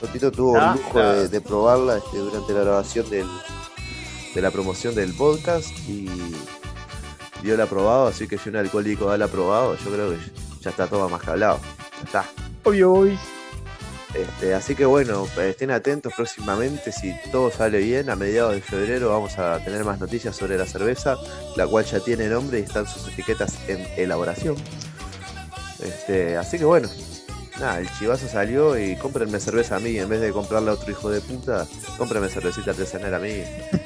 Totito 0.00 0.30
tuvo 0.30 0.58
el 0.58 0.72
lujo 0.72 1.00
de, 1.00 1.40
probarla 1.40 1.96
este, 1.98 2.18
durante 2.18 2.52
la 2.52 2.60
grabación 2.60 3.08
del, 3.08 3.26
de 4.34 4.42
la 4.42 4.50
promoción 4.50 4.94
del 4.94 5.14
podcast 5.14 5.70
y 5.88 6.08
dio 7.42 7.56
la 7.56 7.66
probado, 7.66 8.08
así 8.08 8.26
que 8.26 8.38
si 8.38 8.48
un 8.48 8.56
alcohólico 8.56 9.06
da 9.06 9.16
la 9.16 9.28
probado, 9.28 9.76
yo 9.76 9.90
creo 9.90 10.10
que 10.10 10.18
ya 10.60 10.70
está 10.70 10.86
todo 10.86 11.08
más 11.08 11.22
que 11.22 11.30
hablado. 11.30 11.60
Ya 11.98 12.04
está. 12.04 12.24
Obvio, 12.64 13.06
este, 14.14 14.54
así 14.54 14.76
que 14.76 14.84
bueno, 14.84 15.26
estén 15.38 15.72
atentos 15.72 16.12
próximamente, 16.14 16.92
si 16.92 17.12
todo 17.32 17.50
sale 17.50 17.78
bien, 17.78 18.10
a 18.10 18.16
mediados 18.16 18.54
de 18.54 18.60
febrero 18.60 19.10
vamos 19.10 19.38
a 19.38 19.58
tener 19.64 19.84
más 19.84 19.98
noticias 19.98 20.36
sobre 20.36 20.56
la 20.56 20.66
cerveza, 20.66 21.16
la 21.56 21.66
cual 21.66 21.84
ya 21.84 21.98
tiene 21.98 22.28
nombre 22.28 22.60
y 22.60 22.62
están 22.62 22.86
sus 22.86 23.08
etiquetas 23.08 23.58
en 23.68 23.84
elaboración. 23.96 24.54
Este, 25.80 26.36
así 26.36 26.58
que 26.58 26.64
bueno, 26.64 26.88
nada, 27.58 27.80
el 27.80 27.90
chivazo 27.98 28.28
salió 28.28 28.78
y 28.78 28.96
cómprenme 28.96 29.40
cerveza 29.40 29.76
a 29.76 29.80
mí, 29.80 29.98
en 29.98 30.08
vez 30.08 30.20
de 30.20 30.32
comprarle 30.32 30.70
a 30.70 30.74
otro 30.74 30.90
hijo 30.90 31.10
de 31.10 31.20
puta, 31.20 31.66
cómprenme 31.96 32.28
cervecita 32.28 32.70
artesanal 32.72 33.14
a 33.14 33.18
mí. 33.18 33.42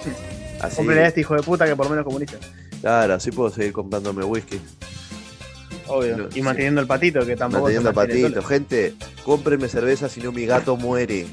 Así, 0.61 0.89
a 0.89 1.07
este 1.07 1.21
hijo 1.21 1.37
de 1.37 1.43
puta 1.43 1.67
que 1.67 1.77
por 1.77 1.87
lo 1.87 1.91
menos 1.91 2.05
comunista. 2.05 2.37
Claro, 2.81 3.15
así 3.15 3.31
puedo 3.31 3.51
seguir 3.51 3.73
comprándome 3.73 4.25
whisky. 4.25 4.61
Obvio. 5.87 6.29
y 6.35 6.43
manteniendo 6.43 6.81
el 6.81 6.87
patito, 6.87 7.25
que 7.25 7.37
tampoco. 7.37 7.65
Manteniendo 7.65 7.91
el 7.91 7.95
patito. 7.95 8.43
Gente, 8.43 8.95
cómprenme 9.25 9.69
cerveza, 9.69 10.09
si 10.09 10.21
no 10.21 10.33
mi 10.33 10.47
gato 10.47 10.77
muere. 10.77 11.27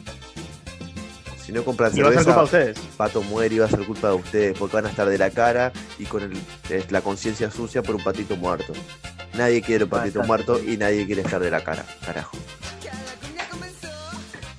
Si 1.46 1.52
no 1.52 1.64
compran 1.64 1.92
cerveza, 1.92 2.34
va 2.34 2.42
a 2.42 2.48
ser 2.48 2.54
culpa 2.56 2.56
de 2.60 2.72
ustedes. 2.72 2.96
Pato 2.98 3.22
muere 3.22 3.54
y 3.54 3.60
va 3.60 3.66
a 3.66 3.70
ser 3.70 3.86
culpa 3.86 4.08
de 4.08 4.14
ustedes, 4.16 4.58
porque 4.58 4.78
van 4.78 4.88
a 4.88 4.90
estar 4.90 5.08
de 5.08 5.18
la 5.20 5.30
cara 5.30 5.72
y 6.00 6.06
con 6.06 6.34
la 6.90 7.02
conciencia 7.02 7.52
sucia 7.52 7.84
por 7.84 7.94
un 7.94 8.04
patito 8.04 8.36
muerto. 8.36 8.74
Nadie 9.36 9.62
quiere 9.62 9.84
un 9.84 9.92
patito 9.92 10.24
muerto 10.24 10.60
y 10.64 10.76
nadie 10.76 11.06
quiere 11.06 11.22
estar 11.22 11.40
de 11.40 11.52
la 11.52 11.64
cara, 11.64 11.86
carajo. 12.04 12.36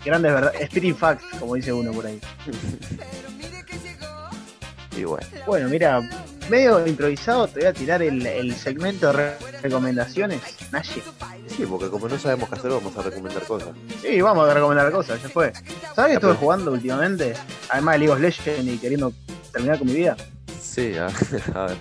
Grande 0.04 0.30
verdad, 0.30 0.52
Spirit 0.60 0.96
Facts, 0.96 1.24
como 1.40 1.56
dice 1.56 1.72
uno 1.72 1.90
por 1.90 2.06
ahí. 2.06 2.20
y 4.96 5.02
bueno. 5.02 5.26
Bueno, 5.44 5.68
mira, 5.68 6.08
medio 6.48 6.86
improvisado, 6.86 7.48
te 7.48 7.60
voy 7.60 7.68
a 7.68 7.72
tirar 7.72 8.02
el, 8.02 8.54
segmento 8.54 9.12
de 9.12 9.36
recomendaciones. 9.62 10.40
Naye. 10.70 11.02
Sí, 11.46 11.64
porque 11.68 11.88
como 11.88 12.08
no 12.08 12.18
sabemos 12.18 12.48
qué 12.48 12.56
hacer, 12.56 12.70
vamos 12.70 12.96
a 12.96 13.02
recomendar 13.02 13.42
cosas. 13.44 13.70
Sí, 14.02 14.20
vamos 14.20 14.48
a 14.48 14.54
recomendar 14.54 14.90
cosas, 14.90 15.22
ya 15.22 15.28
fue. 15.28 15.52
¿Sabes 15.94 16.10
qué 16.10 16.14
estuve 16.14 16.34
jugando 16.34 16.72
últimamente? 16.72 17.34
Además 17.70 17.94
de 17.94 17.98
League 18.00 18.12
of 18.12 18.20
Legends 18.20 18.72
y 18.72 18.78
queriendo 18.78 19.12
terminar 19.52 19.78
con 19.78 19.86
mi 19.86 19.94
vida. 19.94 20.16
Sí, 20.60 20.94
a, 20.96 21.06
a 21.54 21.66
ver. 21.66 21.76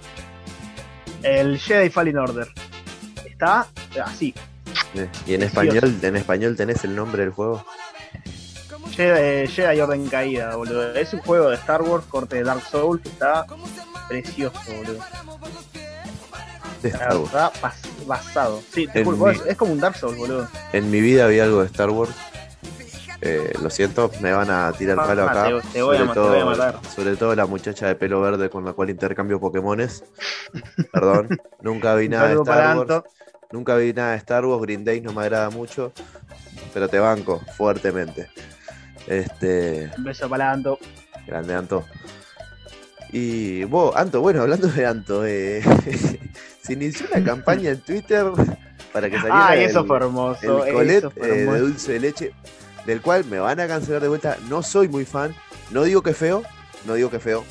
El 1.23 1.57
Jedi 1.57 1.89
Fallen 1.89 2.17
Order 2.17 2.47
está 3.25 3.67
así. 4.03 4.33
¿Y 5.25 5.33
en 5.33 5.43
español, 5.43 5.93
en 6.01 6.15
español 6.15 6.55
tenés 6.55 6.83
el 6.83 6.95
nombre 6.95 7.23
del 7.23 7.31
juego? 7.31 7.65
Jedi, 8.95 9.79
Orden 9.81 10.07
Caída, 10.07 10.55
boludo. 10.55 10.93
Es 10.95 11.13
un 11.13 11.19
juego 11.19 11.49
de 11.49 11.55
Star 11.55 11.81
Wars, 11.81 12.05
corte 12.05 12.37
de 12.37 12.43
Dark 12.43 12.63
Souls, 12.63 13.01
que 13.01 13.09
está 13.09 13.45
precioso, 14.07 14.59
boludo. 14.67 14.99
Está 16.83 17.51
basado. 18.05 18.61
Sí, 18.71 18.87
es 18.93 19.57
como 19.57 19.73
un 19.73 19.79
Dark 19.79 19.97
Souls, 19.97 20.17
boludo. 20.17 20.47
En 20.73 20.91
mi 20.91 21.01
vida 21.01 21.25
había 21.25 21.43
algo 21.45 21.61
de 21.61 21.67
Star 21.67 21.89
Wars. 21.89 22.13
Eh, 23.21 23.53
lo 23.61 23.69
siento, 23.69 24.11
me 24.21 24.31
van 24.33 24.51
a 24.51 24.71
tirar 24.73 24.99
ah, 24.99 25.07
palo 25.07 25.23
acá. 25.23 25.45
Te, 25.73 25.81
voy 25.81 25.97
sobre, 25.97 26.11
a, 26.11 26.13
todo, 26.13 26.45
matar. 26.45 26.79
sobre 26.93 27.15
todo 27.15 27.35
la 27.35 27.47
muchacha 27.47 27.87
de 27.87 27.95
pelo 27.95 28.21
verde 28.21 28.49
con 28.49 28.63
la 28.65 28.73
cual 28.73 28.89
intercambio 28.91 29.39
Pokémones. 29.39 30.03
Perdón, 30.91 31.29
nunca 31.61 31.95
vi 31.95 32.09
nada 32.09 32.27
de 32.27 32.35
Star 32.35 32.77
Wars. 32.77 33.03
Nunca 33.51 33.75
vi 33.77 33.93
nada 33.93 34.11
de 34.11 34.17
Star 34.17 34.45
Wars, 34.45 34.61
Green 34.61 34.83
Day 34.83 35.01
no 35.01 35.13
me 35.13 35.21
agrada 35.21 35.49
mucho, 35.49 35.93
pero 36.73 36.87
te 36.87 36.99
banco 36.99 37.41
fuertemente. 37.57 38.29
Este. 39.07 39.91
Un 39.97 40.03
beso 40.03 40.29
para 40.29 40.51
Anto. 40.51 40.77
Grande 41.25 41.55
Anto. 41.55 41.85
Y 43.17 43.63
vos, 43.63 43.95
Anto, 43.95 44.19
bueno, 44.19 44.41
hablando 44.41 44.67
de 44.67 44.85
Anto, 44.85 45.25
eh, 45.25 45.61
se 46.61 46.73
inició 46.73 47.07
una 47.13 47.23
campaña 47.23 47.69
en 47.69 47.79
Twitter 47.79 48.25
para 48.91 49.09
que 49.09 49.15
saliera 49.15 49.55
eso 49.55 49.85
fue 49.85 49.95
hermoso, 49.95 50.65
el 50.65 50.73
colet 50.73 51.05
eh, 51.15 51.25
de 51.25 51.59
dulce 51.59 51.93
de 51.93 51.99
leche, 52.01 52.33
del 52.85 52.99
cual 53.01 53.23
me 53.23 53.39
van 53.39 53.61
a 53.61 53.69
cancelar 53.69 54.01
de 54.01 54.09
vuelta. 54.09 54.37
No 54.49 54.61
soy 54.61 54.89
muy 54.89 55.05
fan, 55.05 55.33
no 55.71 55.83
digo 55.83 56.03
que 56.03 56.13
feo, 56.13 56.43
no 56.85 56.95
digo 56.95 57.09
que 57.09 57.21
feo, 57.21 57.45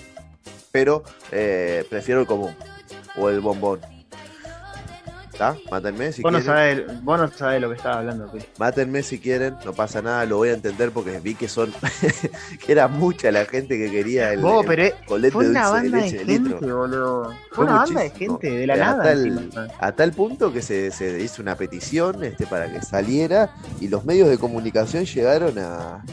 pero 0.70 1.02
eh, 1.32 1.86
prefiero 1.88 2.20
el 2.20 2.26
común 2.26 2.54
o 3.16 3.30
el 3.30 3.40
bombón. 3.40 3.80
¿Está? 5.34 5.56
Mátenme 5.68 6.12
si 6.12 6.22
quieren. 6.22 7.00
vos 7.02 7.18
no 7.18 7.28
sabés 7.28 7.60
lo 7.60 7.68
que 7.68 7.74
estaba 7.74 7.98
hablando, 7.98 8.30
Mátenme 8.56 9.02
si 9.02 9.18
quieren, 9.18 9.56
no 9.64 9.72
pasa 9.72 10.00
nada, 10.00 10.24
lo 10.26 10.36
voy 10.36 10.50
a 10.50 10.52
entender 10.52 10.92
porque 10.92 11.18
vi 11.18 11.34
que 11.34 11.48
son. 11.48 11.74
que 12.64 12.70
era 12.70 12.86
mucha 12.86 13.32
la 13.32 13.44
gente 13.44 13.76
que 13.76 13.90
quería 13.90 14.32
el, 14.32 14.40
pero 14.64 15.32
fue 15.32 15.48
una 15.48 15.70
banda 15.70 15.98
de, 15.98 16.10
gente, 16.10 16.54
boludo. 16.54 17.34
Fue, 17.50 17.64
una 17.64 17.78
banda 17.78 18.02
de 18.02 18.10
gente, 18.10 18.48
de 18.48 18.64
la 18.64 18.76
nada. 18.76 19.68
a 19.80 19.90
tal 19.90 20.12
punto 20.12 20.52
que 20.52 20.62
se, 20.62 20.92
se, 20.92 21.20
hizo 21.20 21.42
una 21.42 21.56
petición 21.56 22.22
este, 22.22 22.46
para 22.46 22.72
que 22.72 22.80
saliera 22.80 23.50
y 23.80 23.88
los 23.88 24.04
medios 24.04 24.28
de 24.28 24.38
comunicación 24.38 25.04
llegaron 25.04 25.58
a, 25.58 26.04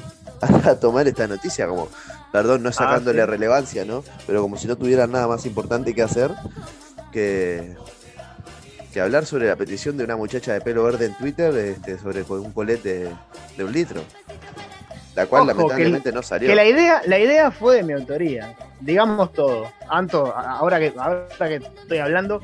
a 0.41 0.75
tomar 0.79 1.07
esta 1.07 1.27
noticia 1.27 1.67
como. 1.67 1.89
Perdón, 2.31 2.63
no 2.63 2.69
ah, 2.69 2.73
sacándole 2.73 3.23
relevancia, 3.27 3.85
¿no? 3.85 4.03
Pero 4.25 4.41
como 4.41 4.57
si 4.57 4.65
no 4.65 4.77
tuvieran 4.77 5.11
nada 5.11 5.27
más 5.27 5.45
importante 5.45 5.93
que 5.93 6.01
hacer 6.01 6.31
que 7.11 7.75
que 8.91 9.01
hablar 9.01 9.25
sobre 9.25 9.47
la 9.47 9.55
petición 9.55 9.97
de 9.97 10.03
una 10.03 10.15
muchacha 10.15 10.53
de 10.53 10.61
pelo 10.61 10.83
verde 10.83 11.05
en 11.05 11.15
Twitter 11.15 11.55
este, 11.55 11.97
sobre 11.97 12.23
un 12.23 12.51
colete 12.51 13.09
de, 13.57 13.63
un 13.63 13.71
litro. 13.71 14.01
La 15.15 15.25
cual 15.25 15.47
lamentablemente 15.47 16.11
no 16.11 16.21
salió. 16.21 16.47
Que 16.47 16.55
la 16.55 16.65
idea, 16.65 17.01
la 17.05 17.19
idea 17.19 17.51
fue 17.51 17.77
de 17.77 17.83
mi 17.83 17.93
autoría. 17.93 18.55
Digamos 18.79 19.33
todo. 19.33 19.71
Anto, 19.89 20.33
ahora 20.35 20.79
que, 20.79 20.93
ahora 20.97 21.27
que 21.37 21.55
estoy 21.55 21.97
hablando, 21.97 22.41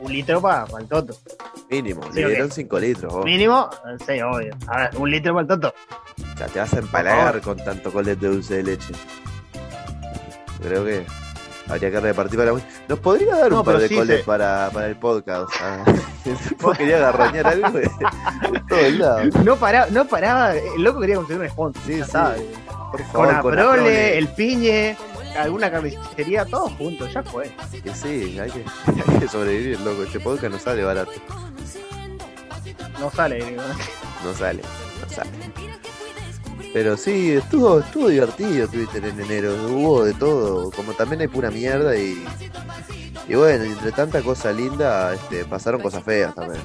un 0.00 0.12
litro 0.12 0.40
para, 0.40 0.66
el 0.78 0.86
toto. 0.86 1.16
Mínimo, 1.70 2.02
le 2.12 2.26
dieron 2.26 2.50
5 2.50 2.78
litros. 2.78 3.24
Mínimo, 3.24 3.70
sí, 4.06 4.20
obvio. 4.20 4.54
A 4.66 4.82
ver, 4.82 4.96
un 4.96 5.10
litro 5.10 5.32
para 5.32 5.42
el 5.42 5.48
toto. 5.48 5.74
O 6.34 6.36
sea, 6.36 6.46
te 6.48 6.58
vas 6.58 6.74
a 6.74 6.78
empalagar 6.78 7.40
con 7.40 7.56
tanto 7.56 7.90
colete 7.90 8.26
de 8.26 8.32
dulce 8.32 8.56
de 8.56 8.62
leche. 8.64 8.92
Creo 10.62 10.84
que 10.84 11.06
Habría 11.68 11.90
que 11.90 12.00
repartir 12.00 12.38
para 12.38 12.52
¿Nos 12.88 12.98
podría 12.98 13.36
dar 13.36 13.52
un 13.52 13.64
par 13.64 13.78
de 13.78 13.94
coles 13.94 14.24
para, 14.24 14.70
para, 14.72 14.86
el 14.88 14.96
podcast? 14.96 15.50
Ah, 15.60 15.84
quería 16.76 16.96
agarrañar 16.96 17.46
algo 17.46 17.70
de, 17.78 17.90
todo 18.68 18.78
el 18.78 18.98
lado. 18.98 19.24
No, 19.44 19.56
para, 19.56 19.86
no 19.86 20.06
paraba, 20.06 20.54
el 20.54 20.82
loco 20.82 21.00
quería 21.00 21.16
conseguir 21.16 21.42
un 21.42 21.48
sponsor. 21.48 21.82
Sí, 21.86 22.02
¿sabes? 22.04 22.42
Por 22.90 23.02
favor, 23.04 23.40
con 23.42 23.58
Aprole, 23.58 24.18
el 24.18 24.28
Piñe, 24.28 24.96
alguna 25.38 25.70
carnicería, 25.70 26.44
todos 26.44 26.72
juntos, 26.74 27.12
ya 27.12 27.22
fue. 27.22 27.50
Que 27.82 27.94
sí, 27.94 28.38
hay 28.38 28.50
que, 28.50 28.64
hay 29.12 29.18
que 29.20 29.28
sobrevivir, 29.28 29.80
loco. 29.80 30.02
Este 30.02 30.20
podcast 30.20 30.52
no 30.52 30.58
sale 30.58 30.84
barato. 30.84 31.12
No 32.98 33.10
sale, 33.10 33.56
no 34.24 34.34
sale, 34.34 34.62
no 35.00 35.08
sale. 35.08 35.71
Pero 36.72 36.96
sí, 36.96 37.32
estuvo, 37.32 37.80
estuvo 37.80 38.08
divertido 38.08 38.66
Twitter 38.66 39.04
en 39.04 39.20
enero, 39.20 39.54
hubo 39.68 40.04
de 40.04 40.14
todo, 40.14 40.70
como 40.70 40.94
también 40.94 41.20
hay 41.20 41.28
pura 41.28 41.50
mierda 41.50 41.94
y, 41.96 42.24
y 43.28 43.34
bueno, 43.34 43.64
entre 43.64 43.92
tanta 43.92 44.22
cosa 44.22 44.52
linda, 44.52 45.12
este, 45.12 45.44
pasaron 45.44 45.82
cosas 45.82 46.02
feas 46.02 46.34
también. 46.34 46.62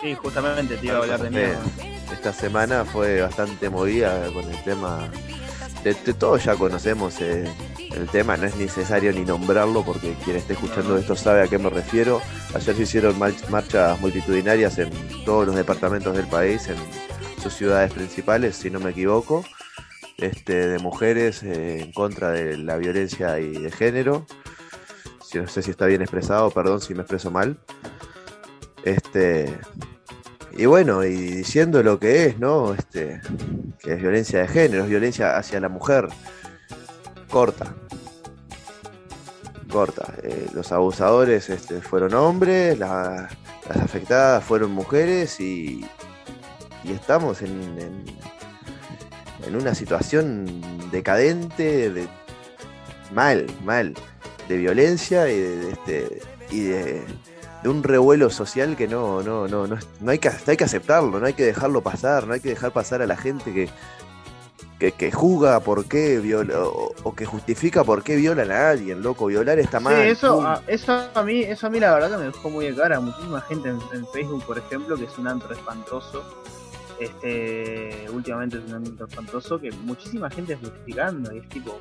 Sí, 0.00 0.14
justamente 0.14 0.76
te 0.76 0.86
iba 0.86 0.96
a 0.96 0.98
hablar 0.98 1.22
de 1.22 1.30
mierda. 1.30 1.60
Esta 2.12 2.32
semana 2.32 2.84
fue 2.84 3.20
bastante 3.20 3.68
movida 3.68 4.30
con 4.32 4.44
el 4.44 4.62
tema, 4.62 5.10
de, 5.82 5.94
todos 5.94 6.44
ya 6.44 6.54
conocemos 6.54 7.20
eh, 7.20 7.44
el 7.94 8.08
tema, 8.08 8.36
no 8.36 8.46
es 8.46 8.56
necesario 8.56 9.12
ni 9.12 9.24
nombrarlo 9.24 9.82
porque 9.84 10.14
quien 10.24 10.36
esté 10.36 10.52
escuchando 10.52 10.96
esto 10.96 11.16
sabe 11.16 11.42
a 11.42 11.48
qué 11.48 11.58
me 11.58 11.70
refiero. 11.70 12.20
Ayer 12.54 12.76
se 12.76 12.82
hicieron 12.82 13.18
marchas 13.18 14.00
multitudinarias 14.00 14.78
en 14.78 14.90
todos 15.24 15.46
los 15.46 15.56
departamentos 15.56 16.16
del 16.16 16.26
país, 16.26 16.68
en 16.68 16.76
sus 17.40 17.54
ciudades 17.54 17.92
principales, 17.92 18.56
si 18.56 18.70
no 18.70 18.80
me 18.80 18.90
equivoco. 18.90 19.44
este, 20.18 20.68
de 20.68 20.78
mujeres 20.78 21.42
eh, 21.42 21.80
en 21.80 21.92
contra 21.92 22.30
de 22.30 22.58
la 22.58 22.76
violencia 22.76 23.38
y 23.40 23.52
de 23.52 23.70
género. 23.70 24.26
Si, 25.24 25.38
no 25.38 25.48
sé 25.48 25.62
si 25.62 25.70
está 25.70 25.86
bien 25.86 26.02
expresado, 26.02 26.50
perdón 26.50 26.80
si 26.80 26.94
me 26.94 27.00
expreso 27.00 27.30
mal. 27.30 27.58
Este, 28.84 29.58
y 30.52 30.66
bueno, 30.66 31.04
y 31.04 31.14
diciendo 31.16 31.82
lo 31.82 31.98
que 31.98 32.26
es, 32.26 32.38
¿no? 32.38 32.74
Este, 32.74 33.20
que 33.78 33.94
es 33.94 34.00
violencia 34.00 34.40
de 34.40 34.48
género, 34.48 34.84
es 34.84 34.90
violencia 34.90 35.36
hacia 35.36 35.60
la 35.60 35.68
mujer. 35.68 36.08
Corta. 37.30 37.74
Corta. 39.70 40.14
Eh, 40.22 40.48
los 40.52 40.72
abusadores 40.72 41.48
este, 41.48 41.80
fueron 41.80 42.12
hombres, 42.14 42.78
las 42.78 43.30
afectadas 43.68 44.44
fueron 44.44 44.72
mujeres 44.72 45.40
y, 45.40 45.86
y 46.84 46.92
estamos 46.92 47.42
en, 47.42 48.04
en, 49.46 49.56
una 49.56 49.74
situación 49.74 50.46
decadente, 50.90 51.90
de, 51.90 52.08
mal, 53.12 53.46
mal, 53.64 53.94
de 54.48 54.56
violencia 54.56 55.28
y 55.28 55.38
de, 55.38 55.70
este, 55.70 56.22
y 56.50 56.60
de, 56.60 57.04
un 57.64 57.82
revuelo 57.82 58.30
social 58.30 58.76
que 58.76 58.88
no, 58.88 59.22
no, 59.22 59.46
no, 59.46 59.66
no, 59.66 59.78
no 60.00 60.10
hay 60.10 60.18
que, 60.18 60.30
hay 60.46 60.56
que 60.56 60.64
aceptarlo, 60.64 61.20
no 61.20 61.26
hay 61.26 61.34
que 61.34 61.44
dejarlo 61.44 61.82
pasar, 61.82 62.26
no 62.26 62.32
hay 62.32 62.40
que 62.40 62.50
dejar 62.50 62.72
pasar 62.72 63.02
a 63.02 63.06
la 63.06 63.16
gente 63.16 63.52
que, 63.52 63.68
que, 64.78 64.92
que 64.92 65.12
juzga 65.12 65.60
por 65.60 65.84
qué 65.84 66.20
viola, 66.20 66.54
o, 66.58 67.14
que 67.14 67.26
justifica 67.26 67.84
por 67.84 68.02
qué 68.02 68.16
violan 68.16 68.50
a 68.50 68.70
alguien, 68.70 69.02
loco, 69.02 69.26
violar 69.26 69.58
está 69.58 69.78
mal. 69.78 69.96
Sí, 69.96 70.08
eso, 70.08 70.40
a, 70.40 70.62
eso 70.66 71.10
a 71.14 71.22
mí, 71.22 71.42
eso 71.42 71.66
a 71.66 71.70
mí 71.70 71.80
la 71.80 71.92
verdad 71.92 72.12
que 72.12 72.16
me 72.16 72.24
dejó 72.24 72.48
muy 72.48 72.64
de 72.64 72.74
cara. 72.74 72.98
Muchísima 72.98 73.42
gente 73.42 73.68
en, 73.68 73.78
en 73.92 74.06
Facebook, 74.06 74.42
por 74.44 74.56
ejemplo, 74.56 74.96
que 74.96 75.04
es 75.04 75.18
un 75.18 75.28
antro 75.28 75.52
espantoso 75.52 76.24
este, 77.00 78.06
últimamente 78.12 78.58
es 78.58 78.64
un 78.64 78.74
ámbito 78.74 79.06
espantoso 79.06 79.58
que 79.58 79.72
muchísima 79.72 80.30
gente 80.30 80.52
es 80.52 80.58
justificando 80.60 81.34
y 81.34 81.38
es 81.38 81.48
tipo, 81.48 81.78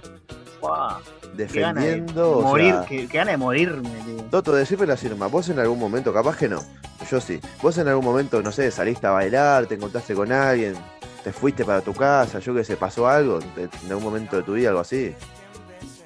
¡wow! 0.62 0.98
Defendiendo. 1.36 2.38
de 2.38 2.44
morir, 2.44 2.76
que, 2.88 3.06
gana 3.08 3.32
de 3.32 3.38
morirme. 3.38 3.90
Toto, 4.32 4.54
decime 4.54 4.86
la 4.86 4.98
firma, 4.98 5.28
vos 5.28 5.50
en 5.50 5.60
algún 5.60 5.78
momento, 5.78 6.14
capaz 6.14 6.38
que 6.38 6.48
no, 6.48 6.62
yo 7.10 7.20
sí, 7.20 7.40
vos 7.62 7.78
en 7.78 7.88
algún 7.88 8.06
momento, 8.06 8.42
no 8.42 8.52
sé, 8.52 8.72
saliste 8.72 9.08
a 9.08 9.12
bailar, 9.12 9.66
te 9.68 9.76
encontraste 9.76 10.16
con 10.16 10.32
alguien, 10.32 10.76
te 11.24 11.34
fuiste 11.34 11.66
para 11.66 11.82
tu 11.82 11.94
casa, 11.94 12.40
yo 12.40 12.56
que 12.56 12.64
sé, 12.64 12.78
pasó 12.78 13.08
algo, 13.08 13.40
en 13.58 13.90
algún 13.90 14.04
momento 14.04 14.38
de 14.38 14.44
tu 14.44 14.54
vida, 14.54 14.70
algo 14.70 14.82
así. 14.82 15.14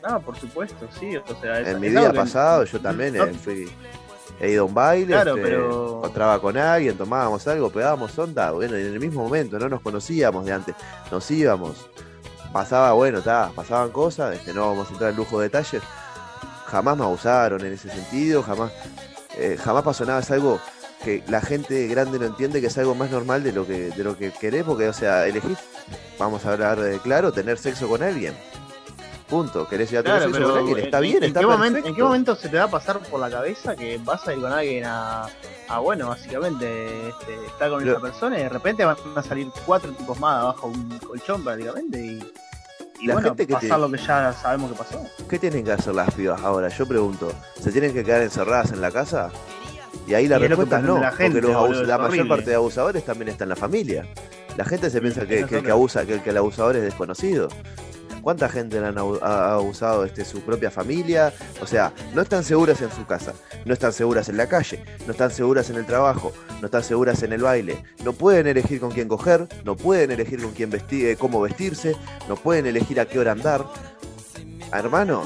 No, 0.08 0.20
por 0.20 0.36
supuesto, 0.38 0.88
sí, 1.00 1.16
o 1.16 1.42
sea, 1.42 1.60
En 1.60 1.80
mi 1.80 1.90
vida 1.90 2.12
pasado 2.12 2.66
yo 2.66 2.80
también 2.80 3.16
eh, 3.16 3.34
fui 3.34 3.72
he 4.40 4.52
ido 4.52 4.64
a 4.64 4.66
un 4.66 4.74
baile, 4.74 5.16
este, 5.16 5.56
encontraba 5.56 6.40
con 6.40 6.58
alguien, 6.58 6.98
tomábamos 6.98 7.48
algo, 7.48 7.70
pegábamos 7.70 8.18
onda, 8.18 8.52
bueno, 8.52 8.76
en 8.76 8.86
el 8.88 9.00
mismo 9.00 9.24
momento, 9.24 9.60
no 9.60 9.70
nos 9.70 9.82
conocíamos 9.82 10.46
de 10.46 10.52
antes, 10.52 10.76
nos 11.12 11.30
íbamos, 11.32 11.90
pasaba, 12.52 12.94
bueno, 12.94 13.20
está, 13.20 13.52
pasaban 13.56 13.92
cosas, 13.92 14.36
este, 14.36 14.54
no 14.54 14.68
vamos 14.68 14.90
a 14.90 14.92
entrar 14.92 15.12
en 15.12 15.18
lujo 15.18 15.40
de 15.40 15.46
detalles, 15.46 15.82
jamás 16.66 16.98
me 16.98 17.04
abusaron 17.04 17.66
en 17.66 17.74
ese 17.74 17.90
sentido, 17.90 18.44
jamás, 18.44 18.72
eh, 19.38 19.58
jamás 19.62 19.84
pasó 19.84 20.06
nada, 20.06 20.20
es 20.20 20.32
algo 20.32 20.60
que 21.04 21.24
la 21.28 21.42
gente 21.42 21.88
grande 21.88 22.18
no 22.18 22.26
entiende 22.26 22.62
que 22.62 22.68
es 22.68 22.78
algo 22.78 22.96
más 22.96 23.12
normal 23.12 23.44
de 23.44 23.52
lo 23.52 23.68
que, 23.68 23.90
de 23.90 24.04
lo 24.04 24.18
que 24.18 24.32
querés, 24.32 24.64
porque, 24.64 24.88
o 24.88 24.94
sea, 24.94 25.28
elegís, 25.28 25.58
vamos 26.18 26.46
a 26.46 26.54
hablar 26.54 26.80
de 26.80 27.00
claro, 27.00 27.32
tener 27.32 27.58
sexo 27.58 27.88
con 27.88 28.02
alguien 28.02 28.34
Punto. 29.34 29.68
Querés 29.68 29.92
ir 29.92 29.98
a 29.98 30.04
sexo 30.04 30.44
con 30.44 30.58
alguien, 30.60 30.78
está 30.78 31.00
bien, 31.00 31.24
está 31.24 31.40
qué 31.40 31.48
momento, 31.48 31.88
¿En 31.88 31.96
qué 31.96 32.04
momento 32.04 32.36
se 32.36 32.50
te 32.50 32.58
va 32.58 32.66
a 32.66 32.70
pasar 32.70 33.00
por 33.00 33.20
la 33.20 33.32
cabeza 33.32 33.76
que 33.76 34.00
vas 34.04 34.28
a 34.28 34.34
ir 34.36 34.40
con 34.40 34.54
alguien 34.54 34.86
a, 34.86 35.26
a 35.70 35.80
bueno, 35.80 36.10
básicamente, 36.10 37.10
este, 37.10 37.46
estar 37.48 37.72
con 37.72 37.90
esa 37.90 38.00
persona 38.00 38.38
y 38.38 38.44
de 38.44 38.50
repente 38.50 38.86
van 38.86 38.96
a 39.16 39.24
salir 39.24 39.48
cuatro 39.66 39.92
tipos 39.94 40.20
más 40.20 40.40
abajo 40.40 40.68
un 40.68 41.00
colchón 41.00 41.44
prácticamente 41.44 42.00
y, 42.00 42.32
y 43.02 43.08
la 43.08 43.16
bueno, 43.16 43.30
gente 43.30 43.48
que 43.48 43.54
pasar 43.54 43.80
lo 43.80 43.90
que 43.90 43.98
ya 43.98 44.34
sabemos 44.34 44.72
que 44.72 44.78
pasó. 44.78 45.04
¿Qué 45.28 45.40
tienen 45.40 45.66
que 45.66 45.72
hacer 45.72 45.96
las 45.96 46.14
pibas 46.14 46.40
ahora? 46.44 46.68
Yo 46.68 46.88
pregunto, 46.88 47.32
¿se 47.60 47.72
tienen 47.72 47.92
que 47.92 48.04
quedar 48.04 48.22
encerradas 48.22 48.72
en 48.72 48.82
la 48.82 48.92
casa? 48.92 49.32
Y 50.08 50.14
ahí 50.14 50.28
la 50.28 50.38
respuesta 50.38 50.78
es 50.78 50.84
no, 50.84 51.00
la 51.00 51.10
porque 51.10 51.42
la 51.88 51.98
mayor 51.98 52.28
parte 52.28 52.52
de 52.52 52.56
abusadores 52.56 53.04
también 53.04 53.30
está 53.30 53.46
en 53.46 53.50
la 53.50 53.56
familia. 53.56 54.06
La 54.58 54.66
gente 54.66 54.92
se 54.92 55.02
piensa 55.02 55.22
que, 55.22 55.44
que, 55.46 55.58
el 55.58 55.64
que 55.64 55.72
abusa, 55.72 56.06
que, 56.06 56.22
que 56.22 56.30
el 56.30 56.38
abusador 56.38 56.76
es 56.76 56.84
desconocido. 56.84 57.48
¿Cuánta 58.24 58.48
gente 58.48 58.78
han 58.78 58.98
abusado 58.98 60.06
este, 60.06 60.24
su 60.24 60.40
propia 60.44 60.72
familia? 60.72 61.34
O 61.62 61.68
sea, 61.68 61.92
no 62.16 62.22
están 62.22 62.46
seguras 62.46 62.82
en 62.82 62.90
su 62.90 63.06
casa, 63.06 63.34
no 63.66 63.74
están 63.74 63.92
seguras 63.92 64.30
en 64.30 64.38
la 64.38 64.48
calle, 64.48 64.82
no 65.06 65.12
están 65.12 65.30
seguras 65.30 65.70
en 65.70 65.76
el 65.76 65.86
trabajo, 65.86 66.32
no 66.62 66.68
están 66.68 66.84
seguras 66.84 67.22
en 67.24 67.34
el 67.34 67.42
baile, 67.42 67.84
no 68.06 68.14
pueden 68.14 68.48
elegir 68.48 68.80
con 68.80 68.92
quién 68.92 69.10
coger, 69.10 69.50
no 69.66 69.76
pueden 69.76 70.10
elegir 70.10 70.42
con 70.42 70.54
quién 70.54 70.70
vestir, 70.70 71.08
eh, 71.08 71.18
cómo 71.18 71.42
vestirse, 71.42 71.98
no 72.30 72.38
pueden 72.38 72.66
elegir 72.66 72.98
a 73.02 73.06
qué 73.06 73.20
hora 73.20 73.34
andar. 73.34 73.66
Hermano, 74.72 75.24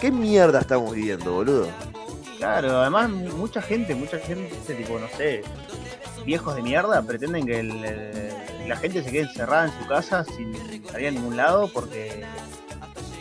¿qué 0.00 0.10
mierda 0.10 0.58
estamos 0.58 0.96
viviendo, 0.96 1.32
boludo? 1.32 1.68
Claro, 2.38 2.80
además 2.80 3.08
mucha 3.08 3.62
gente, 3.62 3.94
mucha 3.94 4.18
gente, 4.18 4.74
tipo, 4.74 4.98
no 4.98 5.06
sé, 5.16 5.42
viejos 6.24 6.56
de 6.56 6.62
mierda 6.62 7.00
pretenden 7.02 7.46
que 7.46 7.60
el 7.60 7.84
la 8.66 8.76
gente 8.76 9.02
se 9.02 9.10
quede 9.10 9.22
encerrada 9.22 9.66
en 9.66 9.82
su 9.82 9.88
casa 9.88 10.24
sin 10.24 10.54
salir 10.90 11.08
a 11.08 11.10
ningún 11.10 11.36
lado 11.36 11.70
porque 11.72 12.24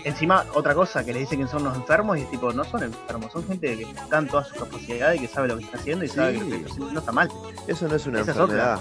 encima 0.05 0.45
otra 0.53 0.73
cosa 0.75 1.03
que 1.03 1.13
le 1.13 1.19
dicen 1.19 1.41
que 1.41 1.47
son 1.47 1.63
los 1.63 1.75
enfermos 1.75 2.17
y 2.17 2.21
es 2.21 2.31
tipo 2.31 2.53
no 2.53 2.63
son 2.63 2.83
enfermos 2.83 3.31
son 3.31 3.45
gente 3.47 3.75
que 3.75 3.83
está 3.83 4.19
en 4.19 4.27
toda 4.27 4.43
su 4.43 4.55
capacidad 4.55 5.13
y 5.13 5.19
que 5.19 5.27
sabe 5.27 5.47
lo 5.47 5.57
que 5.57 5.65
está 5.65 5.77
haciendo 5.77 6.05
y 6.05 6.07
sabe 6.07 6.33
que 6.33 6.65
no 6.79 6.99
está 6.99 7.11
mal. 7.11 7.29
Eso 7.67 7.87
no 7.87 7.95
es 7.95 8.05
una 8.05 8.19
enfermedad. 8.19 8.79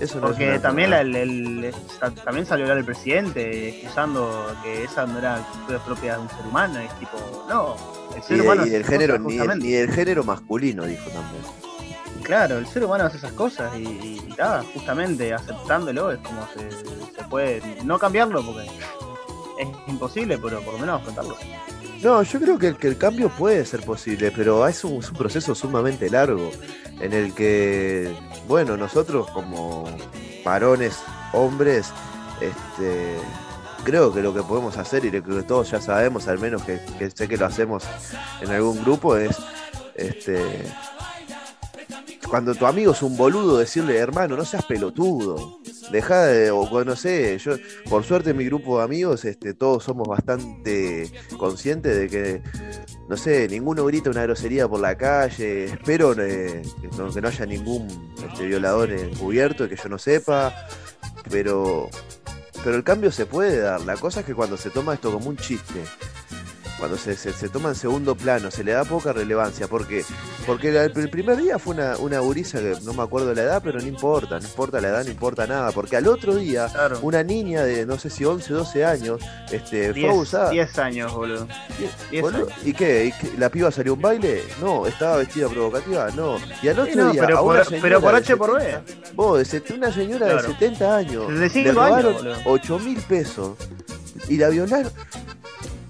Eso 0.00 0.20
no 0.20 0.28
porque 0.28 0.58
también 0.58 0.92
el, 0.92 1.74
también 2.24 2.46
salió 2.46 2.72
el 2.72 2.84
presidente 2.84 3.68
excusando 3.68 4.54
que 4.62 4.84
esa 4.84 5.06
no 5.06 5.18
era 5.18 5.46
propia 5.84 6.14
de 6.14 6.22
un 6.22 6.28
ser 6.30 6.46
humano 6.46 6.78
es 6.78 6.98
tipo 6.98 7.46
no 7.48 7.76
el 8.16 8.22
ser 8.22 8.40
humano 8.40 8.66
y 8.66 8.74
el 8.74 8.84
género 8.84 9.18
ni, 9.18 9.36
ni 9.36 9.74
el 9.74 9.92
género 9.92 10.24
masculino 10.24 10.84
dijo 10.86 11.10
también 11.10 11.42
Claro, 12.22 12.58
el 12.58 12.66
ser 12.66 12.84
humano 12.84 13.04
hace 13.04 13.16
esas 13.16 13.32
cosas 13.32 13.74
y, 13.76 13.82
y, 13.82 14.36
justamente 14.74 15.32
aceptándolo 15.34 16.12
es 16.12 16.18
como 16.20 16.46
se, 16.48 17.24
puede 17.28 17.62
no 17.84 17.98
cambiarlo 17.98 18.44
porque 18.44 18.66
es 19.58 19.68
imposible, 19.86 20.38
pero 20.38 20.60
por 20.60 20.74
lo 20.74 20.80
menos 20.80 21.00
afrontarlo. 21.00 21.36
No, 22.02 22.22
yo 22.22 22.40
creo 22.40 22.58
que 22.58 22.68
el, 22.68 22.76
que 22.76 22.88
el 22.88 22.98
cambio 22.98 23.28
puede 23.28 23.64
ser 23.64 23.82
posible, 23.82 24.32
pero 24.34 24.66
es 24.66 24.84
un, 24.84 25.00
proceso 25.16 25.54
sumamente 25.54 26.10
largo 26.10 26.50
en 27.00 27.12
el 27.12 27.32
que, 27.32 28.14
bueno, 28.48 28.76
nosotros 28.76 29.30
como 29.30 29.84
varones, 30.44 30.98
hombres, 31.32 31.92
este, 32.40 33.16
creo 33.84 34.12
que 34.12 34.20
lo 34.20 34.34
que 34.34 34.42
podemos 34.42 34.76
hacer 34.78 35.04
y 35.04 35.10
lo 35.10 35.22
que 35.22 35.42
todos 35.44 35.70
ya 35.70 35.80
sabemos, 35.80 36.26
al 36.28 36.38
menos 36.38 36.62
que, 36.64 36.80
que 36.98 37.10
sé 37.10 37.28
que 37.28 37.36
lo 37.36 37.46
hacemos 37.46 37.84
en 38.40 38.50
algún 38.50 38.82
grupo, 38.82 39.16
es 39.16 39.36
este, 39.94 40.44
cuando 42.32 42.54
tu 42.54 42.64
amigo 42.64 42.92
es 42.92 43.02
un 43.02 43.14
boludo, 43.14 43.58
decirle, 43.58 43.98
hermano, 43.98 44.38
no 44.38 44.46
seas 44.46 44.64
pelotudo. 44.64 45.60
Deja 45.90 46.24
de, 46.24 46.50
o 46.50 46.82
no 46.82 46.96
sé, 46.96 47.36
yo, 47.36 47.56
por 47.90 48.04
suerte 48.04 48.32
mi 48.32 48.46
grupo 48.46 48.78
de 48.78 48.84
amigos, 48.84 49.26
este, 49.26 49.52
todos 49.52 49.84
somos 49.84 50.08
bastante 50.08 51.12
conscientes 51.36 51.94
de 51.94 52.08
que, 52.08 52.42
no 53.06 53.18
sé, 53.18 53.48
ninguno 53.48 53.84
grita 53.84 54.08
una 54.08 54.22
grosería 54.22 54.66
por 54.66 54.80
la 54.80 54.96
calle. 54.96 55.64
Espero 55.64 56.14
eh, 56.18 56.62
que, 56.80 56.88
no, 56.96 57.28
haya 57.28 57.44
ningún 57.44 57.86
este, 58.26 58.46
violador 58.46 58.92
encubierto, 58.92 59.68
que 59.68 59.76
yo 59.76 59.90
no 59.90 59.98
sepa. 59.98 60.54
Pero, 61.30 61.90
pero 62.64 62.76
el 62.76 62.82
cambio 62.82 63.12
se 63.12 63.26
puede 63.26 63.58
dar. 63.58 63.82
La 63.82 63.98
cosa 63.98 64.20
es 64.20 64.26
que 64.26 64.34
cuando 64.34 64.56
se 64.56 64.70
toma 64.70 64.94
esto 64.94 65.12
como 65.12 65.28
un 65.28 65.36
chiste 65.36 65.82
cuando 66.82 66.98
se, 66.98 67.14
se, 67.14 67.48
toma 67.48 67.68
en 67.68 67.74
segundo 67.76 68.16
plano, 68.16 68.50
se 68.50 68.64
le 68.64 68.72
da 68.72 68.84
poca 68.84 69.12
relevancia. 69.12 69.68
¿Por 69.68 69.86
qué? 69.86 70.04
Porque 70.44 70.76
el, 70.76 71.10
primer 71.10 71.36
día 71.40 71.56
fue 71.60 71.76
una, 71.76 71.96
una 71.98 72.18
gurisa 72.18 72.58
que 72.58 72.74
no 72.82 72.92
me 72.92 73.04
acuerdo 73.04 73.32
la 73.32 73.42
edad, 73.42 73.62
pero 73.62 73.78
no 73.78 73.86
importa, 73.86 74.40
no 74.40 74.44
importa 74.44 74.80
la 74.80 74.88
edad, 74.88 75.04
no 75.04 75.12
importa 75.12 75.46
nada. 75.46 75.70
Porque 75.70 75.94
al 75.94 76.08
otro 76.08 76.34
día, 76.34 76.66
una 77.02 77.22
niña 77.22 77.62
de 77.62 77.86
no 77.86 78.00
sé 78.00 78.10
si 78.10 78.24
11, 78.24 78.52
12 78.52 78.84
años, 78.84 79.20
este, 79.52 79.92
fue 79.92 80.08
abusada. 80.08 80.50
10 80.50 80.78
años, 80.80 81.14
boludo. 81.14 81.46
¿Y 82.64 82.72
qué? 82.72 83.14
¿La 83.38 83.48
piba 83.48 83.70
salió 83.70 83.92
a 83.92 83.94
un 83.94 84.02
baile? 84.02 84.42
No. 84.60 84.84
¿Estaba 84.84 85.18
vestida 85.18 85.48
provocativa? 85.48 86.10
No. 86.16 86.38
Y 86.64 86.66
al 86.68 86.80
otro 86.80 87.12
día, 87.12 87.22
pero, 87.24 87.42
por, 87.44 87.80
pero 87.80 88.00
por 88.00 88.14
H 88.16 88.36
por 88.36 88.58
B. 88.58 88.80
Vos, 89.14 89.48
una 89.72 89.92
señora 89.92 90.34
de 90.34 90.40
70 90.40 90.96
años, 90.96 91.30
le 91.30 91.72
robaron 91.72 92.16
8 92.44 92.78
mil 92.80 93.00
pesos 93.02 93.56
y 94.28 94.36
la 94.36 94.48
violaron. 94.48 94.90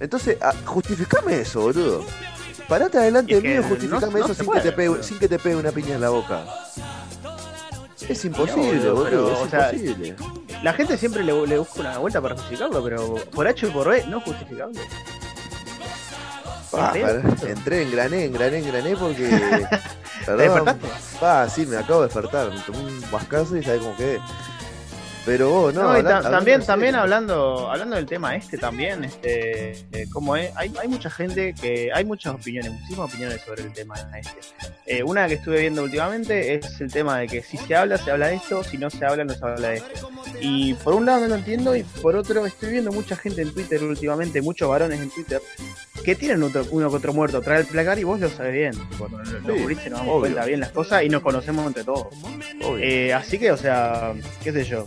Entonces, 0.03 0.37
ah, 0.43 0.53
justificame 0.65 1.43
eso, 1.43 1.61
boludo. 1.61 2.05
Parate 2.69 2.99
adelante 2.99 3.37
de 3.37 3.41
mí 3.41 3.55
y 3.55 3.69
justificame 3.69 4.19
eso 4.19 4.35
sin, 4.35 4.51
que 4.51 4.61
te 4.61 4.73
pegue, 4.73 5.03
sin 5.03 5.19
que 5.21 5.29
te 5.29 5.39
pegue 5.39 5.55
una 5.55 5.71
piña 5.71 5.95
en 5.95 6.01
la 6.01 6.09
boca. 6.11 6.45
Es 8.09 8.25
imposible, 8.25 8.91
boludo, 8.91 9.33
es 9.33 9.53
imposible. 9.53 10.17
La 10.65 10.73
gente 10.73 10.97
siempre 10.97 11.23
le, 11.23 11.47
le, 11.47 11.57
busca 11.57 11.81
una 11.81 11.99
vuelta 11.99 12.21
para 12.21 12.35
justificarlo, 12.35 12.83
pero 12.83 13.15
por 13.31 13.47
H 13.47 13.65
y 13.65 13.71
por 13.71 13.89
B 13.89 14.05
no 14.09 14.21
justificable. 14.21 14.81
Ah, 16.73 16.95
entré, 17.47 17.83
engrané, 17.83 18.25
engrané, 18.25 18.59
engrané 18.59 18.97
porque. 18.97 19.29
perdón. 20.27 20.37
¿Te 20.37 20.43
despertaste? 20.43 20.89
Ah, 21.21 21.47
sí, 21.49 21.65
me 21.65 21.77
acabo 21.77 22.01
de 22.01 22.07
despertar. 22.07 22.51
Me 22.53 22.61
tomé 22.63 22.79
un 22.79 23.05
vascazo 23.13 23.57
y 23.57 23.63
sabes 23.63 23.83
cómo 23.83 23.97
quedé. 23.97 24.19
Pero 25.25 25.51
vos, 25.51 25.73
no. 25.75 25.83
No, 25.85 25.95
y 25.95 25.99
habla- 25.99 26.11
ta- 26.11 26.17
hablando 26.17 26.37
también, 26.39 26.67
también 26.67 26.95
hablando, 26.97 27.71
hablando 27.71 27.95
del 27.97 28.07
tema 28.07 28.35
este 28.35 28.59
también, 28.59 29.05
este, 29.05 29.71
eh, 29.93 30.07
como 30.13 30.35
es, 30.37 30.51
hay, 30.57 30.73
hay 30.81 30.89
mucha 30.89 31.09
gente 31.11 31.55
que, 31.55 31.91
hay 31.95 32.05
muchas 32.05 32.35
opiniones, 32.35 32.73
muchísimas 32.73 33.09
opiniones 33.09 33.41
sobre 33.43 33.63
el 33.63 33.73
tema 33.73 33.95
este. 34.19 34.39
Eh, 34.87 35.03
una 35.05 35.29
que 35.29 35.35
estuve 35.35 35.61
viendo 35.61 35.85
últimamente 35.85 36.55
es 36.55 36.81
el 36.81 36.93
tema 36.93 37.19
de 37.19 37.29
que 37.29 37.43
si 37.43 37.57
se 37.57 37.77
habla, 37.77 37.99
se 37.99 38.11
habla 38.11 38.29
de 38.29 38.35
esto, 38.35 38.65
si 38.65 38.79
no 38.79 38.91
se 38.91 39.05
habla, 39.05 39.25
no 39.25 39.33
se 39.35 39.45
habla 39.45 39.69
de 39.69 39.77
esto. 39.77 40.11
Y 40.41 40.75
por 40.75 40.95
un 40.95 41.07
lado 41.07 41.21
no 41.23 41.29
lo 41.29 41.35
entiendo 41.37 41.77
y 41.77 41.85
por 41.85 42.17
otro 42.17 42.45
estoy 42.45 42.73
viendo 42.73 42.91
mucha 42.91 43.15
gente 43.15 43.43
en 43.43 43.53
Twitter 43.55 43.83
últimamente, 43.85 44.43
muchos 44.43 44.69
varones 44.69 45.01
en 45.01 45.11
Twitter, 45.11 45.41
que 46.05 46.15
tienen 46.15 46.43
otro, 46.43 46.65
uno 46.71 46.91
que 46.91 46.97
otro 46.97 47.13
muerto, 47.13 47.41
trae 47.41 47.61
el 47.61 47.67
placar 47.67 47.99
y 47.99 48.05
vos 48.05 48.21
lo 48.21 48.29
sabés 48.29 48.53
bien. 48.53 48.73
Cuando 48.99 49.19
los 49.19 49.29
Sí, 49.29 49.35
nos 49.91 49.99
damos 49.99 50.01
obvio. 50.09 50.21
cuenta 50.21 50.45
bien 50.45 50.61
las 50.61 50.71
cosas 50.71 51.03
y 51.05 51.09
nos 51.09 51.23
conocemos 51.23 51.67
entre 51.67 51.85
todos. 51.85 52.07
Eh, 52.81 53.13
así 53.13 53.39
que, 53.39 53.51
o 53.53 53.57
sea, 53.57 54.13
qué 54.43 54.53
sé 54.53 54.65
yo. 54.65 54.87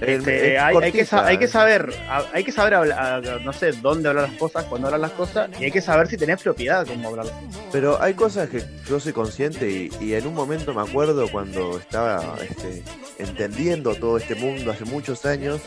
Este, 0.00 0.54
es 0.54 0.60
hay, 0.62 0.76
hay 0.76 0.92
que, 0.92 0.98
hay 1.28 1.38
saber, 1.48 1.94
hay 2.32 2.44
que 2.44 2.52
saber 2.52 2.74
hablar, 2.74 3.40
no 3.42 3.52
sé, 3.52 3.72
dónde 3.72 4.08
hablar 4.08 4.28
las 4.28 4.38
cosas, 4.38 4.64
cuándo 4.66 4.86
hablar 4.88 5.00
las 5.00 5.10
cosas, 5.12 5.50
y 5.60 5.64
hay 5.64 5.70
que 5.72 5.80
saber 5.80 6.06
si 6.08 6.16
tenés 6.16 6.40
propiedad 6.42 6.86
como 6.86 7.08
hablarlas. 7.08 7.34
Pero 7.72 8.00
hay 8.00 8.14
cosas 8.14 8.48
que 8.48 8.62
yo 8.88 9.00
soy 9.00 9.12
consciente 9.12 9.68
y, 9.68 9.90
y 10.00 10.14
en 10.14 10.26
un 10.26 10.34
momento 10.34 10.72
me 10.72 10.82
acuerdo 10.82 11.28
cuando 11.30 11.78
estaba 11.78 12.36
este, 12.48 12.82
entendiendo 13.18 13.94
todo 13.96 14.16
este 14.18 14.34
mundo 14.34 14.70
hace 14.70 14.84
muchos 14.84 15.24
años, 15.26 15.60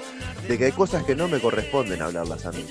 de 0.47 0.57
que 0.57 0.65
hay 0.65 0.71
cosas 0.71 1.03
que 1.03 1.15
no 1.15 1.27
me 1.27 1.39
corresponden 1.39 2.01
hablarlas 2.01 2.45
a 2.45 2.51
mí. 2.51 2.65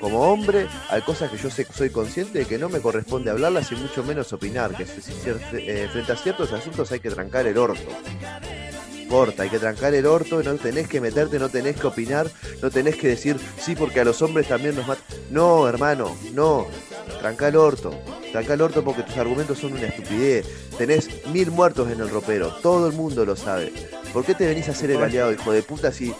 Como 0.00 0.20
hombre, 0.30 0.66
hay 0.90 1.00
cosas 1.02 1.30
que 1.30 1.38
yo 1.38 1.48
sé- 1.50 1.66
soy 1.74 1.88
consciente 1.90 2.40
de 2.40 2.44
que 2.44 2.58
no 2.58 2.68
me 2.68 2.80
corresponde 2.80 3.30
hablarlas 3.30 3.72
y 3.72 3.76
mucho 3.76 4.04
menos 4.04 4.32
opinar, 4.32 4.76
que 4.76 4.84
si- 4.86 5.00
si 5.00 5.12
cier- 5.12 5.40
eh, 5.54 5.88
frente 5.90 6.12
a 6.12 6.16
ciertos 6.16 6.52
asuntos 6.52 6.92
hay 6.92 7.00
que 7.00 7.10
trancar 7.10 7.46
el 7.46 7.56
orto. 7.56 7.80
Corta, 9.08 9.44
hay 9.44 9.50
que 9.50 9.58
trancar 9.58 9.94
el 9.94 10.06
orto, 10.06 10.42
no 10.42 10.54
tenés 10.56 10.88
que 10.88 11.00
meterte, 11.00 11.38
no 11.38 11.48
tenés 11.48 11.76
que 11.76 11.86
opinar, 11.86 12.28
no 12.60 12.70
tenés 12.70 12.96
que 12.96 13.08
decir, 13.08 13.36
sí, 13.58 13.76
porque 13.76 14.00
a 14.00 14.04
los 14.04 14.20
hombres 14.22 14.48
también 14.48 14.74
nos 14.74 14.86
matan. 14.86 15.04
No, 15.30 15.68
hermano, 15.68 16.16
no. 16.32 16.66
Tranca 17.20 17.48
el 17.48 17.56
orto. 17.56 17.90
Tranca 18.32 18.54
el 18.54 18.60
orto 18.62 18.82
porque 18.84 19.02
tus 19.02 19.16
argumentos 19.16 19.58
son 19.58 19.72
una 19.74 19.86
estupidez. 19.86 20.46
Tenés 20.76 21.08
mil 21.28 21.50
muertos 21.50 21.90
en 21.90 22.00
el 22.00 22.10
ropero, 22.10 22.48
todo 22.62 22.88
el 22.88 22.92
mundo 22.94 23.24
lo 23.24 23.36
sabe. 23.36 23.72
¿Por 24.12 24.24
qué 24.24 24.34
te 24.34 24.46
venís 24.46 24.68
a 24.68 24.72
hacer 24.72 24.90
el 24.90 25.02
aliado, 25.02 25.32
hijo 25.32 25.52
de 25.52 25.62
puta, 25.62 25.92
si 25.92 26.12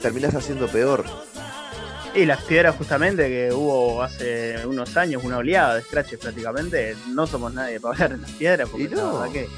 terminás 0.00 0.34
haciendo 0.34 0.68
peor? 0.68 1.04
Y 2.14 2.24
las 2.24 2.42
piedras 2.44 2.76
justamente 2.76 3.28
que 3.28 3.52
hubo 3.52 4.02
hace 4.02 4.56
unos 4.66 4.96
años, 4.96 5.22
una 5.24 5.38
oleada 5.38 5.74
de 5.76 5.82
scratches 5.82 6.18
prácticamente, 6.18 6.96
no 7.08 7.26
somos 7.26 7.52
nadie 7.52 7.78
para 7.78 7.94
hablar 7.94 8.12
en 8.12 8.22
las 8.22 8.30
piedras, 8.32 8.68
porque 8.70 8.84
Y 8.84 8.88
no. 8.88 8.96
la 8.96 9.12
verdad 9.20 9.32
que 9.32 9.48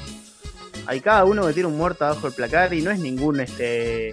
hay 0.89 1.01
cada 1.01 1.23
uno 1.23 1.45
que 1.45 1.53
tiene 1.53 1.67
un 1.67 1.77
muerto 1.77 2.03
abajo 2.05 2.21
del 2.27 2.33
placar 2.33 2.73
y 2.73 2.81
no 2.81 2.89
es 2.89 2.97
ningún 2.99 3.39
este 3.39 4.11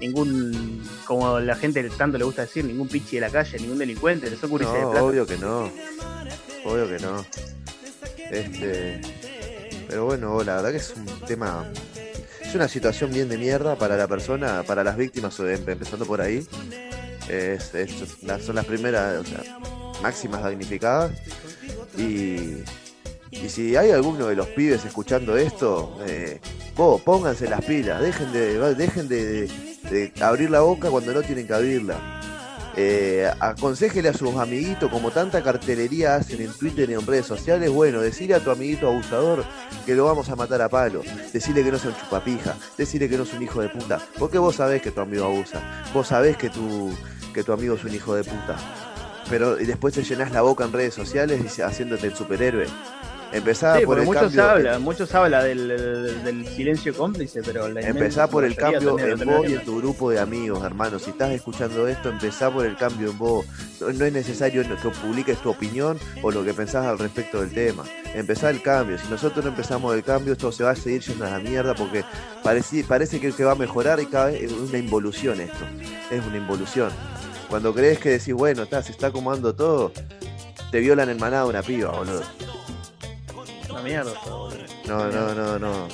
ningún 0.00 0.80
como 1.04 1.40
la 1.40 1.56
gente 1.56 1.82
tanto 1.90 2.16
le 2.16 2.24
gusta 2.24 2.42
decir, 2.42 2.64
ningún 2.64 2.86
pichi 2.86 3.16
de 3.16 3.22
la 3.22 3.30
calle, 3.30 3.58
ningún 3.58 3.78
delincuente, 3.78 4.34
son 4.36 4.50
gurises 4.50 4.72
de 4.72 4.80
No, 4.82 4.90
plata. 4.90 5.04
obvio 5.04 5.26
que 5.26 5.36
no. 5.36 5.70
Obvio 6.64 6.88
que 6.88 6.98
no. 7.00 7.24
Este. 8.30 9.00
Pero 9.88 10.06
bueno, 10.06 10.42
la 10.44 10.56
verdad 10.56 10.70
que 10.70 10.76
es 10.76 10.94
un 10.96 11.06
tema. 11.26 11.66
Es 12.40 12.54
una 12.54 12.68
situación 12.68 13.10
bien 13.12 13.28
de 13.28 13.36
mierda 13.38 13.76
para 13.76 13.96
la 13.96 14.06
persona, 14.06 14.62
para 14.62 14.84
las 14.84 14.96
víctimas, 14.96 15.38
em- 15.40 15.68
empezando 15.68 16.06
por 16.06 16.20
ahí. 16.20 16.46
Es, 17.28 17.72
son 18.44 18.54
las 18.54 18.64
primeras, 18.64 19.18
o 19.20 19.24
sea, 19.24 19.42
máximas 20.02 20.42
damnificadas. 20.42 21.12
Y, 21.98 22.62
y 23.32 23.48
si 23.48 23.76
hay 23.76 23.90
alguno 23.90 24.26
de 24.26 24.36
los 24.36 24.46
pibes 24.48 24.84
escuchando 24.84 25.38
esto, 25.38 25.96
eh, 26.06 26.38
vos, 26.76 27.00
pónganse 27.00 27.48
las 27.48 27.64
pilas, 27.64 28.02
dejen 28.02 28.30
de, 28.30 28.74
dejen 28.74 29.08
de, 29.08 29.50
abrir 30.20 30.50
la 30.50 30.60
boca 30.60 30.90
cuando 30.90 31.14
no 31.14 31.22
tienen 31.22 31.46
que 31.46 31.54
abrirla. 31.54 32.20
Eh, 32.76 33.30
aconsejele 33.40 34.10
a 34.10 34.12
sus 34.14 34.34
amiguitos, 34.36 34.90
como 34.90 35.10
tanta 35.10 35.42
cartelería 35.42 36.16
hacen 36.16 36.42
en 36.42 36.52
Twitter 36.52 36.88
y 36.90 36.94
en 36.94 37.06
redes 37.06 37.26
sociales, 37.26 37.70
bueno, 37.70 38.00
decirle 38.00 38.34
a 38.34 38.40
tu 38.40 38.50
amiguito 38.50 38.88
abusador 38.88 39.44
que 39.86 39.94
lo 39.94 40.04
vamos 40.04 40.28
a 40.28 40.36
matar 40.36 40.60
a 40.60 40.68
palo, 40.68 41.02
decirle 41.32 41.64
que 41.64 41.70
no 41.70 41.78
es 41.78 41.84
un 41.84 41.96
chupapija, 41.96 42.54
decirle 42.76 43.08
que 43.08 43.16
no 43.16 43.22
es 43.22 43.32
un 43.32 43.42
hijo 43.42 43.62
de 43.62 43.70
puta, 43.70 44.00
porque 44.18 44.38
vos 44.38 44.56
sabés 44.56 44.82
que 44.82 44.90
tu 44.90 45.00
amigo 45.00 45.24
abusa, 45.24 45.60
vos 45.92 46.06
sabés 46.06 46.36
que 46.36 46.50
tu, 46.50 46.94
que 47.34 47.44
tu 47.44 47.52
amigo 47.52 47.74
es 47.74 47.84
un 47.84 47.94
hijo 47.94 48.14
de 48.14 48.24
puta, 48.24 48.56
pero 49.28 49.60
y 49.60 49.64
después 49.64 49.94
te 49.94 50.02
llenás 50.02 50.32
la 50.32 50.42
boca 50.42 50.64
en 50.64 50.72
redes 50.72 50.94
sociales 50.94 51.58
y 51.58 51.62
haciéndote 51.62 52.06
el 52.06 52.14
superhéroe. 52.14 52.66
Empezá 53.32 53.78
Sí, 53.78 53.86
por 53.86 53.98
el 53.98 54.04
muchos 54.04 54.22
cambio, 54.24 54.44
habla, 54.44 54.78
muchos 54.78 55.14
habla 55.14 55.42
del, 55.42 55.68
del- 55.68 56.22
del 56.24 56.46
silencio 56.46 56.94
cómplice, 56.94 57.40
pero 57.42 57.66
la 57.68 57.80
Empezá 57.80 58.28
por 58.28 58.44
el 58.44 58.54
cambio 58.54 58.98
en 58.98 59.18
vos 59.24 59.48
y 59.48 59.54
en 59.54 59.64
tu 59.64 59.78
grupo 59.78 60.10
de 60.10 60.20
amigos, 60.20 60.62
hermano. 60.62 60.98
Si 60.98 61.10
estás 61.10 61.30
escuchando 61.32 61.88
esto, 61.88 62.10
empezá 62.10 62.50
por 62.50 62.66
el 62.66 62.76
cambio 62.76 63.10
en 63.10 63.18
vos. 63.18 63.46
No, 63.80 63.90
no 63.90 64.04
es 64.04 64.12
necesario 64.12 64.62
que 64.62 64.74
publiques 64.90 65.38
tu 65.38 65.48
opinión 65.48 65.98
o 66.22 66.30
lo 66.30 66.44
que 66.44 66.52
pensás 66.52 66.84
al 66.84 66.98
respecto 66.98 67.40
del 67.40 67.52
tema. 67.54 67.84
Empezá 68.14 68.50
el 68.50 68.60
cambio. 68.60 68.98
Si 68.98 69.08
nosotros 69.08 69.42
no 69.44 69.50
empezamos 69.50 69.94
el 69.94 70.04
cambio, 70.04 70.34
esto 70.34 70.52
se 70.52 70.64
va 70.64 70.72
a 70.72 70.76
seguir 70.76 71.00
yendo 71.00 71.24
a 71.24 71.30
la 71.30 71.38
mierda 71.38 71.74
porque 71.74 72.04
parece, 72.42 72.84
parece 72.84 73.18
que, 73.18 73.32
que 73.32 73.44
va 73.44 73.52
a 73.52 73.56
mejorar 73.56 73.98
y 74.00 74.06
cada 74.06 74.26
vez 74.26 74.42
es 74.42 74.52
una 74.52 74.76
involución 74.76 75.40
esto. 75.40 75.64
Es 76.10 76.22
una 76.26 76.36
involución. 76.36 76.90
Cuando 77.48 77.72
crees 77.74 77.98
que 77.98 78.10
decís, 78.10 78.34
bueno, 78.34 78.64
está, 78.64 78.82
se 78.82 78.92
está 78.92 79.06
acomodando 79.08 79.54
todo, 79.54 79.90
te 80.70 80.80
violan 80.80 81.08
el 81.08 81.18
manado 81.18 81.48
una 81.48 81.62
piba, 81.62 81.90
boludo. 81.92 82.22
Una 83.82 83.88
mierda. 83.88 84.12
No, 84.86 85.10
no, 85.10 85.34
no, 85.34 85.58
no. 85.58 85.88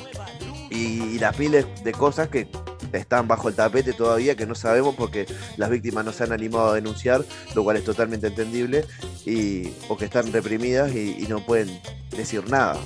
Y, 0.71 1.15
y 1.15 1.19
las 1.19 1.39
miles 1.39 1.67
de 1.83 1.93
cosas 1.93 2.29
que 2.29 2.47
están 2.93 3.27
bajo 3.27 3.49
el 3.49 3.55
tapete 3.55 3.93
todavía 3.93 4.35
que 4.35 4.47
no 4.47 4.55
sabemos 4.55 4.95
porque 4.95 5.27
las 5.57 5.71
víctimas 5.71 6.05
no 6.05 6.13
se 6.13 6.25
han 6.25 6.33
animado 6.33 6.71
a 6.71 6.75
denunciar, 6.75 7.25
lo 7.55 7.65
cual 7.65 7.79
es 7.79 7.85
totalmente 7.85 8.27
entendible, 8.27 8.85
y, 9.25 9.73
o 9.89 9.97
que 9.97 10.05
están 10.05 10.31
reprimidas 10.33 10.93
y, 10.95 11.17
y 11.19 11.27
no 11.29 11.45
pueden 11.45 11.81
decir 12.11 12.49
nada. 12.49 12.77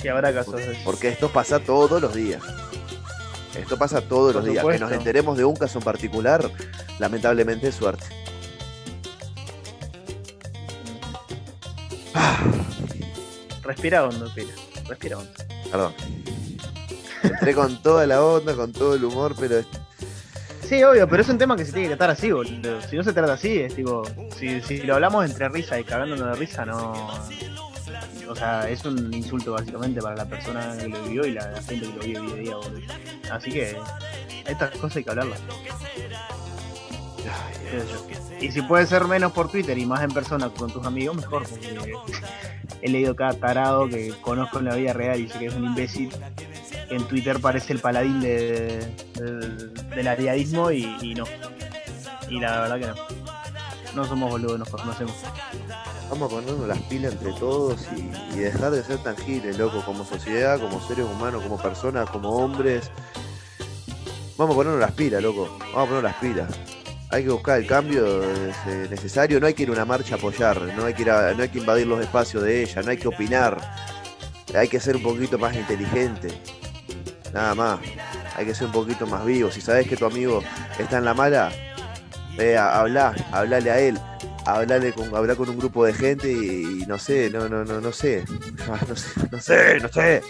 Sí, 0.00 0.08
habrá 0.08 0.32
casos 0.32 0.60
eso. 0.60 0.80
Porque 0.84 1.08
esto 1.08 1.30
pasa 1.30 1.60
todos 1.60 2.00
los 2.00 2.14
días. 2.14 2.42
Esto 3.54 3.78
pasa 3.78 4.00
todos 4.02 4.34
Por 4.34 4.44
los 4.44 4.52
días. 4.52 4.64
Que 4.64 4.78
nos 4.78 4.92
enteremos 4.92 5.36
de 5.36 5.44
un 5.44 5.56
caso 5.56 5.78
en 5.78 5.84
particular, 5.84 6.50
lamentablemente 6.98 7.68
es 7.68 7.74
suerte. 7.74 8.04
Respira 13.66 14.06
hondo, 14.06 14.32
pila. 14.34 14.52
Respira 14.88 15.18
hondo. 15.18 15.32
Perdón. 15.70 15.94
Entré 17.22 17.54
con 17.54 17.82
toda 17.82 18.06
la 18.06 18.22
onda, 18.24 18.54
con 18.54 18.72
todo 18.72 18.94
el 18.94 19.04
humor, 19.04 19.34
pero 19.38 19.62
Sí, 20.68 20.82
obvio, 20.82 21.08
pero 21.08 21.22
es 21.22 21.28
un 21.28 21.38
tema 21.38 21.56
que 21.56 21.64
se 21.64 21.72
tiene 21.72 21.88
que 21.88 21.96
tratar 21.96 22.10
así, 22.10 22.32
boludo. 22.32 22.82
Si 22.82 22.96
no 22.96 23.04
se 23.04 23.12
trata 23.12 23.34
así, 23.34 23.58
es 23.58 23.76
tipo, 23.76 24.02
si, 24.36 24.60
si 24.62 24.78
lo 24.78 24.94
hablamos 24.94 25.24
entre 25.24 25.48
risa 25.48 25.78
y 25.78 25.84
cagándonos 25.84 26.26
de 26.26 26.34
risa, 26.34 26.64
no. 26.64 26.92
O 28.28 28.34
sea, 28.34 28.68
es 28.68 28.84
un 28.84 29.14
insulto 29.14 29.52
básicamente 29.52 30.02
para 30.02 30.16
la 30.16 30.24
persona 30.24 30.76
que 30.76 30.88
lo 30.88 31.00
vivió 31.04 31.24
y 31.24 31.34
la, 31.34 31.52
la 31.52 31.62
gente 31.62 31.86
que 31.86 31.92
lo 31.92 32.02
vive 32.02 32.20
día 32.20 32.32
a 32.32 32.36
día, 32.36 32.56
boludo. 32.56 32.80
Así 33.30 33.52
que 33.52 33.76
estas 34.44 34.70
cosas 34.72 34.96
hay 34.96 35.04
que 35.04 35.10
hablarlas. 35.10 35.40
Y 38.40 38.50
si 38.50 38.62
puede 38.62 38.86
ser 38.86 39.04
menos 39.04 39.32
por 39.32 39.48
Twitter 39.48 39.78
y 39.78 39.86
más 39.86 40.02
en 40.02 40.10
persona 40.10 40.48
con 40.50 40.72
tus 40.72 40.84
amigos, 40.84 41.16
mejor, 41.16 41.48
porque 41.48 41.94
he 42.82 42.88
leído 42.88 43.16
cada 43.16 43.32
tarado 43.34 43.88
que 43.88 44.12
conozco 44.22 44.58
en 44.58 44.66
la 44.66 44.74
vida 44.74 44.92
real 44.92 45.20
y 45.20 45.28
sé 45.28 45.38
que 45.38 45.46
es 45.46 45.54
un 45.54 45.64
imbécil. 45.64 46.10
En 46.90 47.02
Twitter 47.08 47.40
parece 47.40 47.72
el 47.72 47.80
paladín 47.80 48.20
de, 48.20 48.86
del- 49.94 50.08
ariadismo 50.08 50.70
y, 50.70 51.14
no. 51.16 51.24
Y 52.28 52.38
la 52.40 52.60
verdad 52.60 52.78
que 52.78 52.86
no. 52.86 52.94
No 53.94 54.04
somos 54.04 54.30
boludos, 54.30 54.58
nos 54.58 54.68
conocemos. 54.68 55.14
Vamos 56.10 56.30
a 56.30 56.34
ponernos 56.36 56.68
las 56.68 56.80
pilas 56.82 57.12
entre 57.14 57.32
todos 57.32 57.80
y, 57.96 58.36
y 58.36 58.38
dejar 58.40 58.70
de 58.70 58.82
ser 58.84 58.98
tan 58.98 59.16
giles, 59.16 59.58
loco, 59.58 59.82
como 59.84 60.04
sociedad, 60.04 60.60
como 60.60 60.80
seres 60.86 61.06
humanos, 61.06 61.42
como 61.42 61.56
personas, 61.58 62.08
como 62.10 62.28
hombres. 62.36 62.90
Vamos 64.36 64.54
a 64.54 64.56
ponernos 64.56 64.80
las 64.80 64.92
pilas, 64.92 65.22
loco. 65.22 65.56
Vamos 65.58 65.74
a 65.74 65.86
ponernos 65.86 66.02
las 66.04 66.14
pilas. 66.16 66.48
Hay 67.10 67.22
que 67.24 67.30
buscar 67.30 67.58
el 67.60 67.66
cambio 67.66 68.22
eh, 68.22 68.88
necesario, 68.90 69.38
no 69.40 69.46
hay 69.46 69.54
que 69.54 69.62
ir 69.62 69.68
a 69.68 69.72
una 69.72 69.84
marcha 69.84 70.16
a 70.16 70.18
apoyar, 70.18 70.60
no 70.76 70.84
hay 70.84 70.94
que 70.94 71.02
ir 71.02 71.10
a- 71.10 71.32
no 71.34 71.42
hay 71.42 71.48
que 71.48 71.58
invadir 71.58 71.86
los 71.86 72.00
espacios 72.00 72.42
de 72.42 72.62
ella, 72.62 72.82
no 72.82 72.90
hay 72.90 72.96
que 72.96 73.08
opinar. 73.08 73.58
Hay 74.54 74.68
que 74.68 74.80
ser 74.80 74.96
un 74.96 75.02
poquito 75.02 75.38
más 75.38 75.54
inteligente. 75.54 76.28
Nada 77.32 77.54
más. 77.54 77.80
Hay 78.36 78.44
que 78.46 78.54
ser 78.54 78.66
un 78.66 78.72
poquito 78.72 79.06
más 79.06 79.24
vivo. 79.24 79.50
Si 79.50 79.60
sabes 79.60 79.86
que 79.88 79.96
tu 79.96 80.04
amigo 80.06 80.42
está 80.78 80.98
en 80.98 81.04
la 81.04 81.14
mala, 81.14 81.50
eh, 82.38 82.56
habla, 82.56 83.14
hablale 83.32 83.70
a 83.70 83.78
él 83.80 83.98
hablarle 84.46 84.92
con, 84.92 85.14
hablar 85.14 85.36
con 85.36 85.48
un 85.48 85.58
grupo 85.58 85.84
de 85.84 85.92
gente 85.92 86.30
y, 86.32 86.82
y 86.82 86.86
no 86.86 86.98
sé, 86.98 87.30
no, 87.30 87.48
no, 87.48 87.64
no, 87.64 87.80
no 87.80 87.92
sé. 87.92 88.24
Ah, 88.68 88.80
No 88.88 88.96
sé, 88.96 89.10
no 89.30 89.40
sé, 89.40 89.80
no 89.80 89.88
sé. 89.88 90.22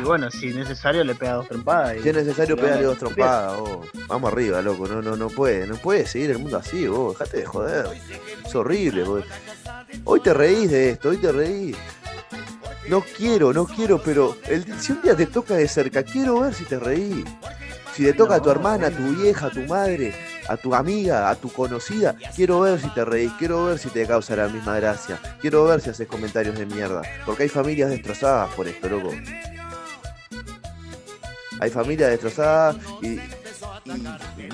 Y 0.00 0.02
bueno, 0.04 0.30
si 0.30 0.48
es 0.48 0.54
necesario 0.54 1.02
le 1.04 1.14
pega 1.14 1.34
dos 1.34 1.48
trompadas. 1.48 1.96
y- 1.96 2.02
Si 2.02 2.08
es 2.10 2.14
necesario 2.14 2.56
pegarle 2.56 2.84
dos 2.84 2.98
trompadas, 2.98 3.58
vos. 3.58 3.88
Vamos 4.08 4.32
arriba, 4.32 4.62
loco. 4.62 4.86
No, 4.86 5.02
no, 5.02 5.16
no 5.16 5.28
puede, 5.28 5.66
no 5.66 5.74
puede 5.76 6.06
seguir 6.06 6.30
el 6.30 6.38
mundo 6.38 6.56
así, 6.58 6.86
vos. 6.86 7.18
Dejate 7.18 7.36
de 7.38 7.46
joder. 7.46 7.86
Es 8.46 8.54
horrible, 8.54 9.02
vos. 9.04 9.24
Hoy 10.04 10.20
te 10.20 10.32
reís 10.32 10.70
de 10.70 10.90
esto, 10.90 11.10
hoy 11.10 11.16
te 11.18 11.32
reís. 11.32 11.76
No 12.88 13.02
quiero, 13.16 13.52
no 13.52 13.66
quiero, 13.66 14.02
pero 14.02 14.36
el, 14.48 14.64
si 14.80 14.92
un 14.92 15.02
día 15.02 15.14
te 15.16 15.26
toca 15.26 15.54
de 15.54 15.68
cerca, 15.68 16.02
quiero 16.02 16.40
ver 16.40 16.54
si 16.54 16.64
te 16.64 16.78
reís. 16.78 17.24
Si 17.94 18.04
te 18.04 18.12
toca 18.14 18.36
a 18.36 18.42
tu 18.42 18.50
hermana, 18.50 18.86
a 18.86 18.90
tu 18.90 19.02
vieja, 19.14 19.46
a 19.46 19.50
tu 19.50 19.60
madre, 19.62 20.14
a 20.48 20.56
tu 20.56 20.74
amiga, 20.74 21.30
a 21.30 21.34
tu 21.34 21.50
conocida, 21.52 22.16
quiero 22.34 22.60
ver 22.60 22.80
si 22.80 22.88
te 22.90 23.04
reís, 23.04 23.32
quiero 23.38 23.64
ver 23.64 23.78
si 23.78 23.88
te 23.88 24.06
causa 24.06 24.36
la 24.36 24.48
misma 24.48 24.76
gracia, 24.76 25.20
quiero 25.40 25.64
ver 25.64 25.80
si 25.80 25.90
haces 25.90 26.06
comentarios 26.08 26.58
de 26.58 26.66
mierda. 26.66 27.02
Porque 27.24 27.44
hay 27.44 27.48
familias 27.48 27.90
destrozadas 27.90 28.52
por 28.54 28.68
esto, 28.68 28.88
loco. 28.88 29.10
Hay 31.60 31.70
familias 31.70 32.10
destrozadas 32.10 32.76
y, 33.02 33.20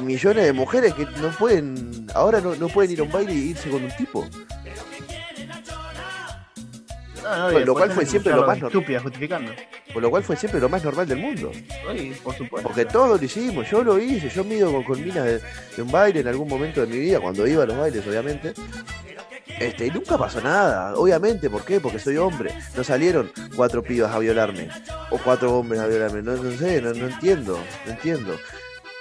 millones 0.02 0.44
de 0.44 0.52
mujeres 0.52 0.94
que 0.94 1.04
no 1.04 1.30
pueden, 1.38 2.06
ahora 2.14 2.40
no, 2.40 2.54
no 2.54 2.68
pueden 2.68 2.92
ir 2.92 3.00
a 3.00 3.02
un 3.04 3.12
baile 3.12 3.32
y 3.32 3.50
irse 3.50 3.70
con 3.70 3.82
un 3.82 3.96
tipo. 3.96 4.26
No, 7.36 7.50
no, 7.50 7.58
Lo 7.60 7.74
cual 7.74 7.90
fue 7.90 8.06
siempre 8.06 8.32
lo 8.32 8.46
más 8.46 8.58
normal. 8.60 9.02
justificando. 9.02 9.52
Por 9.92 10.02
lo 10.02 10.10
cual 10.10 10.22
fue 10.22 10.36
siempre 10.36 10.60
lo 10.60 10.68
más 10.68 10.84
normal 10.84 11.06
del 11.06 11.18
mundo. 11.18 11.50
Sí, 11.52 12.12
por 12.22 12.34
supuesto. 12.34 12.68
Porque 12.68 12.84
todos 12.84 13.20
lo 13.20 13.24
hicimos, 13.24 13.68
yo 13.70 13.82
lo 13.82 13.98
hice, 13.98 14.28
yo 14.28 14.44
mido 14.44 14.72
con, 14.72 14.84
con 14.84 15.02
minas 15.02 15.24
de, 15.24 15.40
de 15.76 15.82
un 15.82 15.90
baile 15.90 16.20
en 16.20 16.28
algún 16.28 16.48
momento 16.48 16.80
de 16.80 16.86
mi 16.86 16.98
vida, 16.98 17.20
cuando 17.20 17.46
iba 17.46 17.62
a 17.62 17.66
los 17.66 17.76
bailes, 17.76 18.06
obviamente. 18.06 18.52
Este, 19.58 19.86
y 19.86 19.90
nunca 19.90 20.16
pasó 20.16 20.40
nada, 20.40 20.94
obviamente, 20.94 21.50
¿por 21.50 21.64
qué? 21.64 21.80
Porque 21.80 21.98
soy 21.98 22.16
hombre. 22.16 22.54
No 22.76 22.84
salieron 22.84 23.32
cuatro 23.56 23.82
pibas 23.82 24.14
a 24.14 24.18
violarme, 24.20 24.68
o 25.10 25.18
cuatro 25.18 25.58
hombres 25.58 25.80
a 25.80 25.86
violarme, 25.86 26.22
no, 26.22 26.36
no 26.36 26.56
sé, 26.56 26.80
no, 26.80 26.92
no 26.92 27.08
entiendo, 27.08 27.58
no 27.86 27.92
entiendo. 27.92 28.36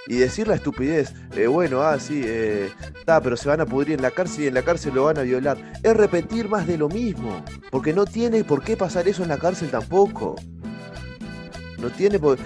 Y 0.08 0.16
decir 0.16 0.48
la 0.48 0.54
estupidez, 0.54 1.12
eh, 1.36 1.46
bueno, 1.46 1.82
ah, 1.82 2.00
sí, 2.00 2.22
eh, 2.24 2.70
está, 2.98 3.20
pero 3.20 3.36
se 3.36 3.48
van 3.48 3.60
a 3.60 3.66
pudrir 3.66 3.96
en 3.96 4.02
la 4.02 4.10
cárcel 4.10 4.44
y 4.44 4.46
en 4.46 4.54
la 4.54 4.62
cárcel 4.62 4.94
lo 4.94 5.04
van 5.04 5.18
a 5.18 5.22
violar. 5.22 5.58
Es 5.82 5.94
repetir 5.94 6.48
más 6.48 6.66
de 6.66 6.78
lo 6.78 6.88
mismo, 6.88 7.44
porque 7.70 7.92
no 7.92 8.06
tiene 8.06 8.42
por 8.42 8.62
qué 8.62 8.74
pasar 8.74 9.06
eso 9.06 9.22
en 9.22 9.28
la 9.28 9.36
cárcel 9.36 9.70
tampoco. 9.70 10.36
No 11.78 11.90
tiene 11.90 12.18
por. 12.18 12.38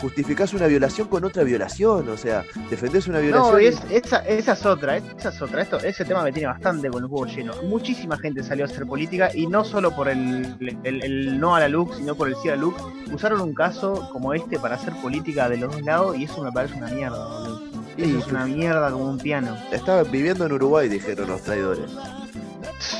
Justificás 0.00 0.52
una 0.54 0.66
violación 0.66 1.06
con 1.08 1.24
otra 1.24 1.44
violación, 1.44 2.08
o 2.08 2.16
sea, 2.16 2.44
defendés 2.68 3.06
una 3.06 3.20
violación. 3.20 3.52
No, 3.52 3.60
y- 3.60 3.66
es, 3.66 3.80
esa, 3.90 4.18
esa 4.26 4.52
es 4.54 4.66
otra, 4.66 4.96
esa 4.96 5.28
es 5.28 5.40
otra. 5.42 5.62
Esto, 5.62 5.78
ese 5.78 6.04
tema 6.04 6.22
me 6.24 6.32
tiene 6.32 6.48
bastante 6.48 6.88
con 6.90 7.04
el 7.04 7.08
huevo 7.10 7.26
lleno. 7.26 7.52
Muchísima 7.62 8.18
gente 8.18 8.42
salió 8.42 8.64
a 8.64 8.68
hacer 8.68 8.86
política 8.86 9.30
y 9.32 9.46
no 9.46 9.64
solo 9.64 9.94
por 9.94 10.08
el, 10.08 10.56
el- 10.82 11.02
el 11.04 11.38
no 11.38 11.54
a 11.54 11.60
la 11.60 11.68
luz, 11.68 11.96
sino 11.96 12.14
por 12.16 12.26
el 12.28 12.34
sí 12.42 12.48
a 12.48 12.56
la 12.56 12.62
luz. 12.62 12.74
Usaron 13.12 13.40
un 13.40 13.54
caso 13.54 14.08
como 14.12 14.34
este 14.34 14.58
para 14.58 14.74
hacer 14.74 14.94
política 14.94 15.48
de 15.48 15.56
los 15.56 15.72
dos 15.72 15.82
lados 15.82 16.16
y 16.16 16.24
eso 16.24 16.42
me 16.42 16.50
parece 16.50 16.74
una 16.76 16.88
mierda, 16.88 17.24
boludo. 17.28 17.62
Eso 17.96 18.18
es 18.18 18.26
una 18.28 18.46
mierda 18.46 18.90
como 18.90 19.10
un 19.10 19.18
piano. 19.18 19.56
Estaba 19.70 20.02
viviendo 20.04 20.46
en 20.46 20.52
Uruguay, 20.52 20.88
dijeron 20.88 21.28
los 21.28 21.42
traidores. 21.42 21.90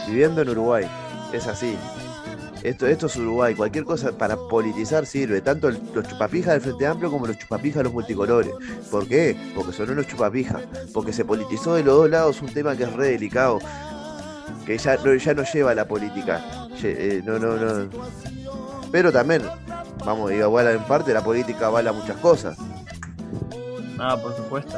Viviendo 0.07 0.43
en 0.43 0.51
Uruguay. 0.51 0.87
Es 1.33 1.47
así. 1.47 1.77
Esto, 2.63 2.87
esto 2.87 3.07
es 3.07 3.17
Uruguay. 3.17 3.55
Cualquier 3.55 3.85
cosa 3.85 4.13
para 4.13 4.37
politizar 4.37 5.07
sirve. 5.07 5.41
Tanto 5.41 5.69
el- 5.69 5.81
los 5.95 6.07
chupapijas 6.07 6.53
del 6.55 6.61
Frente 6.61 6.87
Amplio 6.87 7.11
como 7.11 7.27
los 7.27 7.39
chupapijas 7.39 7.79
de 7.79 7.85
los 7.85 7.93
multicolores. 7.93 8.53
¿Por 8.91 9.09
qué? 9.09 9.37
Porque 9.55 9.73
son 9.73 9.91
unos 9.91 10.07
chupapijas. 10.07 10.63
Porque 10.93 11.13
se 11.13 11.25
politizó 11.25 11.75
de 11.75 11.83
los 11.85 11.95
dos 11.97 12.11
lados 12.11 12.43
un 12.43 12.53
tema 12.53 12.77
que 12.77 12.83
es 12.85 12.93
re 12.93 13.13
delicado. 13.13 13.59
Que 14.67 14.77
ya 14.77 14.97
no, 14.97 15.15
ya 15.15 15.33
no 15.35 15.43
lleva 15.51 15.71
a 15.71 15.75
la 15.75 15.89
política. 15.89 16.69
Eh, 16.83 17.23
no, 17.25 17.39
no, 17.39 17.57
no. 17.57 17.89
Pero 18.93 19.11
también, 19.11 19.43
vamos, 20.05 20.31
igual 20.33 20.67
en 20.69 20.83
parte 20.85 21.15
la 21.15 21.23
política 21.25 21.67
avala 21.67 21.93
muchas 21.93 22.17
cosas. 22.19 22.59
Ah, 23.99 24.19
por 24.21 24.37
supuesto. 24.37 24.77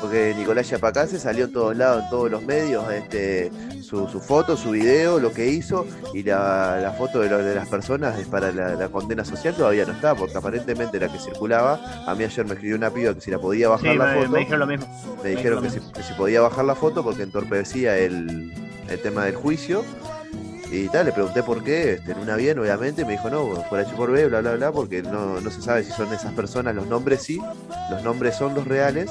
Porque 0.00 0.34
Nicolás 0.36 0.68
Yapacase 0.70 1.18
salió 1.18 1.44
en 1.44 1.52
todos 1.52 1.76
lados, 1.76 2.04
en 2.04 2.10
todos 2.10 2.30
los 2.30 2.42
medios, 2.42 2.90
este, 2.92 3.50
su, 3.82 4.08
su 4.08 4.18
foto, 4.20 4.56
su 4.56 4.70
video, 4.70 5.20
lo 5.20 5.30
que 5.32 5.46
hizo, 5.48 5.86
y 6.14 6.22
la, 6.22 6.78
la 6.80 6.92
foto 6.92 7.20
de, 7.20 7.28
lo- 7.28 7.38
de 7.38 7.54
las 7.54 7.68
personas 7.68 8.18
es 8.18 8.26
para 8.26 8.50
la, 8.50 8.76
la 8.76 8.88
condena 8.88 9.24
social 9.24 9.54
todavía 9.54 9.84
no 9.84 9.92
está, 9.92 10.14
porque 10.14 10.36
aparentemente 10.38 10.98
la 10.98 11.08
que 11.12 11.18
circulaba, 11.18 11.78
a 12.06 12.14
mí 12.14 12.24
ayer 12.24 12.46
me 12.46 12.54
escribió 12.54 12.76
una 12.76 12.90
piba 12.90 13.12
que 13.14 13.20
si 13.20 13.30
la 13.30 13.38
podía 13.38 13.68
bajar 13.68 13.92
Sí, 13.92 13.98
la 13.98 14.06
me, 14.06 14.14
foto, 14.20 14.30
me 14.30 14.38
dijeron 14.38 14.60
lo 14.60 14.66
mismo. 14.66 15.16
me 15.22 15.28
dijeron 15.30 15.62
que 15.62 15.70
si, 15.70 15.80
que 15.80 16.02
si 16.02 16.14
podía 16.14 16.40
bajar 16.40 16.64
la 16.64 16.74
foto 16.74 17.04
porque 17.04 17.22
entorpecía 17.22 17.98
el, 17.98 18.52
el 18.88 19.00
tema 19.02 19.26
del 19.26 19.34
juicio. 19.34 19.84
Y 20.72 20.88
tal, 20.88 21.06
le 21.06 21.12
pregunté 21.12 21.42
por 21.42 21.64
qué, 21.64 21.94
este, 21.94 22.12
en 22.12 22.18
una 22.20 22.36
bien, 22.36 22.56
obviamente, 22.58 23.04
me 23.04 23.12
dijo, 23.12 23.28
no, 23.28 23.64
por 23.68 23.80
H 23.80 23.92
por 23.96 24.12
B, 24.12 24.28
bla, 24.28 24.40
bla, 24.40 24.52
bla, 24.54 24.70
porque 24.70 25.02
no, 25.02 25.40
no 25.40 25.50
se 25.50 25.60
sabe 25.60 25.82
si 25.82 25.90
son 25.90 26.12
esas 26.12 26.32
personas, 26.32 26.74
los 26.76 26.86
nombres 26.86 27.22
sí, 27.22 27.40
los 27.90 28.02
nombres 28.04 28.36
son 28.36 28.54
los 28.54 28.68
reales, 28.68 29.10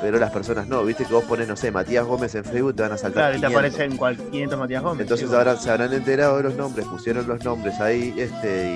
pero 0.00 0.18
las 0.20 0.30
personas 0.30 0.68
no, 0.68 0.84
viste 0.84 1.04
que 1.04 1.12
vos 1.12 1.24
pones, 1.24 1.48
no 1.48 1.56
sé, 1.56 1.72
Matías 1.72 2.06
Gómez 2.06 2.34
en 2.36 2.44
Facebook, 2.44 2.76
te 2.76 2.82
van 2.82 2.92
a 2.92 2.96
saltar 2.96 3.22
Claro, 3.32 3.36
y 3.36 3.40
te 3.40 3.46
500. 3.48 3.70
aparecen 3.74 3.96
cual 3.98 4.16
500 4.30 4.58
Matías 4.60 4.82
Gómez. 4.84 5.00
Entonces 5.02 5.28
sí, 5.28 5.34
habrán- 5.34 5.60
se 5.60 5.70
habrán 5.70 5.92
enterado 5.92 6.36
de 6.36 6.42
los 6.44 6.54
nombres, 6.54 6.86
pusieron 6.86 7.26
los 7.26 7.44
nombres 7.44 7.80
ahí, 7.80 8.14
este, 8.16 8.70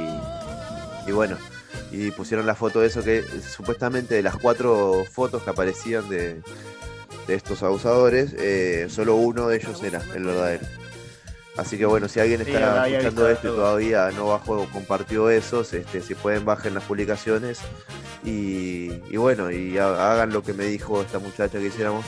y, 1.07 1.11
y 1.11 1.13
bueno, 1.13 1.37
y 1.93 2.11
pusieron 2.11 2.47
la 2.47 2.57
foto 2.57 2.81
de 2.81 2.89
eso 2.89 3.05
que 3.05 3.23
supuestamente 3.49 4.17
de 4.17 4.23
las 4.25 4.35
cuatro 4.37 5.05
fotos 5.13 5.45
que 5.45 5.51
aparecían 5.51 6.09
de, 6.09 6.43
de 7.29 7.35
estos 7.35 7.63
abusadores, 7.63 8.35
eh, 8.39 8.89
solo 8.91 9.15
uno 9.15 9.47
de 9.47 9.57
ellos 9.59 9.81
era 9.85 10.03
el 10.17 10.25
verdadero. 10.25 10.67
Así 11.57 11.79
que 11.79 11.87
bueno, 11.87 12.09
si 12.09 12.19
alguien 12.21 12.41
está 12.41 12.59
escuchando 12.99 13.29
esto 13.31 13.47
y 13.53 13.57
todavía 13.57 14.11
no 14.11 14.27
bajó 14.27 14.63
o 14.63 14.69
compartió 14.71 15.31
esos, 15.31 15.73
este, 15.73 16.01
si 16.01 16.15
pueden 16.17 16.45
bajen 16.45 16.75
las 16.75 16.83
publicaciones 16.85 17.61
y, 18.25 18.91
y 19.09 19.17
bueno, 19.17 19.51
y 19.53 19.79
ha- 19.79 20.13
hagan 20.13 20.33
lo 20.33 20.43
que 20.43 20.53
me 20.53 20.65
dijo 20.65 21.01
esta 21.01 21.21
muchacha 21.21 21.59
que 21.59 21.67
hiciéramos, 21.67 22.05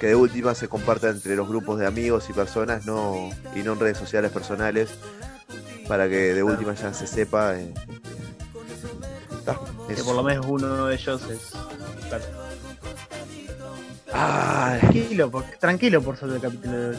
que 0.00 0.08
de 0.08 0.14
última 0.16 0.54
se 0.56 0.66
comparta 0.68 1.08
entre 1.10 1.36
los 1.36 1.48
grupos 1.48 1.78
de 1.78 1.86
amigos 1.86 2.28
y 2.28 2.32
personas 2.32 2.86
no 2.86 3.30
y 3.54 3.60
no 3.62 3.74
en 3.74 3.80
redes 3.80 3.98
sociales 3.98 4.32
personales, 4.32 4.90
para 5.86 6.08
que 6.08 6.34
de 6.34 6.42
última 6.42 6.74
ya 6.74 6.92
se 6.92 7.06
sepa. 7.06 7.56
eh, 7.56 7.72
Que 9.86 9.94
eso. 9.94 10.04
por 10.04 10.16
lo 10.16 10.22
menos 10.24 10.44
uno 10.48 10.86
de 10.86 10.94
ellos 10.96 11.22
es. 11.30 11.52
claro. 12.08 12.24
Tranquilo, 14.80 15.30
por, 15.30 15.44
tranquilo 15.60 16.02
por 16.02 16.16
sobre 16.16 16.36
el 16.36 16.40
capítulo 16.42 16.76
de 16.76 16.88
hoy. 16.88 16.96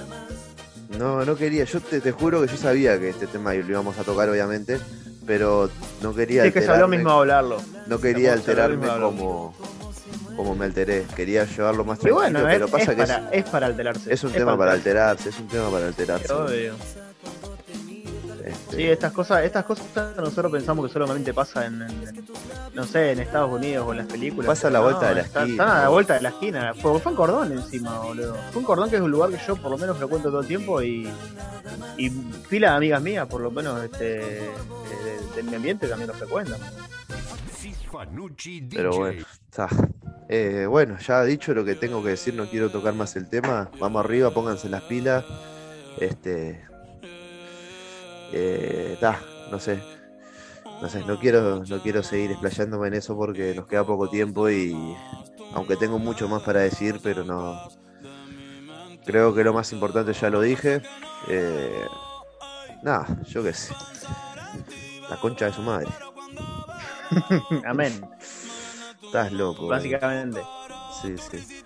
No, 0.98 1.24
no 1.24 1.36
quería, 1.36 1.64
yo 1.66 1.80
te, 1.82 2.02
te 2.02 2.12
juro 2.12 2.42
que 2.42 2.48
yo 2.48 2.58
sabía 2.58 3.00
que 3.00 3.10
este 3.10 3.28
tema 3.28 3.54
lo 3.54 3.70
íbamos 3.70 3.98
a 3.98 4.04
tocar 4.04 4.30
obviamente, 4.30 4.80
pero 5.26 5.70
no 6.02 6.14
quería 6.16 6.44
Sí, 6.44 6.48
es 6.50 6.54
que 6.54 6.88
mismo 6.88 7.12
a 7.12 7.20
hablarlo. 7.20 7.62
No 7.88 8.00
quería 8.00 8.34
alterarme 8.34 8.88
como, 8.88 9.56
como 10.36 10.56
me 10.56 10.66
alteré. 10.66 11.06
Quería 11.16 11.46
llevarlo 11.46 11.86
más 11.86 12.00
tranquilo, 12.00 12.16
bueno, 12.22 12.40
pero 12.44 12.66
es, 12.66 12.72
pasa 12.72 12.92
es 12.92 12.98
que 12.98 13.04
es, 13.04 13.10
para, 13.10 13.30
es 13.30 13.50
para 13.50 13.68
alterarse. 13.68 14.14
es 14.14 14.24
un 14.24 14.32
tema 14.32 14.58
para 14.58 14.72
alterarse. 14.72 15.30
alterarse, 15.30 15.30
es 15.30 15.40
un 15.40 15.48
tema 15.48 15.70
para 15.70 15.88
alterarse. 15.88 16.34
Obvio. 16.34 16.74
Este, 18.44 18.76
Sí, 18.76 18.84
estas 18.86 19.12
cosas, 19.12 19.44
estas 19.44 19.66
cosas 19.66 19.86
nosotros 20.18 20.52
pensamos 20.52 20.86
que 20.88 20.94
solamente 20.94 21.34
pasa 21.34 21.66
en, 21.66 21.82
en- 21.82 22.26
no 22.74 22.84
sé, 22.86 23.12
en 23.12 23.20
Estados 23.20 23.52
Unidos 23.52 23.86
o 23.88 23.92
en 23.92 23.98
las 24.00 24.08
películas. 24.08 24.48
Pasa 24.48 24.68
a 24.70 24.72
la 24.72 24.80
vuelta 24.80 25.10
de 25.10 25.16
la 25.16 25.22
está- 25.22 25.40
esquina, 25.42 25.64
Están 25.64 25.78
a 25.78 25.82
la 25.84 25.90
vuelta 25.90 26.14
de 26.14 26.22
la 26.22 26.30
esquina. 26.30 26.74
Fue, 26.74 27.00
fue 27.00 27.12
un 27.12 27.16
cordón 27.18 27.52
encima, 27.52 28.00
boludo. 28.00 28.36
Fue 28.52 28.60
un 28.60 28.66
cordón 28.66 28.90
que 28.90 28.96
es 28.96 29.02
un 29.02 29.12
lugar 29.12 29.30
que 29.32 29.38
yo 29.46 29.56
por 29.56 29.72
lo 29.72 29.78
menos 29.78 29.98
frecuento 29.98 30.30
todo 30.30 30.42
el 30.42 30.48
tiempo 30.48 30.82
y, 30.82 31.10
y 31.98 32.10
pila 32.10 32.72
de 32.72 32.76
amigas 32.78 33.02
mías, 33.02 33.28
por 33.28 33.42
lo 33.42 33.52
menos 33.52 33.84
este, 33.84 34.06
de, 34.06 34.50
de 35.36 35.44
mi 35.44 35.56
ambiente 35.56 35.88
también 35.88 36.08
lo 36.08 36.14
frecuentan. 36.14 36.60
Pero 38.78 38.92
bueno, 38.98 39.26
ta. 39.54 39.68
Eh, 40.30 40.66
bueno, 40.70 40.98
ya 41.00 41.24
dicho 41.24 41.54
lo 41.54 41.66
que 41.66 41.76
tengo 41.76 42.04
que 42.04 42.10
decir, 42.10 42.36
no 42.36 42.46
quiero 42.48 42.70
tocar 42.70 42.94
más 42.94 43.16
el 43.16 43.28
tema. 43.28 43.70
Vamos 43.80 44.06
arriba, 44.06 44.32
pónganse 44.32 44.70
las 44.70 44.84
pilas. 44.84 45.26
Este. 46.00 46.69
Eh, 48.34 48.98
ta, 49.00 49.20
no 49.52 49.60
sé. 49.60 49.82
No 50.82 50.88
sé, 50.90 51.04
no 51.06 51.20
quiero, 51.20 51.64
no 51.66 51.82
quiero 51.82 52.02
seguir 52.04 52.32
explayándome 52.32 52.88
en 52.88 52.94
eso 52.94 53.16
porque 53.18 53.54
nos 53.54 53.68
queda 53.68 53.84
poco 53.86 54.10
tiempo 54.10 54.50
y. 54.50 54.96
Aunque 55.54 55.76
tengo 55.76 55.98
mucho 56.00 56.28
más 56.30 56.44
para 56.44 56.62
decir, 56.62 57.00
pero 57.04 57.24
no. 57.24 57.60
Creo 59.06 59.34
que 59.34 59.44
lo 59.44 59.54
más 59.54 59.72
importante 59.74 60.14
ya 60.14 60.30
lo 60.30 60.42
dije. 60.42 60.82
Eh, 61.28 61.86
nada, 62.84 63.08
yo 63.28 63.44
qué 63.44 63.54
sé. 63.54 63.74
La 65.10 65.18
concha 65.18 65.46
de 65.46 65.54
su 65.54 65.62
madre. 65.64 65.88
Amén, 67.66 68.06
Estás 69.04 69.32
loco. 69.32 69.62
boludo. 69.64 69.70
básicamente. 69.70 70.42
Sí, 71.02 71.16
sí. 71.18 71.64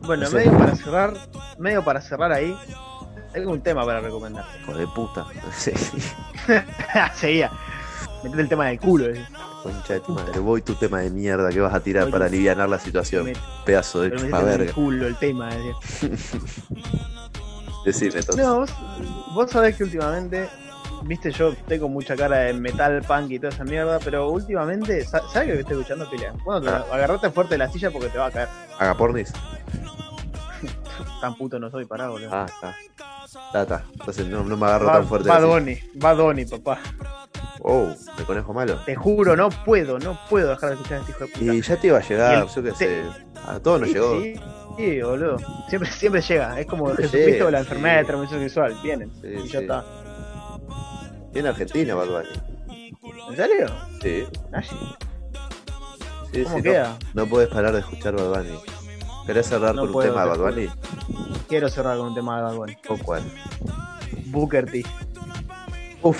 Bueno, 0.00 0.24
No 0.24 0.30
sé. 0.30 0.36
medio 0.38 0.58
para 0.58 0.76
cerrar, 0.76 1.14
medio 1.58 1.84
para 1.84 2.00
cerrar 2.00 2.32
ahí, 2.32 2.56
tengo 3.32 3.52
un 3.52 3.60
tema 3.60 3.84
para 3.84 4.00
recomendar. 4.00 4.44
Hijo 4.62 4.74
de 4.74 4.86
puta. 4.88 5.26
Sí. 5.56 5.72
Seguía. 7.14 7.50
Metete 8.24 8.42
el 8.42 8.48
tema 8.48 8.66
del 8.66 8.80
culo. 8.80 9.06
eh. 9.06 9.24
Concha 9.62 9.94
de 9.94 10.00
tu 10.00 10.12
madre. 10.12 10.38
Voy 10.40 10.62
tu 10.62 10.74
tema 10.74 11.00
de 11.00 11.10
mierda 11.10 11.50
que 11.50 11.60
vas 11.60 11.74
a 11.74 11.80
tirar 11.80 12.04
Voy 12.04 12.12
para 12.12 12.26
aliviar 12.26 12.56
la 12.68 12.78
situación. 12.78 13.24
Me- 13.24 13.32
Pedazo 13.64 14.00
de 14.02 14.10
chupa 14.12 14.22
metete 14.40 14.52
el 14.52 14.58
verga. 14.58 14.72
culo 14.72 15.06
el 15.06 15.16
tema. 15.16 15.48
decía. 15.54 15.74
Decime 17.84 18.18
entonces. 18.18 18.36
No, 18.44 18.58
vos, 18.60 18.70
vos 19.34 19.50
sabés 19.50 19.76
que 19.76 19.84
últimamente, 19.84 20.48
viste, 21.04 21.30
yo 21.30 21.54
tengo 21.68 21.88
mucha 21.88 22.16
cara 22.16 22.38
de 22.38 22.52
metal, 22.54 23.02
punk 23.06 23.30
y 23.30 23.38
toda 23.38 23.50
esa 23.52 23.64
mierda, 23.64 23.98
pero 24.00 24.28
últimamente, 24.30 25.04
sa- 25.04 25.22
¿sabes 25.32 25.48
que 25.52 25.60
estoy 25.60 25.76
escuchando 25.78 26.08
pelea? 26.10 26.32
Bueno, 26.44 26.60
te- 26.62 26.68
Ah. 26.70 26.84
agarrate 26.92 27.30
fuerte 27.30 27.54
de 27.54 27.58
la 27.58 27.70
silla 27.70 27.90
porque 27.90 28.08
te 28.08 28.18
va 28.18 28.26
a 28.26 28.30
caer. 28.30 28.48
Haga 28.78 28.96
pornis. 28.96 29.32
Tan 31.20 31.36
puto 31.36 31.58
no 31.58 31.70
soy 31.70 31.84
parado, 31.86 32.12
boludo. 32.12 32.30
Ah, 32.32 32.46
está. 32.48 32.74
Está, 33.24 33.62
está. 33.62 33.84
Entonces 33.92 34.26
no, 34.26 34.42
no 34.44 34.56
me 34.56 34.66
agarro 34.66 34.86
Va- 34.86 34.92
tan 34.94 35.06
fuerte. 35.06 35.28
silla. 35.30 35.44
Bunny, 35.44 35.78
Bad 35.94 36.16
Bunny, 36.16 36.44
papá. 36.46 36.78
Oh, 37.60 37.88
el 38.18 38.24
conejo 38.24 38.52
malo. 38.54 38.78
Te 38.86 38.94
juro, 38.94 39.36
no 39.36 39.48
puedo, 39.50 39.98
no 39.98 40.18
puedo 40.30 40.50
dejar 40.50 40.70
de 40.70 40.74
escuchar 40.76 40.98
a 40.98 41.00
este 41.00 41.10
hijo 41.12 41.24
de 41.24 41.30
puta. 41.32 41.54
Y 41.54 41.60
ya 41.60 41.76
te 41.76 41.86
iba 41.88 41.98
a 41.98 42.02
llegar, 42.08 42.34
el 42.42 42.48
yo 42.48 42.62
qué 42.62 42.70
te- 42.72 42.76
sé. 42.76 43.02
A 43.46 43.58
todos 43.60 43.80
nos 43.80 43.88
Sí, 43.88 43.94
llegó. 43.94 44.20
Sí, 44.20 44.34
sí, 44.76 45.02
boludo. 45.02 45.36
Siempre, 45.68 45.90
siempre 45.90 46.20
llega. 46.22 46.60
Es 46.60 46.66
como 46.66 46.94
Jesucristo 46.94 47.46
o 47.46 47.50
la 47.50 47.58
sí. 47.58 47.64
enfermedad 47.64 47.96
de 47.98 48.04
transmisión 48.04 48.40
sexual. 48.40 48.76
Vienen. 48.82 49.12
Sí, 49.20 49.28
y 49.44 49.48
ya 49.48 49.60
está. 49.60 49.84
En 51.34 51.46
Argentina, 51.46 51.94
Bad 51.94 52.06
Bunny. 52.06 52.28
¿En 53.30 53.36
serio? 53.36 53.66
Sí, 54.02 54.24
¿Cómo 56.44 56.62
queda? 56.62 56.96
No, 57.14 57.24
no 57.24 57.28
puedes 57.30 57.48
parar 57.48 57.72
de 57.72 57.80
escuchar 57.80 58.14
Bad 58.14 58.28
Bunny. 58.44 58.58
¿Querés 59.28 59.46
cerrar 59.46 59.74
No 59.74 59.82
con 59.86 59.94
un 59.94 60.02
tema 60.02 60.22
de 60.22 60.28
Bad. 60.30 60.38
Bunny? 60.38 60.68
Quiero 61.48 61.68
cerrar 61.68 61.98
con 61.98 62.06
un 62.08 62.14
tema 62.14 62.38
de 62.38 62.42
Bad 62.44 62.54
Bunny. 62.56 62.76
¿Con 62.76 62.96
cuál? 62.98 63.22
Booker 64.28 64.64
T. 64.70 64.82
Uf. 66.02 66.18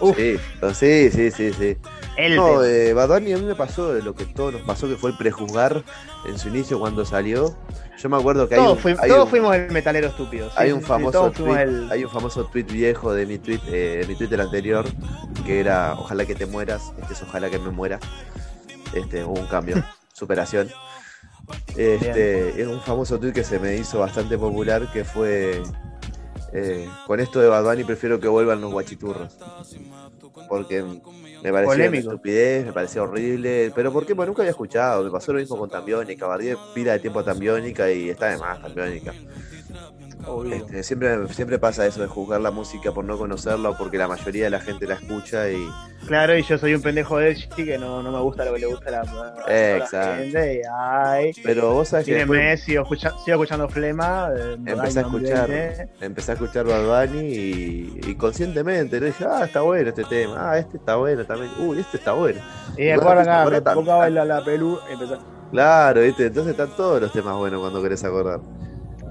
Uf. 0.00 0.14
Sí, 0.16 0.36
oh, 0.60 0.74
sí, 0.74 1.10
sí, 1.10 1.30
sí, 1.30 1.52
sí. 1.54 1.76
El 2.18 2.36
No, 2.36 2.62
eh, 2.62 2.92
Bad 2.92 3.08
Bunny 3.08 3.32
a 3.32 3.38
mí 3.38 3.44
me 3.46 3.54
pasó 3.54 3.94
de 3.94 4.02
lo 4.02 4.14
que 4.14 4.26
todos 4.26 4.52
nos 4.52 4.60
pasó, 4.62 4.86
que 4.88 4.96
fue 4.96 5.10
el 5.10 5.16
prejuzgar 5.16 5.82
en 6.26 6.38
su 6.38 6.48
inicio 6.48 6.78
cuando 6.78 7.06
salió. 7.06 7.56
Yo 7.98 8.08
me 8.10 8.18
acuerdo 8.18 8.46
que 8.46 8.56
hay 8.56 8.60
todos 8.60 8.76
un, 8.76 8.78
fuimos, 8.82 9.02
hay 9.02 9.08
todos 9.08 9.24
un- 9.24 9.30
fuimos 9.30 9.56
el 9.56 9.70
metalero 9.70 10.08
estúpido. 10.08 10.50
sí, 10.50 10.54
hay 10.58 10.68
sí, 10.68 10.72
un 10.74 10.80
sí, 10.80 10.86
famoso 10.86 11.32
fuimos 11.32 11.54
tweet, 11.56 11.62
el- 11.62 11.90
hay 11.90 12.04
un 12.04 12.10
famoso 12.10 12.44
tweet 12.44 12.64
viejo 12.64 13.14
de 13.14 13.24
mi 13.24 13.38
tweet, 13.38 13.60
eh, 13.68 13.98
de 14.02 14.06
mi 14.06 14.16
Twitter 14.16 14.38
anterior, 14.38 14.84
que 15.46 15.60
era 15.60 15.94
ojalá 15.94 16.26
que 16.26 16.34
te 16.34 16.44
mueras, 16.44 16.92
este 17.00 17.14
es 17.14 17.22
ojalá 17.22 17.48
que 17.48 17.58
me 17.58 17.70
muera. 17.70 17.98
Este, 18.92 19.24
hubo 19.24 19.40
un 19.40 19.46
cambio, 19.46 19.82
superación. 20.12 20.68
Este, 21.76 22.60
es 22.60 22.66
un 22.66 22.80
famoso 22.80 23.18
tweet 23.18 23.32
que 23.32 23.44
se 23.44 23.58
me 23.58 23.76
hizo 23.76 23.98
bastante 23.98 24.38
popular 24.38 24.90
que 24.92 25.04
fue 25.04 25.62
eh, 26.52 26.88
con 27.06 27.20
esto 27.20 27.40
de 27.40 27.48
Bad 27.48 27.64
Bunny 27.64 27.84
prefiero 27.84 28.18
que 28.18 28.28
vuelvan 28.28 28.60
los 28.60 28.72
guachiturros. 28.72 29.36
Porque 30.48 30.82
me 30.82 31.52
parecía 31.52 31.58
una 31.58 31.62
Polémico. 31.64 32.10
estupidez, 32.10 32.66
me 32.66 32.72
parecía 32.72 33.02
horrible, 33.02 33.72
pero 33.74 33.92
¿por 33.92 34.06
qué? 34.06 34.14
Pues 34.14 34.26
nunca 34.26 34.42
había 34.42 34.50
escuchado, 34.50 35.04
me 35.04 35.10
pasó 35.10 35.32
lo 35.32 35.38
mismo 35.38 35.58
con 35.58 35.68
Tambiónica, 35.68 36.26
barrié 36.26 36.56
pila 36.74 36.92
de 36.92 37.00
tiempo 37.00 37.20
a 37.20 37.24
Tambiónica 37.24 37.90
y 37.90 38.08
está 38.08 38.28
de 38.28 38.38
más 38.38 38.60
Tambiónica. 38.60 39.12
Este, 40.52 40.82
siempre, 40.82 41.28
siempre 41.28 41.58
pasa 41.58 41.86
eso 41.86 42.00
de 42.00 42.08
juzgar 42.08 42.40
la 42.40 42.50
música 42.50 42.90
por 42.92 43.04
no 43.04 43.16
conocerla 43.16 43.70
o 43.70 43.76
porque 43.76 43.96
la 43.98 44.08
mayoría 44.08 44.44
de 44.44 44.50
la 44.50 44.60
gente 44.60 44.86
la 44.86 44.94
escucha 44.94 45.48
y 45.50 45.68
Claro, 46.06 46.36
y 46.36 46.42
yo 46.42 46.58
soy 46.58 46.74
un 46.74 46.82
pendejo 46.82 47.18
de 47.18 47.30
Edgy 47.30 47.64
que 47.64 47.78
no, 47.78 48.02
no 48.02 48.10
me 48.12 48.20
gusta 48.20 48.44
lo 48.44 48.52
que 48.54 48.60
le 48.60 48.66
gusta 48.66 48.88
a 48.88 48.90
la, 48.92 49.02
la 49.46 49.76
Exacto. 49.76 50.22
gente. 50.22 50.54
Y, 50.56 50.60
ay, 50.78 51.32
pero 51.44 51.74
vos 51.74 51.88
sabés 51.88 52.06
que 52.06 52.12
tiene 52.12 52.20
después 52.20 52.40
mes, 52.40 52.60
sigo, 52.62 52.82
escucha- 52.82 53.10
sigo 53.24 53.34
escuchando 53.42 53.68
Flema. 53.68 54.30
eh, 54.36 54.52
empecé 54.66 54.98
a 54.98 55.02
escuchar 55.02 55.48
2020. 55.48 55.88
empecé 56.00 56.30
a 56.30 56.34
escuchar 56.34 56.66
Bad 56.66 57.06
Bunny 57.08 57.20
y, 57.26 58.00
y 58.06 58.14
conscientemente 58.16 58.98
le 59.00 59.06
dije 59.06 59.24
ah 59.28 59.44
está 59.44 59.60
bueno 59.62 59.88
este 59.90 60.04
tema 60.04 60.50
ah 60.52 60.58
este 60.58 60.76
está 60.78 60.96
bueno 60.96 61.24
también 61.24 61.50
uy 61.60 61.80
este 61.80 61.96
está 61.98 62.12
bueno 62.12 62.40
Y 62.76 62.84
después 62.84 63.08
acá 63.18 63.42
Ahora 63.42 63.56
me 63.56 63.60
tanto. 63.62 63.80
pongo 63.80 63.92
a 63.92 63.96
bailar 63.98 64.26
la 64.26 64.44
pelú. 64.44 64.78
empezó- 64.90 65.18
claro 65.50 66.00
viste 66.02 66.26
entonces 66.26 66.50
están 66.52 66.70
todos 66.76 67.00
los 67.00 67.12
temas 67.12 67.36
buenos 67.36 67.60
cuando 67.60 67.80
querés 67.82 68.02
acordar 68.04 68.40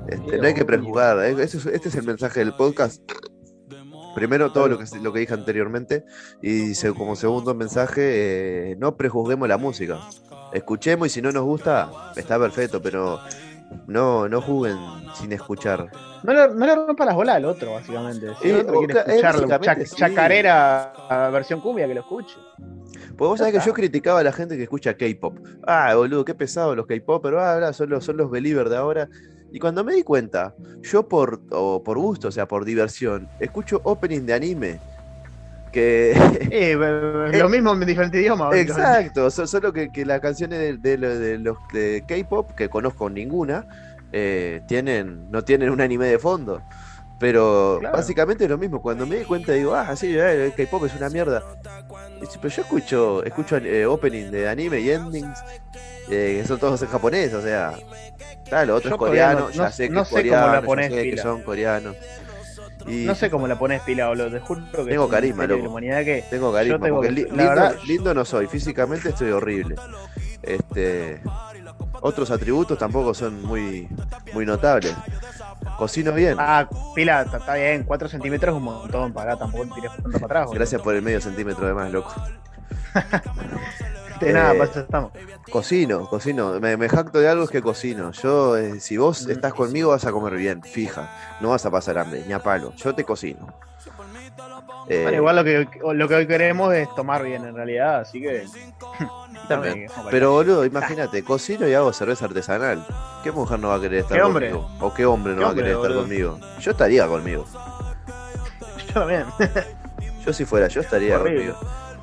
este, 0.07 0.37
no 0.37 0.47
hay 0.47 0.53
que 0.53 0.65
prejuzgar 0.65 1.19
¿eh? 1.25 1.35
Este 1.39 1.57
es 1.89 1.95
el 1.95 2.03
mensaje 2.05 2.39
del 2.39 2.53
podcast 2.53 3.01
Primero, 4.15 4.51
todo 4.53 4.69
lo 4.69 4.77
que, 4.79 4.85
lo 5.01 5.11
que 5.11 5.19
dije 5.19 5.33
anteriormente. 5.33 6.05
Y 6.41 6.73
se- 6.75 6.93
como 6.93 7.17
segundo 7.17 7.53
mensaje, 7.53 8.71
eh, 8.71 8.75
no 8.79 8.95
prejuzguemos 8.95 9.49
la 9.49 9.57
música. 9.57 9.99
Escuchemos 10.53 11.07
y 11.07 11.09
si 11.09 11.21
no 11.21 11.33
nos 11.33 11.43
gusta, 11.43 11.91
está 12.15 12.39
perfecto, 12.39 12.81
pero 12.81 13.19
no, 13.87 14.29
no 14.29 14.41
juzguen 14.41 14.77
sin 15.15 15.33
escuchar. 15.33 15.91
No 16.23 16.31
le, 16.31 16.47
no 16.47 16.65
le 16.65 16.75
rompa 16.75 17.03
las 17.03 17.13
bolas 17.15 17.35
al 17.35 17.43
otro, 17.43 17.73
básicamente. 17.73 18.27
Si 18.41 18.47
Eh, 18.47 18.51
el 18.51 18.59
otro 18.61 18.75
o 18.79 18.85
quiere 18.85 18.93
eh, 18.99 19.03
escucharlo, 19.05 19.47
básicamente 19.49 19.83
chac- 19.83 19.89
sí. 19.89 19.95
chacarera 19.97 20.83
a 21.09 21.29
versión 21.31 21.59
cumbia, 21.59 21.85
que 21.85 21.95
lo 21.95 21.99
escuche. 21.99 22.35
Pues 23.17 23.27
vos 23.29 23.37
sabés 23.39 23.53
que 23.59 23.65
yo 23.65 23.73
criticaba 23.73 24.21
a 24.21 24.23
la 24.23 24.31
gente 24.31 24.55
que 24.55 24.63
escucha 24.63 24.93
K-pop. 24.95 25.39
Ah, 25.67 25.93
boludo, 25.93 26.23
qué 26.23 26.33
pesado 26.33 26.73
los 26.73 26.85
K-pop, 26.85 27.21
pero 27.21 27.43
ahora 27.43 27.73
son 27.73 27.89
los, 27.89 28.05
son 28.05 28.15
los 28.15 28.31
believers 28.31 28.69
de 28.69 28.77
ahora. 28.77 29.09
Y 29.55 29.59
cuando 29.59 29.85
me 29.85 29.93
di 29.93 30.03
cuenta, 30.03 30.53
yo 30.81 31.07
por, 31.07 31.39
o 31.51 31.81
por 31.81 31.97
gusto, 31.97 32.27
o 32.27 32.31
sea, 32.31 32.45
por 32.45 32.65
diversión, 32.65 33.29
escucho 33.39 33.79
opening 33.85 34.25
de 34.25 34.33
anime. 34.33 34.79
Que. 35.71 36.13
Eh, 36.51 36.75
lo 36.75 37.47
mismo 37.47 37.71
en 37.71 37.79
diferente 37.85 38.19
idioma. 38.19 38.49
Exacto, 38.53 39.31
so- 39.31 39.47
solo 39.47 39.71
que, 39.71 39.89
que 39.93 40.05
las 40.05 40.19
canciones 40.19 40.59
de, 40.59 40.77
de 40.77 40.97
lo- 40.97 41.17
de 41.17 41.37
los 41.37 41.57
de 41.71 42.03
K-pop, 42.05 42.51
que 42.51 42.67
conozco 42.67 43.09
ninguna, 43.09 43.65
eh, 44.11 44.61
tienen, 44.67 45.31
no 45.31 45.41
tienen 45.41 45.69
un 45.69 45.79
anime 45.79 46.07
de 46.07 46.19
fondo. 46.19 46.61
Pero 47.17 47.77
Claro. 47.79 47.95
básicamente 47.95 48.43
es 48.43 48.49
lo 48.49 48.57
mismo. 48.57 48.81
Cuando 48.81 49.05
me 49.07 49.19
di 49.19 49.23
cuenta, 49.23 49.53
digo, 49.53 49.73
ah, 49.73 49.95
sí, 49.95 50.07
eh, 50.17 50.47
el 50.47 50.53
K-pop 50.53 50.83
es 50.83 50.95
una 50.95 51.07
mierda. 51.09 51.41
Pero 52.41 52.49
yo 52.49 52.61
escucho, 52.61 53.23
escucho 53.23 53.55
eh, 53.55 53.85
opening 53.85 54.31
de 54.31 54.49
anime 54.49 54.81
y 54.81 54.89
endings, 54.91 55.39
eh, 56.09 56.39
que 56.41 56.47
son 56.47 56.59
todos 56.59 56.81
en 56.81 56.87
japonés, 56.89 57.33
o 57.33 57.41
sea. 57.41 57.73
Claro, 58.47 58.75
otro 58.75 58.89
Yo 58.91 58.95
es 58.95 58.99
coreano, 58.99 59.39
no- 59.41 59.49
ya 59.51 59.71
sé 59.71 59.87
que 59.87 59.93
no 59.93 60.01
es 60.03 60.07
sé 60.09 60.15
cómo 60.15 60.23
la 60.23 60.39
coreano, 60.41 60.61
ya 60.61 60.65
ponés 60.65 60.89
que 60.91 61.01
pila. 61.03 61.21
son 61.23 61.41
coreanos. 61.43 61.95
Y 62.87 63.05
No 63.05 63.15
sé 63.15 63.31
cómo 63.31 63.47
la 63.47 63.57
pones 63.57 63.81
pila, 63.81 64.07
boludo. 64.09 64.29
Te 64.31 64.39
juro 64.39 64.61
que 64.71 64.83
Tengo 64.91 65.09
carisma, 65.09 65.47
loco. 65.47 65.63
la 65.63 65.69
humanidad 65.69 66.03
que 66.03 66.23
Tengo 66.29 66.53
carisma, 66.53 66.79
tengo- 66.79 66.97
porque 66.97 67.11
lindo, 67.11 67.35
verdad- 67.35 67.75
lindo 67.87 68.13
no 68.13 68.23
soy, 68.25 68.45
físicamente 68.47 69.09
estoy 69.09 69.31
horrible. 69.31 69.75
Este, 70.43 71.21
otros 72.01 72.29
atributos 72.29 72.77
tampoco 72.77 73.13
son 73.15 73.41
muy, 73.43 73.87
muy 74.33 74.45
notables. 74.45 74.93
Cocino 75.79 76.11
bien, 76.13 76.35
Ah, 76.39 76.69
pila, 76.93 77.23
está, 77.23 77.55
bien, 77.55 77.83
4 77.83 78.07
centímetros 78.07 78.53
es 78.53 78.57
un 78.57 78.63
montón, 78.63 79.11
pará, 79.11 79.35
tampoco 79.35 79.65
te 79.65 79.73
tires 79.81 79.91
tanto 79.93 80.11
para 80.11 80.25
atrás. 80.25 80.45
boludo. 80.45 80.59
gracias 80.59 80.81
por 80.81 80.93
el 80.93 81.01
medio 81.01 81.19
centímetro 81.19 81.65
de 81.65 81.73
más, 81.73 81.91
loco. 81.91 82.13
De 84.25 84.33
nada, 84.33 84.53
Eh, 84.53 84.57
para 84.57 84.69
eso 84.71 84.79
estamos. 84.81 85.11
Cocino, 85.51 86.09
cocino, 86.09 86.59
me, 86.59 86.75
me 86.77 86.89
jacto 86.89 87.19
de 87.19 87.29
algo 87.29 87.43
es 87.43 87.49
que 87.51 87.61
cocino. 87.61 88.11
Yo, 88.11 88.57
eh, 88.57 88.79
si 88.79 88.97
vos 88.97 89.25
Mm. 89.27 89.31
estás 89.31 89.53
conmigo, 89.53 89.89
vas 89.91 90.05
a 90.05 90.11
comer 90.11 90.35
bien, 90.35 90.61
fija. 90.63 91.09
No 91.41 91.49
vas 91.49 91.65
a 91.65 91.71
pasar 91.71 91.97
hambre, 91.97 92.23
ni 92.25 92.33
a 92.33 92.39
palo. 92.39 92.73
Yo 92.75 92.93
te 92.95 93.03
cocino. 93.03 93.53
Eh, 94.87 95.01
Bueno, 95.03 95.17
igual 95.17 95.35
lo 95.37 95.43
que, 95.43 95.67
lo 95.93 96.07
que 96.07 96.15
hoy 96.15 96.27
queremos 96.27 96.73
es 96.73 96.87
tomar 96.95 97.23
bien 97.23 97.43
en 97.45 97.55
realidad, 97.55 97.99
así 98.01 98.21
que. 98.21 98.45
También. 99.47 99.87
Pero 100.11 100.31
boludo, 100.31 100.65
imagínate, 100.65 101.23
cocino 101.23 101.67
y 101.67 101.73
hago 101.73 101.91
cerveza 101.93 102.25
artesanal. 102.25 102.85
¿Qué 103.23 103.31
mujer 103.31 103.59
no 103.59 103.69
va 103.69 103.75
a 103.75 103.81
querer 103.81 103.99
estar 104.01 104.17
¿Qué 104.17 104.23
hombre? 104.23 104.49
conmigo? 104.51 104.69
¿O 104.79 104.93
qué 104.93 105.05
hombre 105.05 105.33
no 105.33 105.39
¿Qué 105.39 105.45
va 105.45 105.51
a 105.51 105.55
querer 105.55 105.71
estar 105.75 105.93
conmigo? 105.93 106.39
Yo 106.59 106.71
estaría 106.71 107.07
conmigo. 107.07 107.45
yo 108.87 108.93
también. 108.93 109.25
Yo 110.25 110.33
si 110.33 110.45
fuera, 110.45 110.67
yo 110.67 110.81
estaría 110.81 111.17
conmigo. 111.19 111.55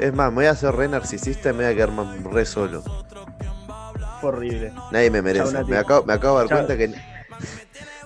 Es 0.03 0.13
más, 0.13 0.31
me 0.31 0.37
voy 0.37 0.47
a 0.47 0.51
hacer 0.51 0.75
re 0.75 0.89
narcisista 0.89 1.51
y 1.51 1.53
me 1.53 1.65
voy 1.65 1.73
a 1.73 1.75
quedar 1.75 1.93
más- 1.93 2.23
re 2.25 2.45
solo. 2.45 2.83
Horrible. 4.23 4.73
Nadie 4.91 5.11
me 5.11 5.23
merece. 5.23 5.53
Chau, 5.53 5.67
me, 5.67 5.77
acabo, 5.77 6.05
me 6.05 6.13
acabo 6.13 6.39
de 6.41 6.45
dar 6.45 6.49
Chau. 6.49 6.67
cuenta 6.67 6.77
que. 6.77 6.89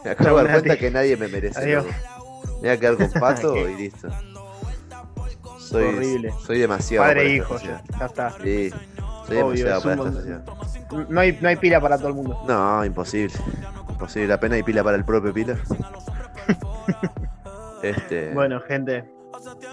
Me 0.04 0.10
acabo 0.12 0.28
Chau, 0.28 0.36
de 0.38 0.42
dar 0.44 0.52
cuenta 0.52 0.68
Nati. 0.68 0.80
que 0.80 0.90
nadie 0.92 1.16
me 1.16 1.26
merece. 1.28 1.58
Adiós. 1.58 1.84
Me 1.86 2.60
voy 2.60 2.68
a 2.68 2.76
quedar 2.78 2.96
con 2.96 3.10
pato 3.20 3.56
y 3.56 3.74
listo. 3.74 4.08
Soy, 5.58 5.84
Horrible. 5.86 6.32
soy 6.46 6.58
demasiado. 6.60 7.06
Padre 7.06 7.22
e 7.26 7.34
hijo, 7.34 7.58
ya, 7.58 7.82
ya 7.98 8.06
está. 8.06 8.30
Sí, 8.40 8.70
soy 9.26 9.38
Obvio, 9.38 9.64
demasiado 9.66 9.82
para 9.82 9.94
esta 9.94 10.12
sociedad. 10.12 10.44
No 11.08 11.20
hay, 11.20 11.38
no 11.40 11.48
hay 11.48 11.56
pila 11.56 11.80
para 11.80 11.98
todo 11.98 12.08
el 12.08 12.14
mundo. 12.14 12.40
No, 12.46 12.84
imposible. 12.84 13.34
Imposible. 13.90 14.32
Apenas 14.32 14.56
hay 14.56 14.62
pila 14.62 14.84
para 14.84 14.96
el 14.96 15.04
propio 15.04 15.32
pila. 15.34 15.56
este. 17.82 18.32
Bueno, 18.32 18.60
gente. 18.60 19.04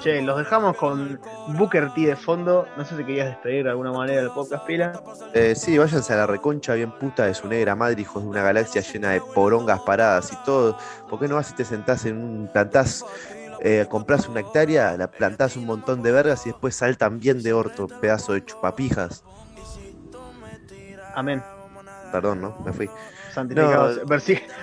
Che, 0.01 0.21
los 0.21 0.37
dejamos 0.37 0.75
con 0.77 1.19
Booker 1.57 1.93
T 1.93 2.01
de 2.01 2.15
fondo. 2.15 2.67
No 2.77 2.85
sé 2.85 2.97
si 2.97 3.03
querías 3.03 3.27
despedir 3.27 3.63
de 3.63 3.69
alguna 3.69 3.91
manera 3.91 4.21
del 4.21 4.31
podcast 4.31 4.65
pila. 4.65 5.01
Eh, 5.33 5.55
sí, 5.55 5.77
váyanse 5.77 6.13
a 6.13 6.17
la 6.17 6.27
reconcha 6.27 6.73
bien 6.73 6.91
puta 6.91 7.25
de 7.25 7.33
su 7.33 7.47
negra 7.47 7.75
madre, 7.75 8.01
hijos 8.01 8.23
de 8.23 8.29
una 8.29 8.43
galaxia 8.43 8.81
llena 8.81 9.11
de 9.11 9.21
porongas 9.21 9.79
paradas 9.81 10.31
y 10.33 10.35
todo. 10.43 10.77
¿Por 11.09 11.19
qué 11.19 11.27
no 11.27 11.35
vas 11.35 11.51
y 11.51 11.55
te 11.55 11.65
sentás 11.65 12.05
en 12.05 12.17
un 12.17 12.49
plantás, 12.51 13.05
eh, 13.61 13.85
compras 13.89 14.27
una 14.27 14.41
hectárea, 14.41 14.97
la 14.97 15.09
plantás 15.09 15.55
un 15.55 15.65
montón 15.65 16.03
de 16.03 16.11
vergas 16.11 16.45
y 16.45 16.49
después 16.49 16.75
saltan 16.75 17.19
bien 17.19 17.41
de 17.41 17.53
orto, 17.53 17.87
pedazo 17.87 18.33
de 18.33 18.43
chupapijas? 18.43 19.23
Amén. 21.15 21.41
Perdón, 22.11 22.41
¿no? 22.41 22.57
Me 22.65 22.73
fui. 22.73 22.89
Santificados. 23.33 23.97
No. 23.97 24.17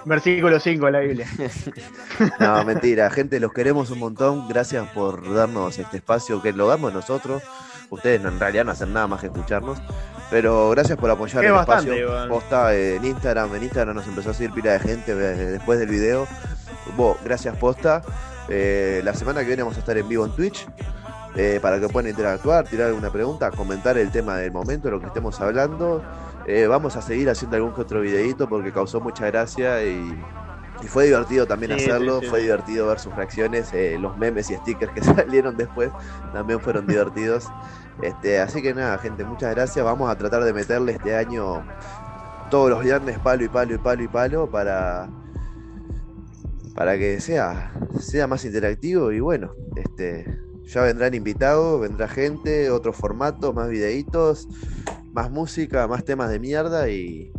Versículo 0.05 0.61
5 0.61 0.87
de 0.87 0.93
la 0.93 1.01
Biblia. 1.01 1.27
No, 2.39 2.65
mentira, 2.65 3.11
gente, 3.11 3.41
los 3.41 3.53
queremos 3.53 3.91
un 3.91 3.99
montón. 3.99 4.47
Gracias 4.49 4.87
por 4.91 5.33
darnos 5.35 5.79
este 5.79 5.99
espacio 5.99 6.41
que 6.43 6.53
lo 6.53 6.69
damos 6.69 6.93
nosotros. 6.93 7.43
Ustedes 7.89 8.25
en 8.25 8.39
realidad 8.39 8.65
no 8.65 8.73
hacen 8.73 8.93
nada 8.93 9.07
más 9.07 9.21
que 9.21 9.27
escucharnos. 9.27 9.79
Pero 10.31 10.71
gracias 10.71 10.97
por 10.99 11.11
apoyar 11.11 11.45
el 11.45 11.53
bastante, 11.53 11.99
espacio. 12.01 12.29
Posta 12.29 12.75
en 12.75 13.05
Instagram, 13.05 13.55
en 13.57 13.63
Instagram 13.65 13.97
nos 13.97 14.07
empezó 14.07 14.31
a 14.31 14.35
seguir 14.35 14.53
pila 14.53 14.73
de 14.73 14.79
gente 14.81 15.15
después 15.15 15.79
del 15.79 15.89
video. 15.89 16.27
Vos, 16.97 17.17
gracias 17.25 17.57
posta. 17.57 18.03
Eh, 18.49 19.01
la 19.05 19.15
semana 19.15 19.41
que 19.41 19.47
viene 19.49 19.63
vamos 19.63 19.77
a 19.77 19.81
estar 19.81 19.97
en 19.97 20.09
vivo 20.09 20.25
en 20.25 20.33
Twitch. 20.33 20.67
eh, 21.37 21.59
para 21.63 21.79
que 21.81 21.89
puedan 21.89 22.11
interactuar, 22.11 22.67
tirar 22.67 22.89
alguna 22.89 23.11
pregunta, 23.11 23.51
comentar 23.51 23.97
el 23.99 24.11
tema 24.11 24.37
del 24.37 24.53
momento, 24.53 24.91
lo 24.91 25.01
que 25.01 25.07
estemos 25.07 25.41
hablando. 25.41 26.03
Eh, 26.45 26.67
vamos 26.67 26.97
a 26.97 27.03
seguir 27.03 27.31
haciendo 27.31 27.57
algún 27.57 27.75
que 27.75 27.83
otro 27.83 28.01
videito 28.01 28.49
porque 28.49 28.73
causó 28.73 29.01
mucha 29.01 29.27
gracia 29.27 29.85
y 29.85 30.27
Y 30.81 30.89
fue 30.89 31.07
divertido 31.07 31.47
también 31.47 31.73
Sí, 31.73 31.75
hacerlo, 31.75 32.21
sí, 32.21 32.27
sí. 32.27 32.29
fue 32.29 32.41
divertido 32.43 32.89
ver 32.89 32.99
sus 33.01 33.15
reacciones, 33.15 33.73
eh, 33.75 33.99
los 33.99 34.17
memes 34.17 34.51
y 34.51 34.57
stickers 34.57 34.93
que 34.93 35.03
salieron 35.05 35.57
después 35.57 35.95
también 36.33 36.61
fueron 36.61 36.87
divertidos. 36.87 37.55
Este, 37.99 38.41
así 38.41 38.63
que 38.63 38.75
nada, 38.75 38.99
gente, 38.99 39.25
muchas 39.25 39.55
gracias. 39.55 39.85
Vamos 39.85 40.11
a 40.11 40.17
tratar 40.19 40.45
de 40.45 40.53
meterle 40.55 40.93
este 40.93 41.17
año 41.17 41.67
todos 42.51 42.71
los 42.71 42.83
viernes 42.83 43.19
palo 43.21 43.45
y 43.45 43.49
palo 43.49 43.75
y 43.75 43.79
palo 43.79 44.03
y 44.05 44.09
palo 44.09 44.51
para, 44.51 45.11
para 46.75 46.97
que 46.99 47.21
sea, 47.21 47.73
sea 47.99 48.27
más 48.27 48.45
interactivo 48.45 49.13
y 49.13 49.21
bueno, 49.21 49.53
este, 49.77 50.41
ya 50.65 50.83
vendrán 50.83 51.15
invitados, 51.15 51.81
vendrá 51.81 52.09
gente, 52.09 52.71
otros 52.71 52.97
formatos, 52.97 53.55
más 53.55 53.69
videitos, 53.69 54.49
más 55.13 55.31
música, 55.31 55.87
más 55.89 56.05
temas 56.05 56.31
de 56.31 56.39
mierda 56.41 56.89
y, 56.89 57.33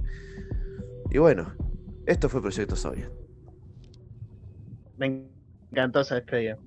y 1.10 1.18
bueno, 1.18 1.54
esto 2.06 2.30
fue 2.30 2.42
Proyecto 2.42 2.76
Soviet. 2.76 3.10
Me 4.98 5.28
encantó 5.72 6.02
esa 6.02 6.16
despedida. 6.16 6.58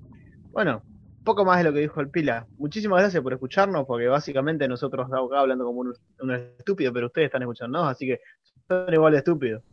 Bueno, 0.51 0.83
poco 1.23 1.45
más 1.45 1.57
de 1.57 1.63
lo 1.65 1.73
que 1.73 1.79
dijo 1.79 2.01
el 2.01 2.09
Pila. 2.09 2.47
Muchísimas 2.57 3.01
gracias 3.01 3.21
por 3.23 3.33
escucharnos, 3.33 3.85
porque 3.85 4.07
básicamente 4.07 4.67
nosotros 4.67 5.05
estamos 5.07 5.31
acá 5.31 5.41
hablando 5.41 5.65
como 5.65 5.81
un, 5.81 5.93
un 6.21 6.31
estúpido, 6.31 6.93
pero 6.93 7.07
ustedes 7.07 7.27
están 7.27 7.41
escuchándonos, 7.41 7.89
así 7.89 8.05
que 8.07 8.21
son 8.67 8.93
igual 8.93 9.13
de 9.13 9.19
estúpidos. 9.19 9.63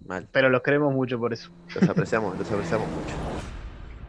Mal, 0.00 0.30
Pero 0.32 0.48
los 0.50 0.62
queremos 0.62 0.92
mucho 0.94 1.18
por 1.18 1.32
eso. 1.32 1.50
los 1.74 1.88
apreciamos, 1.88 2.38
los 2.38 2.50
apreciamos 2.50 2.90
mucho. 2.90 3.16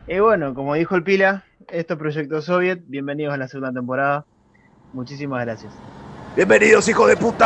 Y 0.07 0.19
bueno, 0.19 0.53
como 0.53 0.75
dijo 0.75 0.95
el 0.95 1.03
Pila, 1.03 1.45
esto 1.67 1.93
es 1.95 1.99
Proyecto 1.99 2.41
Soviet. 2.41 2.81
Bienvenidos 2.87 3.33
a 3.33 3.37
la 3.37 3.47
segunda 3.49 3.73
temporada. 3.73 4.25
Muchísimas 4.93 5.43
gracias. 5.45 5.83
¡Bienvenidos, 6.37 6.87
hijo 6.87 7.07
de 7.07 7.17
puta! 7.17 7.45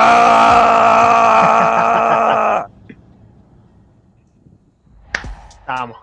Vamos. 5.66 5.98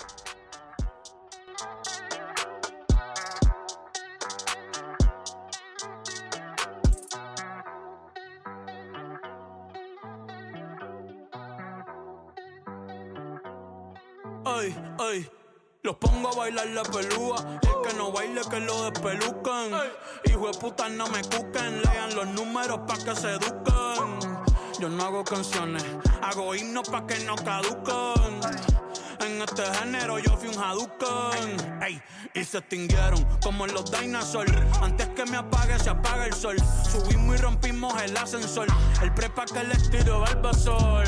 Los 15.89 15.97
pongo 15.97 16.29
a 16.29 16.37
bailar 16.37 16.67
la 16.67 16.83
pelúa. 16.83 17.39
El 17.63 17.89
que 17.89 17.97
no 17.97 18.13
baile, 18.13 18.43
que 18.51 18.61
lo 18.61 18.91
despelucan. 18.91 19.71
Hijo 20.27 20.49
de 20.49 20.59
puta, 20.59 20.87
no 20.91 21.07
me 21.07 21.23
cuquen. 21.23 21.81
Lean 21.81 22.15
los 22.15 22.27
números 22.27 22.81
pa' 22.87 22.99
que 22.99 23.17
se 23.17 23.31
eduquen. 23.31 24.19
Yo 24.79 24.91
no 24.91 25.03
hago 25.03 25.25
canciones, 25.25 25.83
hago 26.21 26.55
himnos 26.55 26.87
pa' 26.91 27.07
que 27.07 27.19
no 27.21 27.37
caduquen. 27.37 28.39
En 29.21 29.41
este 29.43 29.65
género 29.77 30.19
yo 30.19 30.37
fui 30.37 30.49
un 30.49 30.63
Hadouken 30.63 31.83
Ey, 31.83 32.01
y 32.35 32.45
se 32.45 32.59
extinguieron 32.59 33.25
como 33.43 33.67
en 33.67 33.75
los 33.75 33.91
dinosaurs 33.91 34.53
Antes 34.81 35.09
que 35.09 35.25
me 35.27 35.37
apague 35.37 35.77
se 35.79 35.91
apaga 35.91 36.27
el 36.27 36.33
sol 36.33 36.57
Subimos 36.89 37.35
y 37.35 37.39
rompimos 37.43 38.01
el 38.01 38.17
ascensor 38.17 38.69
El 39.03 39.13
prepa 39.15 39.45
que 39.45 39.65
les 39.65 39.91
tiro 39.91 40.21
Balbasol 40.21 41.05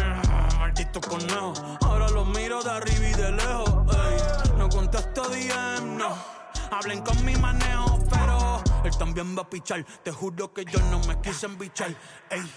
Maldito 0.59 1.01
conejo 1.01 1.53
Ahora 1.83 2.09
los 2.09 2.27
miro 2.29 2.63
de 2.63 2.71
arriba 2.71 3.09
y 3.09 3.13
de 3.15 3.33
lejos 3.33 3.97
Ey, 3.97 4.30
contesto 4.71 5.23
DM, 5.29 5.97
no 5.99 6.41
Hablen 6.71 7.03
con 7.03 7.25
mi 7.25 7.35
manejo, 7.37 7.99
pero 8.11 8.63
él 8.85 8.97
también 8.97 9.37
va 9.37 9.43
a 9.43 9.51
pichar. 9.51 9.85
Te 10.05 10.13
juro 10.13 10.53
que 10.53 10.65
yo 10.65 10.79
no 10.91 11.01
me 11.01 11.21
quise 11.21 11.47
embichar. 11.47 11.91
Ey, 12.31 12.49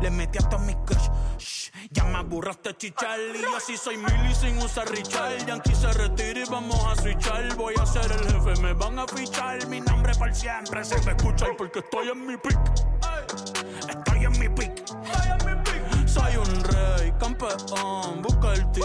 le 0.00 0.10
metí 0.10 0.38
hasta 0.38 0.58
mis 0.58 0.76
crush. 0.84 1.70
Ya 1.90 2.04
me 2.04 2.18
aburraste 2.18 2.76
chichar. 2.76 3.18
Y 3.20 3.56
así 3.56 3.76
soy 3.76 3.96
mili 3.96 4.34
sin 4.34 4.58
usar 4.58 4.90
Richard. 4.90 5.46
Yankee 5.46 5.74
se 5.74 5.92
retira 5.92 6.40
y 6.40 6.50
vamos 6.50 6.84
a 6.84 7.00
switchar. 7.00 7.54
Voy 7.56 7.74
a 7.80 7.86
ser 7.86 8.10
el 8.10 8.32
jefe, 8.32 8.60
me 8.60 8.72
van 8.72 8.98
a 8.98 9.06
fichar. 9.06 9.64
Mi 9.68 9.80
nombre 9.80 10.12
por 10.16 10.34
siempre 10.34 10.84
se 10.84 11.00
me 11.02 11.12
escucha 11.12 11.46
porque 11.56 11.78
estoy 11.78 12.08
en 12.08 12.26
mi 12.26 12.36
pick. 12.36 12.58
Estoy 13.88 14.24
en 14.24 14.38
mi 14.38 14.48
pick. 14.48 14.84
Soy 16.06 16.36
un 16.36 16.64
rey, 16.64 17.12
campeón, 17.20 18.20
busca 18.20 18.52
el 18.54 18.72
ti. 18.72 18.80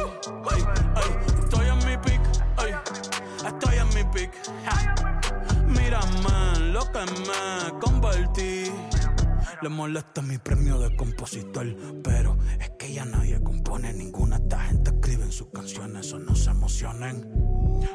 En 4.48 4.56
mi 4.56 4.64
pick. 4.64 4.66
Ja. 4.66 5.64
Mírame 5.68 6.72
lo 6.72 6.92
que 6.92 7.00
me 7.00 7.80
convertí. 7.80 8.72
Le 9.62 9.70
molesta 9.70 10.22
mi 10.22 10.38
premio 10.38 10.80
de 10.80 10.96
compositor, 10.96 11.66
pero 12.04 12.38
es 12.60 12.70
que 12.78 12.94
ya 12.94 13.06
nadie 13.06 13.42
compone 13.42 13.94
ninguna. 13.94 14.38
Esta 14.38 14.60
gente 14.60 14.92
escribe 14.92 15.24
en 15.24 15.32
sus 15.32 15.48
canciones, 15.48 16.12
o 16.14 16.20
no 16.20 16.36
se 16.36 16.50
emocionen. 16.52 17.26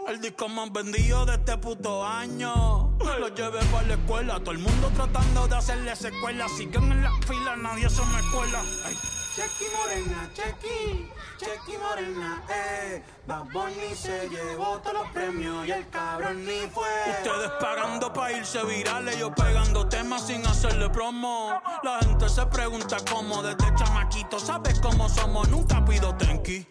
El 0.09 0.20
disco 0.20 0.48
más 0.48 0.72
vendido 0.72 1.26
de 1.26 1.34
este 1.34 1.59
puto 1.59 2.05
año. 2.05 2.96
Lo 2.98 3.28
llevé 3.28 3.61
para 3.66 3.86
la 3.86 3.94
escuela, 3.94 4.40
todo 4.40 4.53
el 4.53 4.59
mundo 4.59 4.90
tratando 4.94 5.46
de 5.48 5.57
hacerle 5.57 5.94
secuela. 5.94 6.48
Siguen 6.48 6.90
en 6.90 7.03
la 7.03 7.12
fila, 7.26 7.57
nadie 7.57 7.88
se 7.88 8.03
me 8.03 8.20
cuela. 8.32 8.62
Ay. 8.84 9.20
Chequi 9.35 9.66
morena, 9.76 10.28
chequi, 10.35 11.09
chequi 11.39 11.78
morena, 11.78 12.43
eh. 12.49 13.03
Bad 13.28 13.47
se 13.95 14.28
llevó 14.28 14.78
todos 14.78 14.95
los 14.95 15.09
premios 15.12 15.68
y 15.68 15.70
el 15.70 15.89
cabrón 15.89 16.45
ni 16.45 16.66
fue. 16.68 16.89
Ustedes 17.11 17.51
pagando 17.61 18.12
pa' 18.12 18.33
irse 18.33 18.64
virales, 18.64 19.16
yo 19.18 19.33
pegando 19.33 19.89
temas 19.89 20.26
sin 20.26 20.45
hacerle 20.45 20.91
promo. 20.91 21.61
La 21.85 22.01
gente 22.01 22.28
se 22.28 22.45
pregunta 22.47 22.97
cómo, 23.09 23.41
desde 23.41 23.72
chamaquito, 23.76 24.41
¿sabes 24.41 24.81
cómo 24.81 25.09
somos? 25.09 25.49
Nunca 25.49 25.85
pido 25.85 26.12
tenki. 26.16 26.66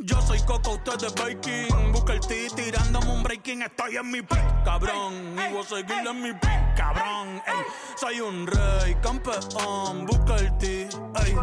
Yo 0.00 0.22
soy 0.22 0.38
Coco, 0.42 0.74
usted 0.74 1.08
es 1.08 1.14
Baking. 1.16 1.92
Busca 1.92 2.12
el 2.12 2.20
T 2.20 2.48
tirándome 2.54 3.10
un 3.10 3.22
breaking. 3.24 3.62
Estoy 3.62 3.96
en 3.96 4.08
mi 4.08 4.22
pick, 4.22 4.64
cabrón. 4.64 5.36
Y 5.36 5.52
voy 5.52 5.60
a 5.60 5.64
seguir 5.64 6.06
en 6.06 6.22
mi 6.22 6.32
pick, 6.34 6.76
cabrón. 6.76 7.42
Ey, 7.44 7.64
soy 7.96 8.20
un 8.20 8.46
rey, 8.46 8.94
campeón. 9.02 10.06
Busca 10.06 10.36
el 10.36 10.56
T, 10.58 10.82
ey. 10.82 11.36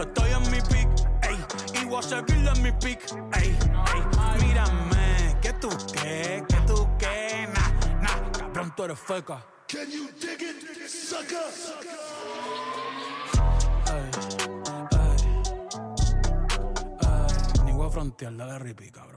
Estoy 0.00 0.32
en 0.32 0.50
mi 0.50 0.60
pick, 0.62 0.88
ey. 1.22 1.80
Y 1.80 1.84
voy 1.84 2.00
a 2.00 2.02
seguir 2.02 2.48
en 2.48 2.62
mi 2.64 2.72
pick, 2.72 3.00
ey. 3.36 3.56
ey. 3.56 4.44
Mírame, 4.44 5.36
que 5.40 5.52
tú 5.52 5.68
qué, 5.92 6.42
que 6.48 6.56
tú 6.66 6.88
qué. 6.98 7.48
Nah, 7.54 8.00
nah, 8.00 8.32
cabrón, 8.32 8.74
tú 8.74 8.82
eres 8.82 8.98
feca. 8.98 9.46
Can 9.68 9.88
you 9.88 10.08
dig 10.20 10.42
it, 10.42 10.88
sucker? 10.88 12.43
A 17.86 17.90
frontear, 17.90 18.34
dale 18.34 18.58
ripi, 18.58 18.90
cabrón, 18.90 19.13